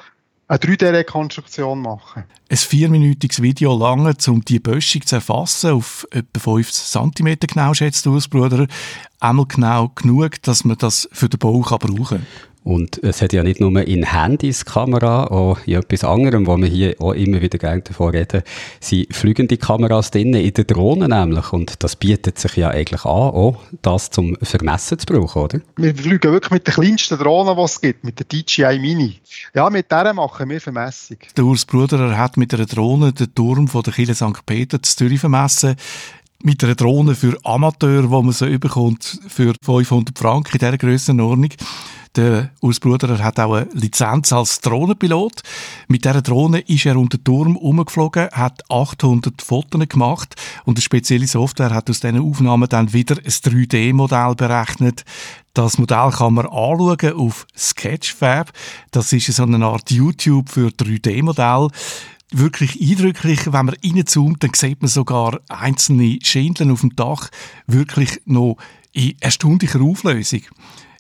eine 0.49 0.59
3D-Rekonstruktion 0.59 1.81
machen. 1.81 2.25
Ein 2.51 2.57
vierminütiges 2.59 3.41
Video 3.41 3.75
lang, 3.75 4.15
um 4.27 4.45
die 4.45 4.61
Böschung 4.61 5.07
zu 5.07 5.15
erfassen, 5.15 5.71
auf 5.71 6.07
etwa 6.11 6.39
5 6.39 6.71
cm 6.71 7.39
genau, 7.41 7.73
schätzt 7.73 8.05
du 8.05 8.19
es, 8.19 8.29
Bruder. 8.29 8.67
Einmal 9.19 9.47
genau 9.47 9.89
genug, 9.95 10.43
dass 10.43 10.67
man 10.67 10.77
das 10.77 11.09
für 11.11 11.31
den 11.31 11.39
Bau 11.39 11.61
brauchen 11.61 12.05
kann. 12.05 12.27
Und 12.65 13.03
es 13.03 13.21
hat 13.21 13.33
ja 13.33 13.43
nicht 13.43 13.61
nur 13.61 13.77
in 13.87 14.05
Handys 14.05 14.65
Kamera, 14.65 15.25
auch 15.25 15.59
in 15.67 15.75
etwas 15.75 16.05
anderem, 16.05 16.47
wo 16.47 16.57
wir 16.57 16.69
hier 16.69 16.95
auch 17.01 17.13
immer 17.13 17.41
wieder 17.41 17.59
gerne 17.59 17.83
davon 17.83 18.11
reden, 18.11 18.43
sind 18.81 19.15
fliegende 19.15 19.57
Kameras 19.57 20.11
drin, 20.13 20.35
in 20.35 20.55
den 20.55 20.67
Drohnen 20.67 21.11
nämlich. 21.11 21.53
Und 21.53 21.83
das 21.83 21.97
bietet 21.97 22.39
sich 22.39 22.57
ja 22.57 22.69
eigentlich 22.69 23.05
an, 23.05 23.11
auch 23.11 23.57
das 23.83 24.11
zum 24.11 24.37
Vermessen 24.43 24.99
zu 24.99 25.07
brauchen, 25.07 25.43
oder? 25.43 25.61
Wir 25.77 25.95
fliegen 25.95 26.33
wirklich 26.33 26.53
mit 26.53 26.67
der 26.67 26.75
kleinsten 26.75 27.19
Drohne, 27.19 27.57
die 27.57 27.63
es 27.63 27.81
gibt, 27.81 28.05
mit 28.05 28.19
der 28.19 28.27
DJI 28.27 28.79
Mini. 28.79 29.21
Ja, 29.55 29.69
mit 29.69 29.91
der 29.91 30.15
machen 30.15 30.49
wir 30.49 30.61
Vermessung. 30.61 31.17
Der 31.37 31.45
Urs 31.45 31.65
Bruder 31.65 31.99
er 31.99 32.19
hat 32.19 32.37
mit 32.37 32.55
einer 32.55 32.67
Drohne 32.67 33.13
den 33.13 33.35
Turm 33.35 33.67
von 33.67 33.83
der 33.83 33.93
Kirche 33.93 34.15
St. 34.15 34.47
Peter 34.47 34.81
zu 34.83 34.97
Zürich 34.97 35.21
vermessen 35.21 35.77
mit 36.43 36.63
einer 36.65 36.75
Drohne 36.75 37.15
für 37.15 37.39
Amateure, 37.45 38.11
wo 38.11 38.23
man 38.23 38.33
so 38.33 38.47
überkommt 38.47 39.21
für 39.29 39.55
500 39.63 40.19
Franken 40.19 40.53
in 40.53 40.59
dieser 40.59 40.79
Grössenordnung. 40.79 41.51
Der 42.15 42.51
Urs 42.61 42.79
hat 42.83 43.41
auch 43.41 43.55
eine 43.55 43.69
Lizenz 43.73 44.35
als 44.35 44.61
Drohnenpilot. 44.61 45.41
Mit 45.89 46.05
dieser 46.05 46.21
Drohne 46.21 46.61
ist 46.61 46.85
er 46.85 46.97
um 46.97 47.09
den 47.09 47.25
Turm 47.25 47.57
umgeflogen, 47.57 48.29
hat 48.33 48.71
800 48.71 49.41
Fotos 49.41 49.89
gemacht 49.89 50.35
und 50.65 50.77
eine 50.77 50.83
spezielle 50.83 51.27
Software 51.27 51.71
hat 51.71 51.89
aus 51.89 52.01
diesen 52.01 52.21
Aufnahmen 52.21 52.69
dann 52.69 52.93
wieder 52.93 53.17
ein 53.17 53.25
3D-Modell 53.25 54.35
berechnet. 54.35 55.05
Das 55.55 55.79
Modell 55.79 56.11
kann 56.11 56.35
man 56.35 56.47
anschauen 56.47 57.13
auf 57.15 57.47
Sketchfab. 57.57 58.53
Das 58.91 59.13
ist 59.13 59.33
so 59.33 59.43
eine 59.45 59.65
Art 59.65 59.91
YouTube 59.91 60.51
für 60.51 60.69
3D-Modell 60.69 61.69
wirklich 62.33 62.81
eindrücklich. 62.81 63.47
Wenn 63.47 63.67
man 63.67 63.77
reinzoomt, 63.85 64.43
dann 64.43 64.53
sieht 64.55 64.81
man 64.81 64.89
sogar 64.89 65.41
einzelne 65.49 66.19
Schindeln 66.23 66.71
auf 66.71 66.81
dem 66.81 66.95
Dach 66.97 67.29
wirklich 67.67 68.21
noch 68.25 68.57
in 68.93 69.15
erstaunlicher 69.21 69.81
Auflösung. 69.81 70.43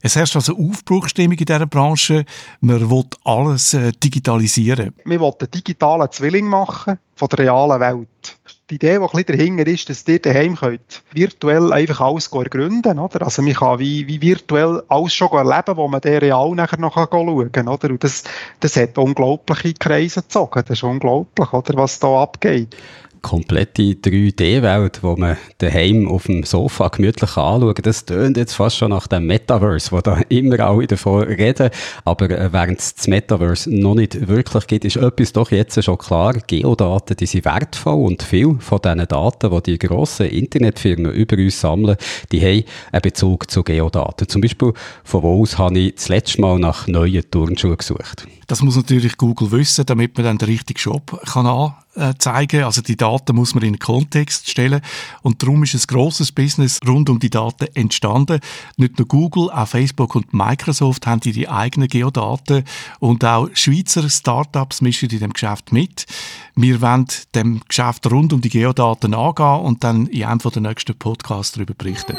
Es 0.05 0.17
herrscht 0.17 0.35
also 0.35 0.57
Aufbruchstimmung 0.59 1.39
in 1.39 1.45
dieser 1.45 1.67
Branche. 1.67 2.25
Man 2.61 2.91
will 2.91 3.05
alles 3.25 3.73
äh, 3.75 3.93
digitalisieren. 3.93 4.95
Wir 5.05 5.21
wollen 5.21 5.35
einen 5.39 5.51
digitalen 5.51 6.11
Zwilling 6.11 6.47
machen 6.47 6.99
von 7.15 7.29
der 7.29 7.39
realen 7.39 7.81
Welt. 7.81 8.39
Die 8.73 8.77
Idee, 8.77 9.01
die 9.01 9.19
ein 9.19 9.25
dahinter 9.27 9.67
ist, 9.67 9.91
dass 9.91 10.09
ihr 10.09 10.19
daheim 10.19 10.57
könnt 10.57 11.03
virtuell 11.13 11.75
einfach 11.75 12.01
alles 12.01 12.29
ergründen 12.29 12.99
oder? 12.99 13.21
Also 13.21 13.43
man 13.43 13.53
kann 13.53 13.79
wie, 13.81 14.09
wie 14.09 14.23
virtuell 14.23 14.83
alles 14.89 15.13
schon 15.13 15.29
erleben, 15.33 15.77
wo 15.77 15.89
man 15.89 16.01
dann 16.01 16.17
real 16.17 16.55
nachher 16.55 16.81
noch 16.81 16.95
schauen 16.95 17.53
kann, 17.53 17.69
oder? 17.69 17.91
Und 17.91 18.03
das, 18.03 18.25
das 18.61 18.77
hat 18.77 18.97
unglaubliche 18.97 19.75
Kreise 19.75 20.23
gezogen. 20.23 20.63
Das 20.67 20.79
ist 20.79 20.85
unglaublich, 20.85 21.53
oder? 21.53 21.75
Was 21.75 21.99
da 21.99 22.23
abgeht 22.23 22.75
komplette 23.23 23.83
3D-Welt, 23.83 25.03
wo 25.03 25.17
man 25.17 25.37
daheim 25.59 26.09
auf 26.09 26.27
dem 26.27 26.43
Sofa 26.43 26.89
gemütlich 26.89 27.37
anschauen 27.37 27.75
kann. 27.75 27.83
Das 27.83 28.05
tönt 28.05 28.37
jetzt 28.37 28.55
fast 28.55 28.77
schon 28.77 28.91
nach 28.91 29.07
dem 29.07 29.27
Metaverse, 29.27 29.93
wo 29.93 30.01
da 30.01 30.21
immer 30.29 30.61
alle 30.61 30.87
davon 30.87 31.23
reden. 31.23 31.71
Aber 32.05 32.29
äh, 32.31 32.53
während 32.53 32.81
es 32.81 32.95
das 32.95 33.07
Metaverse 33.09 33.75
noch 33.75 33.95
nicht 33.95 34.29
wirklich 34.29 34.67
gibt, 34.67 34.85
ist 34.85 34.97
etwas 34.97 35.33
doch 35.33 35.51
jetzt 35.51 35.83
schon 35.83 35.99
klar. 35.99 36.35
Geodaten, 36.47 37.17
die 37.17 37.27
sind 37.27 37.45
wertvoll 37.45 38.05
und 38.05 38.23
viel 38.23 38.57
von 38.59 38.81
diesen 38.85 39.07
Daten, 39.07 39.51
die 39.51 39.63
die 39.63 39.79
grossen 39.79 40.27
Internetfirmen 40.27 41.13
über 41.13 41.37
uns 41.37 41.61
sammeln, 41.61 41.97
die 42.33 42.41
haben 42.41 42.65
einen 42.91 43.03
Bezug 43.03 43.51
zu 43.51 43.63
Geodaten. 43.63 44.29
Zum 44.29 44.41
Beispiel, 44.41 44.73
von 45.05 45.23
wo 45.23 45.43
aus 45.43 45.59
habe 45.59 45.79
ich 45.79 45.95
das 45.95 46.09
letzte 46.09 46.41
Mal 46.41 46.59
nach 46.59 46.87
neuen 46.87 47.23
Turnschuhen 47.31 47.77
gesucht. 47.77 48.27
Das 48.53 48.61
muss 48.61 48.77
natürlich 48.77 49.17
Google 49.17 49.51
wissen, 49.51 49.87
damit 49.87 50.15
man 50.15 50.27
dann 50.27 50.37
den 50.37 50.47
richtigen 50.47 50.79
Shop 50.79 51.19
kann 51.25 51.47
anzeigen. 51.47 52.65
Also 52.65 52.83
die 52.83 52.99
Daten 52.99 53.35
muss 53.35 53.55
man 53.55 53.65
in 53.65 53.73
den 53.73 53.79
Kontext 53.79 54.51
stellen 54.51 54.83
und 55.23 55.43
darum 55.43 55.63
ist 55.63 55.73
ein 55.73 55.81
großes 55.87 56.33
Business 56.33 56.79
rund 56.87 57.09
um 57.09 57.19
die 57.19 57.31
Daten 57.31 57.69
entstanden. 57.73 58.41
Nicht 58.77 58.99
nur 58.99 59.09
Google, 59.09 59.51
auch 59.51 59.67
Facebook 59.67 60.15
und 60.17 60.35
Microsoft 60.35 61.07
haben 61.07 61.23
ihre 61.25 61.51
eigenen 61.51 61.89
Geodaten 61.89 62.65
und 63.01 63.25
auch 63.25 63.49
Schweizer 63.55 64.11
Startups 64.11 64.83
mischen 64.83 65.09
in 65.09 65.21
dem 65.21 65.33
Geschäft 65.33 65.73
mit. 65.73 66.05
Wir 66.55 66.83
wollen 66.83 67.07
dem 67.35 67.63
Geschäft 67.67 68.07
rund 68.11 68.35
um 68.35 68.43
die 68.43 68.51
Geodaten 68.51 69.15
angehen 69.15 69.61
und 69.61 69.83
dann 69.83 70.09
in 70.09 70.25
einem 70.25 70.41
der 70.41 70.61
nächsten 70.61 70.95
Podcasts 70.95 71.53
darüber 71.53 71.73
berichten. 71.73 72.19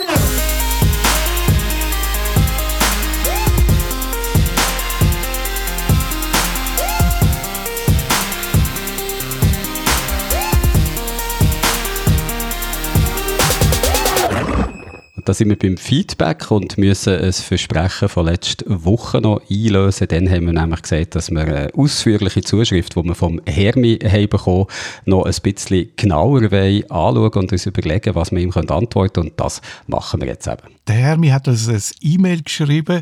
Da 15.25 15.33
sind 15.33 15.47
wir 15.47 15.57
beim 15.57 15.77
Feedback 15.77 16.51
und 16.51 16.77
müssen 16.77 17.17
ein 17.17 17.31
Versprechen 17.31 18.09
von 18.09 18.25
letzter 18.25 18.65
Woche 18.67 19.21
noch 19.21 19.41
einlösen. 19.49 20.07
Dann 20.09 20.29
haben 20.29 20.47
wir 20.47 20.53
nämlich 20.53 20.81
gesagt, 20.81 21.15
dass 21.15 21.31
wir 21.31 21.41
eine 21.41 21.69
ausführliche 21.73 22.41
Zuschrift, 22.41 22.97
die 22.97 23.03
wir 23.05 23.15
vom 23.15 23.39
Hermi 23.45 23.99
haben 24.03 24.27
bekommen, 24.27 24.65
noch 25.05 25.23
ein 25.23 25.33
bisschen 25.41 25.91
genauer 25.95 26.43
anschauen 26.43 27.31
und 27.35 27.51
uns 27.53 27.65
überlegen, 27.65 28.15
was 28.15 28.31
wir 28.33 28.39
ihm 28.39 28.51
antworten 28.51 29.13
können. 29.13 29.29
Und 29.29 29.39
das 29.39 29.61
machen 29.87 30.19
wir 30.19 30.27
jetzt 30.27 30.47
eben. 30.47 30.73
Der 30.87 30.95
Hermi 30.95 31.29
hat 31.29 31.47
uns 31.47 31.69
ein 31.69 31.81
E-Mail 32.01 32.41
geschrieben 32.41 33.01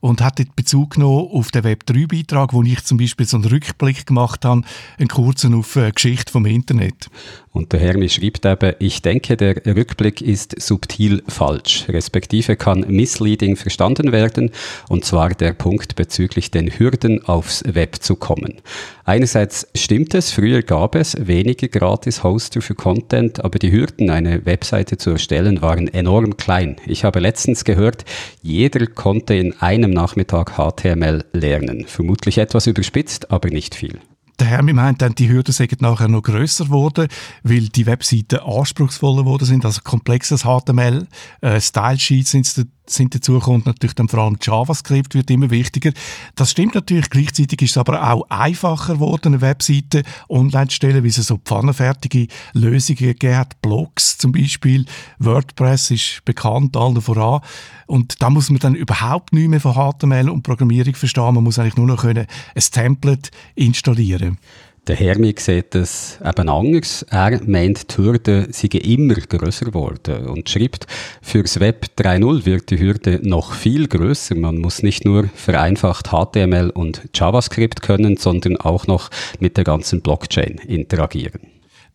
und 0.00 0.20
hat 0.20 0.40
dort 0.40 0.56
Bezug 0.56 0.94
genommen 0.94 1.28
auf 1.32 1.52
den 1.52 1.62
Web3-Beitrag, 1.62 2.52
wo 2.52 2.64
ich 2.64 2.82
zum 2.82 2.98
Beispiel 2.98 3.26
so 3.26 3.36
einen 3.36 3.46
Rückblick 3.46 4.06
gemacht 4.06 4.44
habe, 4.44 4.62
einen 4.98 5.08
kurzen 5.08 5.54
auf 5.54 5.74
die 5.74 5.92
Geschichte 5.92 6.32
vom 6.32 6.46
Internet. 6.46 7.08
Und 7.52 7.72
der 7.72 7.80
Hermi 7.80 8.08
schreibt 8.08 8.46
eben, 8.46 8.74
ich 8.78 9.02
denke, 9.02 9.36
der 9.36 9.56
Rückblick 9.66 10.20
ist 10.20 10.60
subtil 10.62 11.24
falsch, 11.26 11.86
respektive 11.88 12.54
kann 12.54 12.84
misleading 12.86 13.56
verstanden 13.56 14.12
werden, 14.12 14.52
und 14.88 15.04
zwar 15.04 15.30
der 15.30 15.52
Punkt 15.52 15.96
bezüglich 15.96 16.52
den 16.52 16.68
Hürden 16.78 17.24
aufs 17.24 17.64
Web 17.66 17.96
zu 17.96 18.14
kommen. 18.14 18.60
Einerseits 19.04 19.66
stimmt 19.74 20.14
es, 20.14 20.30
früher 20.30 20.62
gab 20.62 20.94
es 20.94 21.26
weniger 21.26 21.66
Gratis-Hoster 21.66 22.62
für 22.62 22.76
Content, 22.76 23.44
aber 23.44 23.58
die 23.58 23.72
Hürden, 23.72 24.10
eine 24.10 24.46
Webseite 24.46 24.96
zu 24.96 25.10
erstellen, 25.10 25.60
waren 25.60 25.88
enorm 25.88 26.36
klein. 26.36 26.76
Ich 26.86 27.02
habe 27.02 27.18
letztens 27.18 27.64
gehört, 27.64 28.04
jeder 28.42 28.86
konnte 28.86 29.34
in 29.34 29.60
einem 29.60 29.90
Nachmittag 29.90 30.52
HTML 30.52 31.24
lernen. 31.32 31.84
Vermutlich 31.88 32.38
etwas 32.38 32.68
überspitzt, 32.68 33.32
aber 33.32 33.48
nicht 33.48 33.74
viel. 33.74 33.98
Der 34.40 34.46
Hermi 34.46 34.72
meint 34.72 35.02
dann, 35.02 35.14
die 35.14 35.28
Hürden 35.28 35.52
sind 35.52 35.82
nachher 35.82 36.08
noch 36.08 36.22
grösser 36.22 36.64
geworden, 36.64 37.08
weil 37.42 37.68
die 37.68 37.84
Webseiten 37.84 38.38
anspruchsvoller 38.38 39.24
geworden 39.24 39.44
sind, 39.44 39.66
also 39.66 39.82
komplexes 39.84 40.44
HTML, 40.44 41.06
äh, 41.42 41.60
Style 41.60 41.98
Sheets 41.98 42.30
sind 42.30 42.46
sind 42.92 43.14
dazu 43.14 43.38
kommt 43.38 43.66
natürlich 43.66 43.94
dann 43.94 44.08
vor 44.08 44.20
allem 44.20 44.36
JavaScript 44.40 45.14
wird 45.14 45.30
immer 45.30 45.50
wichtiger. 45.50 45.92
Das 46.34 46.50
stimmt 46.50 46.74
natürlich. 46.74 47.10
Gleichzeitig 47.10 47.62
ist 47.62 47.70
es 47.72 47.76
aber 47.78 48.10
auch 48.10 48.28
einfacher 48.28 48.94
geworden, 48.94 49.28
eine 49.34 49.40
Webseite 49.40 50.02
online 50.28 50.68
zu 50.68 50.76
stellen, 50.76 51.04
wie 51.04 51.08
es 51.08 51.16
so 51.16 51.38
pfannenfertige 51.38 52.26
Lösungen 52.52 52.98
gegeben 52.98 53.36
hat. 53.36 53.60
Blogs 53.62 54.18
zum 54.18 54.32
Beispiel. 54.32 54.84
WordPress 55.18 55.90
ist 55.90 56.24
bekannt, 56.24 56.76
allen 56.76 57.00
voran. 57.00 57.40
Und 57.86 58.22
da 58.22 58.30
muss 58.30 58.50
man 58.50 58.60
dann 58.60 58.74
überhaupt 58.74 59.32
nicht 59.32 59.48
mehr 59.48 59.60
von 59.60 59.74
HTML 59.74 60.28
und 60.28 60.42
Programmierung 60.42 60.94
verstehen. 60.94 61.34
Man 61.34 61.44
muss 61.44 61.58
eigentlich 61.58 61.76
nur 61.76 61.86
noch 61.86 62.02
können 62.02 62.26
ein 62.54 62.62
Template 62.62 63.30
installieren 63.54 64.38
der 64.86 64.96
Hermi 64.96 65.34
sieht 65.38 65.74
es 65.74 66.18
eben 66.24 66.48
anders. 66.48 67.04
Er 67.10 67.40
meint, 67.44 67.96
die 67.96 68.02
Hürde 68.02 68.48
sei 68.50 68.68
immer 68.78 69.14
grösser 69.14 69.66
geworden 69.66 70.26
und 70.26 70.48
schreibt, 70.48 70.86
fürs 71.22 71.60
Web 71.60 71.86
3.0 71.96 72.46
wird 72.46 72.70
die 72.70 72.78
Hürde 72.78 73.20
noch 73.22 73.52
viel 73.52 73.88
größer. 73.88 74.34
Man 74.34 74.58
muss 74.58 74.82
nicht 74.82 75.04
nur 75.04 75.28
vereinfacht 75.34 76.08
HTML 76.08 76.70
und 76.70 77.02
JavaScript 77.14 77.82
können, 77.82 78.16
sondern 78.16 78.56
auch 78.56 78.86
noch 78.86 79.10
mit 79.38 79.56
der 79.56 79.64
ganzen 79.64 80.00
Blockchain 80.00 80.58
interagieren. 80.66 81.40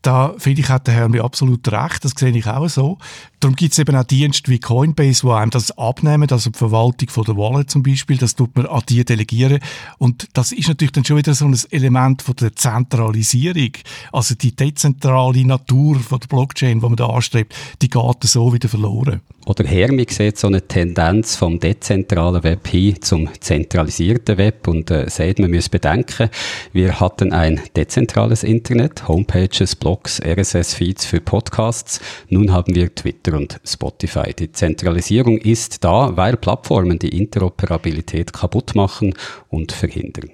Da 0.05 0.35
finde 0.37 0.61
ich, 0.61 0.69
hat 0.69 0.85
der 0.85 0.93
Herr 0.93 1.23
absolut 1.23 1.67
recht. 1.71 2.05
Das 2.05 2.11
sehe 2.15 2.29
ich 2.29 2.45
auch 2.45 2.67
so. 2.67 2.99
Darum 3.45 3.55
gibt 3.55 3.73
es 3.73 3.77
eben 3.77 3.95
auch 3.95 4.03
Dienste 4.03 4.49
wie 4.49 4.57
Coinbase, 4.57 5.23
wo 5.23 5.33
einem 5.33 5.51
das 5.51 5.69
abnehmen, 5.77 6.27
also 6.31 6.49
die 6.49 6.57
Verwaltung 6.57 7.09
von 7.09 7.25
der 7.25 7.37
Wallet 7.37 7.69
zum 7.69 7.83
Beispiel, 7.83 8.17
das 8.17 8.33
tut 8.33 8.55
man 8.55 8.65
an 8.65 8.81
die 8.89 9.05
delegieren. 9.05 9.59
Und 9.99 10.27
das 10.33 10.51
ist 10.51 10.67
natürlich 10.67 10.93
dann 10.93 11.05
schon 11.05 11.17
wieder 11.17 11.35
so 11.35 11.45
ein 11.45 11.55
Element 11.69 12.23
von 12.23 12.35
der 12.37 12.55
Zentralisierung. 12.55 13.73
Also 14.11 14.33
die 14.33 14.55
dezentrale 14.55 15.45
Natur 15.45 15.99
von 15.99 16.19
der 16.21 16.27
Blockchain, 16.27 16.79
die 16.79 16.87
man 16.87 16.95
da 16.95 17.05
anstrebt, 17.05 17.53
die 17.83 17.89
geht 17.91 18.23
so 18.23 18.51
wieder 18.51 18.67
verloren. 18.67 19.21
Oder 19.45 19.63
Hermig 19.63 20.11
sieht 20.11 20.39
so 20.39 20.47
eine 20.47 20.67
Tendenz 20.67 21.35
vom 21.35 21.59
dezentralen 21.59 22.43
Web 22.43 22.67
hin 22.67 22.99
zum 22.99 23.29
zentralisierten 23.39 24.39
Web 24.39 24.67
und 24.67 24.89
äh, 24.89 25.07
sagt, 25.07 25.37
man 25.37 25.51
muss 25.51 25.69
bedenken, 25.69 26.31
wir 26.73 26.99
hatten 26.99 27.31
ein 27.31 27.61
dezentrales 27.75 28.43
Internet, 28.43 29.07
Homepages, 29.07 29.75
Blogs, 29.75 30.19
RSS-Feeds 30.19 31.05
für 31.05 31.21
Podcasts. 31.21 32.01
Nun 32.27 32.51
haben 32.51 32.73
wir 32.73 32.93
Twitter 32.95 33.34
und 33.35 33.59
Spotify. 33.63 34.33
Die 34.33 34.51
Zentralisierung 34.51 35.37
ist 35.37 35.83
da, 35.83 36.15
weil 36.15 36.37
Plattformen 36.37 36.99
die 36.99 37.17
Interoperabilität 37.17 38.33
kaputt 38.33 38.75
machen 38.75 39.13
und 39.49 39.71
verhindern. 39.71 40.29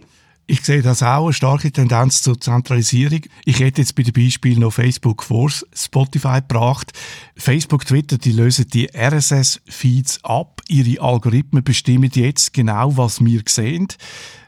Ich 0.52 0.66
sehe 0.66 0.82
das 0.82 1.02
auch, 1.02 1.28
eine 1.28 1.34
starke 1.34 1.72
Tendenz 1.72 2.24
zur 2.24 2.38
Zentralisierung. 2.38 3.22
Ich 3.46 3.62
hätte 3.62 3.80
jetzt 3.80 3.96
bei 3.96 4.04
dem 4.04 4.12
Beispiel 4.12 4.60
noch 4.60 4.74
Facebook 4.74 5.24
vor 5.24 5.50
Spotify 5.50 6.42
gebracht. 6.42 6.92
Facebook, 7.38 7.86
Twitter, 7.86 8.18
die 8.18 8.34
lösen 8.34 8.68
die 8.68 8.90
RSS-Feeds 8.94 10.20
ab. 10.24 10.62
Ihre 10.68 11.02
Algorithmen 11.02 11.64
bestimmen 11.64 12.12
jetzt 12.14 12.54
genau, 12.54 12.98
was 12.98 13.24
wir 13.24 13.42
sehen. 13.48 13.88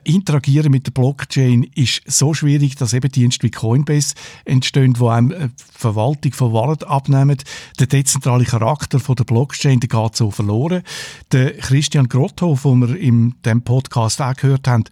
Interagieren 0.04 0.72
mit 0.72 0.86
der 0.88 0.92
Blockchain 0.92 1.64
ist 1.76 2.02
so 2.06 2.34
schwierig, 2.34 2.76
dass 2.76 2.94
eben 2.94 3.12
Dienste 3.12 3.44
wie 3.44 3.52
Coinbase 3.52 4.16
entstehen, 4.46 4.94
die 4.94 5.06
einem 5.06 5.32
äh, 5.32 5.50
Verwaltung 5.72 6.34
von 6.34 6.54
Wallet 6.54 6.84
abnehmen. 6.86 7.38
Der 7.80 7.88
dezentrale 7.88 8.46
Charakter 8.46 9.00
von 9.00 9.16
der 9.16 9.24
Blockchain, 9.24 9.80
der 9.80 9.90
geht 9.90 10.16
so 10.16 10.32
verloren. 10.32 10.84
Der 11.32 11.58
Christian 11.58 12.08
Grotthoff, 12.08 12.64
den 12.64 12.88
wir 12.88 12.96
in 12.96 13.36
dem 13.46 13.62
Podcast 13.62 14.22
auch 14.22 14.36
gehört 14.36 14.68
haben, 14.68 14.86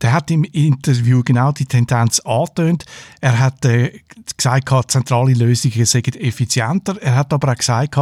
der 0.00 0.12
hat 0.12 0.30
im 0.30 0.44
Interview 0.44 1.22
genau 1.24 1.52
die 1.52 1.66
Tendenz 1.66 2.20
angetönt. 2.20 2.84
Er 3.20 3.38
hat 3.38 3.64
äh, 3.64 4.00
gesagt, 4.36 4.92
zentrale 4.92 5.34
Lösungen 5.34 5.84
seien 5.86 6.14
effizienter. 6.14 7.00
Er 7.02 7.16
hat 7.16 7.32
aber 7.32 7.52
auch 7.52 7.56
gesagt, 7.56 7.96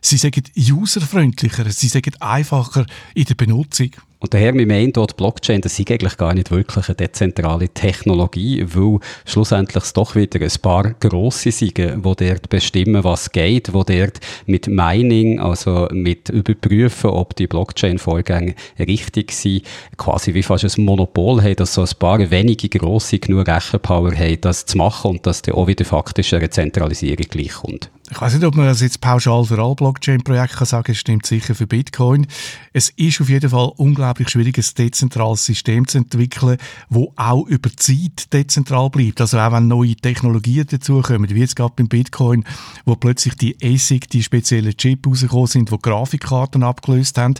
sie 0.00 0.16
seien 0.16 0.42
userfreundlicher, 0.56 1.70
sie 1.70 1.88
seien 1.88 2.20
einfacher 2.20 2.86
in 3.14 3.24
der 3.24 3.34
Benutzung. 3.34 3.90
Und 4.22 4.32
daher, 4.34 4.54
wir 4.54 4.68
meinen 4.68 4.92
dort, 4.92 5.16
Blockchain, 5.16 5.62
das 5.62 5.76
ist 5.76 5.90
eigentlich 5.90 6.16
gar 6.16 6.32
nicht 6.32 6.52
wirklich 6.52 6.86
eine 6.86 6.94
dezentrale 6.94 7.68
Technologie, 7.68 8.64
weil 8.64 9.00
schlussendlich 9.26 9.82
es 9.82 9.92
doch 9.92 10.14
wieder 10.14 10.40
ein 10.40 10.60
paar 10.62 10.94
grosse 11.00 11.50
sind, 11.50 11.76
die 11.76 11.96
dort 12.00 12.48
bestimmen, 12.48 13.02
was 13.02 13.32
geht, 13.32 13.66
die 13.66 13.72
dort 13.72 14.20
mit 14.46 14.68
Mining, 14.68 15.40
also 15.40 15.88
mit 15.90 16.28
überprüfen, 16.28 17.10
ob 17.10 17.34
die 17.34 17.48
Blockchain-Vorgänge 17.48 18.54
richtig 18.78 19.32
sind, 19.32 19.64
quasi 19.96 20.34
wie 20.34 20.44
fast 20.44 20.64
ein 20.64 20.84
Monopol 20.84 21.42
haben, 21.42 21.56
dass 21.56 21.74
so 21.74 21.82
ein 21.82 21.90
paar 21.98 22.30
wenige 22.30 22.68
grosse 22.68 23.18
genug 23.18 23.48
Rechenpower 23.48 24.14
haben, 24.14 24.40
das 24.40 24.66
zu 24.66 24.78
machen 24.78 25.10
und 25.10 25.26
dass 25.26 25.42
dann 25.42 25.56
auch 25.56 25.66
wieder 25.66 25.84
faktisch 25.84 26.32
eine 26.32 26.48
Zentralisierung 26.48 27.26
gleichkommt. 27.28 27.90
Ich 28.10 28.20
weiß 28.20 28.34
nicht, 28.34 28.44
ob 28.44 28.56
man 28.56 28.66
das 28.66 28.80
jetzt 28.80 29.00
pauschal 29.00 29.44
für 29.44 29.62
alle 29.62 29.76
Blockchain-Projekte 29.76 30.56
kann 30.56 30.66
sagen, 30.66 30.90
es 30.90 30.98
stimmt 30.98 31.24
sicher 31.24 31.54
für 31.54 31.66
Bitcoin. 31.66 32.26
Es 32.72 32.90
ist 32.90 33.20
auf 33.20 33.28
jeden 33.28 33.48
Fall 33.48 33.72
unglaublich 33.76 34.28
schwierig, 34.28 34.58
ein 34.58 34.64
dezentrales 34.76 35.44
System 35.44 35.86
zu 35.86 35.98
entwickeln, 35.98 36.58
wo 36.88 37.12
auch 37.16 37.46
über 37.46 37.70
Zeit 37.76 38.32
dezentral 38.32 38.90
bleibt. 38.90 39.20
Also 39.20 39.38
auch 39.38 39.52
wenn 39.52 39.68
neue 39.68 39.94
Technologien 39.94 40.66
dazukommen, 40.66 41.30
wie 41.30 41.40
jetzt 41.40 41.56
gerade 41.56 41.74
beim 41.76 41.88
Bitcoin, 41.88 42.44
wo 42.84 42.96
plötzlich 42.96 43.36
die 43.36 43.56
ASIC, 43.62 44.10
die 44.10 44.22
speziellen 44.22 44.76
Chip 44.76 45.06
rausgekommen 45.06 45.46
sind, 45.46 45.70
die 45.70 45.78
Grafikkarten 45.80 46.64
abgelöst 46.64 47.16
haben, 47.18 47.34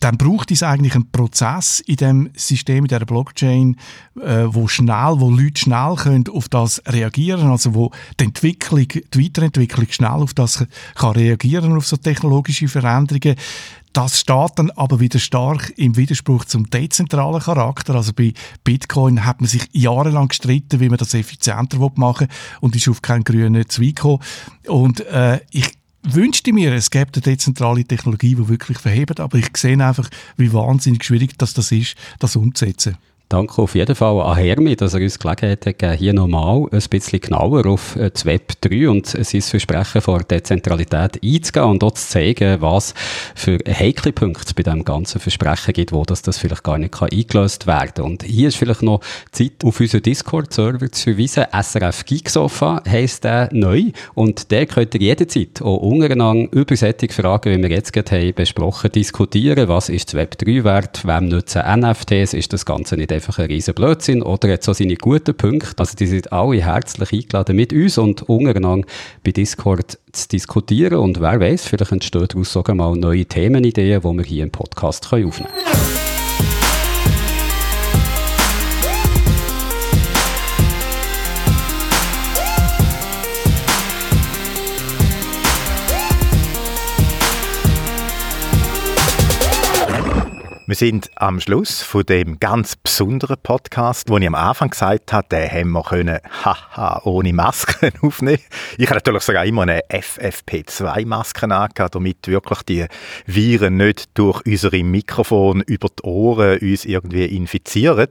dann 0.00 0.18
braucht 0.18 0.50
es 0.50 0.62
eigentlich 0.62 0.94
einen 0.94 1.10
Prozess 1.10 1.80
in 1.80 1.96
dem 1.96 2.30
System, 2.34 2.84
in 2.84 2.88
der 2.88 3.00
Blockchain, 3.00 3.76
äh, 4.20 4.44
wo 4.46 4.68
schnell, 4.68 5.14
wo 5.18 5.30
Leute 5.30 5.60
schnell 5.60 5.94
können 5.96 6.24
auf 6.32 6.48
das 6.48 6.82
reagieren, 6.86 7.50
also 7.50 7.74
wo 7.74 7.90
die 8.18 8.24
Entwicklung, 8.24 8.88
die 8.88 9.24
Weiterentwicklung 9.24 9.86
schnell 9.90 10.10
auf 10.10 10.34
das 10.34 10.64
kann 10.94 11.12
reagieren 11.12 11.76
auf 11.76 11.86
so 11.86 11.96
technologische 11.96 12.68
Veränderungen. 12.68 13.36
Das 13.94 14.18
steht 14.18 14.50
dann 14.56 14.72
aber 14.72 14.98
wieder 14.98 15.20
stark 15.20 15.72
im 15.76 15.96
Widerspruch 15.96 16.44
zum 16.46 16.68
dezentralen 16.68 17.40
Charakter. 17.40 17.94
Also 17.94 18.12
bei 18.12 18.32
Bitcoin 18.64 19.24
hat 19.24 19.40
man 19.40 19.48
sich 19.48 19.68
jahrelang 19.72 20.28
gestritten, 20.28 20.80
wie 20.80 20.88
man 20.88 20.98
das 20.98 21.14
effizienter 21.14 21.78
machen 21.94 22.26
will 22.26 22.58
und 22.60 22.74
ist 22.74 22.88
auf 22.88 23.02
keinen 23.02 23.22
grünen 23.22 23.68
Zweig 23.68 23.96
gekommen. 23.96 24.18
Und 24.66 25.00
äh, 25.06 25.38
ich 25.52 25.70
wünschte 26.04 26.52
mir, 26.52 26.72
es 26.72 26.90
gäbe 26.90 27.10
eine 27.14 27.22
dezentrale 27.22 27.84
Technologie, 27.84 28.34
die 28.34 28.48
wirklich 28.48 28.78
verhebt, 28.78 29.20
aber 29.20 29.38
ich 29.38 29.56
sehe 29.56 29.82
einfach, 29.84 30.08
wie 30.36 30.52
wahnsinnig 30.52 31.04
schwierig 31.04 31.38
das, 31.38 31.54
das 31.54 31.72
ist, 31.72 31.96
das 32.18 32.36
umzusetzen. 32.36 32.96
Danke 33.30 33.62
auf 33.62 33.74
jeden 33.74 33.94
Fall 33.96 34.20
an 34.20 34.36
Hermi, 34.36 34.76
dass 34.76 34.92
er 34.92 35.00
uns 35.00 35.18
Gelegenheit 35.18 35.64
hat, 35.64 35.98
hier 35.98 36.12
nochmal 36.12 36.66
ein 36.70 36.82
bisschen 36.90 37.20
genauer 37.20 37.66
auf 37.66 37.96
äh, 37.96 38.10
das 38.10 38.26
Web 38.26 38.52
3 38.60 38.90
und 38.90 39.06
sein 39.06 39.40
Versprechen 39.40 40.02
vor 40.02 40.20
Dezentralität 40.20 41.22
einzugehen 41.24 41.64
und 41.64 41.82
dort 41.82 41.96
zu 41.96 42.06
zeigen, 42.06 42.60
was 42.60 42.92
für 43.34 43.58
heikle 43.66 44.12
Punkte 44.12 44.52
bei 44.54 44.62
diesem 44.62 44.84
ganzen 44.84 45.20
Versprechen 45.20 45.72
gibt, 45.72 45.92
wo 45.92 46.04
das, 46.04 46.20
das 46.20 46.36
vielleicht 46.36 46.62
gar 46.64 46.76
nicht 46.76 47.00
eingelöst 47.00 47.66
werden 47.66 47.94
kann. 47.94 48.04
Und 48.04 48.22
hier 48.24 48.48
ist 48.48 48.56
vielleicht 48.56 48.82
noch 48.82 49.00
Zeit, 49.32 49.64
auf 49.64 49.80
unseren 49.80 50.02
Discord-Server 50.02 50.92
zu 50.92 51.14
verweisen. 51.14 51.46
SRF 51.50 52.04
Geeksofa 52.04 52.82
heisst 52.86 53.24
der 53.24 53.48
neu 53.52 53.84
und 54.12 54.50
der 54.50 54.66
könnt 54.66 54.94
ihr 54.94 55.00
jederzeit 55.00 55.62
auch 55.62 55.78
untereinander 55.78 56.52
über 56.52 56.76
solche 56.76 57.08
Fragen, 57.08 57.56
wie 57.56 57.62
wir 57.62 57.70
jetzt 57.70 57.94
gerade 57.94 58.10
haben, 58.10 58.34
besprochen, 58.34 58.92
diskutieren. 58.92 59.66
Was 59.68 59.88
ist 59.88 60.08
das 60.08 60.14
Web 60.14 60.36
3 60.36 60.62
wert? 60.62 61.06
Wem 61.06 61.28
nutzen 61.28 61.62
NFTs? 61.62 62.34
Ist 62.34 62.52
das 62.52 62.66
Ganze 62.66 62.96
nicht 62.96 63.13
einfach 63.14 63.38
ein 63.38 63.46
riesen 63.46 63.74
Blödsinn 63.74 64.22
oder 64.22 64.52
hat 64.52 64.62
so 64.62 64.72
seine 64.72 64.96
guten 64.96 65.34
Punkte. 65.34 65.78
Also 65.78 65.96
die 65.96 66.06
sind 66.06 66.32
alle 66.32 66.62
herzlich 66.62 67.12
eingeladen, 67.12 67.56
mit 67.56 67.72
uns 67.72 67.98
und 67.98 68.22
untereinander 68.22 68.86
bei 69.22 69.32
Discord 69.32 69.98
zu 70.12 70.28
diskutieren 70.28 70.98
und 70.98 71.20
wer 71.20 71.40
weiß, 71.40 71.66
vielleicht 71.66 71.92
entstehen 71.92 72.26
daraus 72.28 72.52
sogar 72.52 72.76
mal 72.76 72.94
neue 72.96 73.24
Themenideen, 73.24 74.00
die 74.00 74.18
wir 74.18 74.24
hier 74.24 74.42
im 74.44 74.50
Podcast 74.50 75.06
aufnehmen 75.06 75.30
können. 75.30 76.23
Wir 90.66 90.76
sind 90.76 91.10
am 91.16 91.40
Schluss 91.40 91.82
von 91.82 92.04
dem 92.04 92.40
ganz 92.40 92.74
besonderen 92.76 93.36
Podcast, 93.42 94.08
wo 94.08 94.16
ich 94.16 94.26
am 94.26 94.34
Anfang 94.34 94.70
gesagt 94.70 95.12
habe, 95.12 95.28
den 95.28 95.50
haben 95.50 95.72
wir 95.72 95.82
können, 95.82 96.18
haha, 96.42 97.02
ohne 97.04 97.34
Masken 97.34 97.92
aufnehmen. 98.00 98.40
Ich 98.78 98.86
habe 98.86 98.94
natürlich 98.94 99.24
sogar 99.24 99.44
immer 99.44 99.62
eine 99.62 99.82
FFP2-Maske 99.90 101.54
angehabt, 101.54 101.94
damit 101.94 102.26
wirklich 102.28 102.62
die 102.62 102.86
Viren 103.26 103.76
nicht 103.76 104.16
durch 104.16 104.40
unsere 104.46 104.82
Mikrofon 104.82 105.60
über 105.60 105.88
die 105.88 106.02
Ohren 106.02 106.58
uns 106.58 106.86
irgendwie 106.86 107.26
infizieren. 107.26 108.08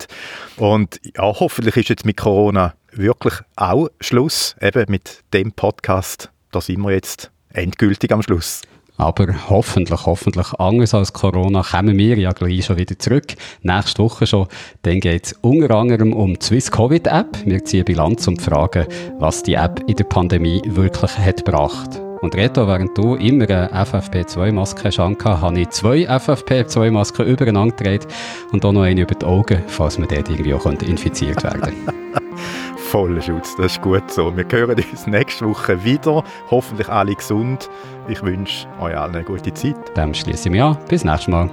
Und 0.57 1.01
ja, 1.15 1.23
hoffentlich 1.23 1.75
ist 1.75 1.89
jetzt 1.89 2.05
mit 2.05 2.17
Corona 2.17 2.75
wirklich 2.91 3.33
auch 3.55 3.89
Schluss, 3.99 4.55
eben 4.61 4.85
mit 4.89 5.23
dem 5.33 5.53
Podcast. 5.53 6.29
Da 6.51 6.61
sind 6.61 6.81
wir 6.81 6.91
jetzt 6.91 7.31
endgültig 7.51 8.11
am 8.11 8.21
Schluss. 8.21 8.61
Aber 8.97 9.27
hoffentlich, 9.49 10.05
hoffentlich, 10.05 10.53
anders 10.59 10.93
als 10.93 11.13
Corona, 11.13 11.63
kommen 11.63 11.97
wir 11.97 12.17
ja 12.17 12.31
gleich 12.31 12.65
schon 12.65 12.77
wieder 12.77 12.97
zurück. 12.97 13.35
Nächste 13.61 14.03
Woche 14.03 14.27
schon. 14.27 14.47
Dann 14.83 14.99
geht 14.99 15.25
es 15.25 15.33
unter 15.41 15.75
anderem 15.75 16.13
um 16.13 16.37
die 16.37 16.45
Swiss 16.45 16.71
Covid 16.71 17.07
App. 17.07 17.37
Wir 17.45 17.63
ziehen 17.63 17.85
Bilanz 17.85 18.27
und 18.27 18.41
fragen, 18.41 18.85
was 19.19 19.43
die 19.43 19.55
App 19.55 19.83
in 19.87 19.95
der 19.95 20.03
Pandemie 20.03 20.61
wirklich 20.65 21.17
hat 21.17 21.43
gebracht. 21.43 21.99
Und 22.21 22.35
Reto, 22.35 22.65
während 22.67 22.97
du 22.97 23.15
immer 23.15 23.49
eine 23.49 23.69
FFP2-Maske 23.73 24.85
hast, 24.85 24.97
habe 24.99 25.59
ich 25.59 25.69
zwei 25.71 26.07
FFP2-Masken 26.07 27.25
übereinander 27.25 27.75
gedreht 27.75 28.07
und 28.53 28.63
auch 28.63 28.71
noch 28.71 28.83
eine 28.83 29.01
über 29.01 29.15
die 29.15 29.25
Augen, 29.25 29.61
falls 29.67 29.97
man 29.97 30.07
dort 30.07 30.29
irgendwie 30.29 30.53
auch 30.53 30.65
infiziert 30.65 31.43
werden 31.43 31.73
Voller 32.93 33.23
Schutz, 33.23 33.55
das 33.55 33.71
ist 33.71 33.81
gut 33.81 34.11
so. 34.11 34.37
Wir 34.37 34.45
hören 34.51 34.77
uns 34.91 35.07
nächste 35.07 35.49
Woche 35.49 35.83
wieder. 35.83 36.23
Hoffentlich 36.51 36.87
alle 36.89 37.15
gesund. 37.15 37.67
Ich 38.07 38.21
wünsche 38.21 38.67
euch 38.79 38.95
allen 38.95 39.15
eine 39.15 39.23
gute 39.23 39.51
Zeit. 39.51 39.75
Dann 39.95 40.13
schließe 40.13 40.49
ich 40.49 40.51
mich 40.51 40.61
an. 40.61 40.77
Bis 40.89 41.03
nächstes 41.03 41.27
Mal. 41.29 41.49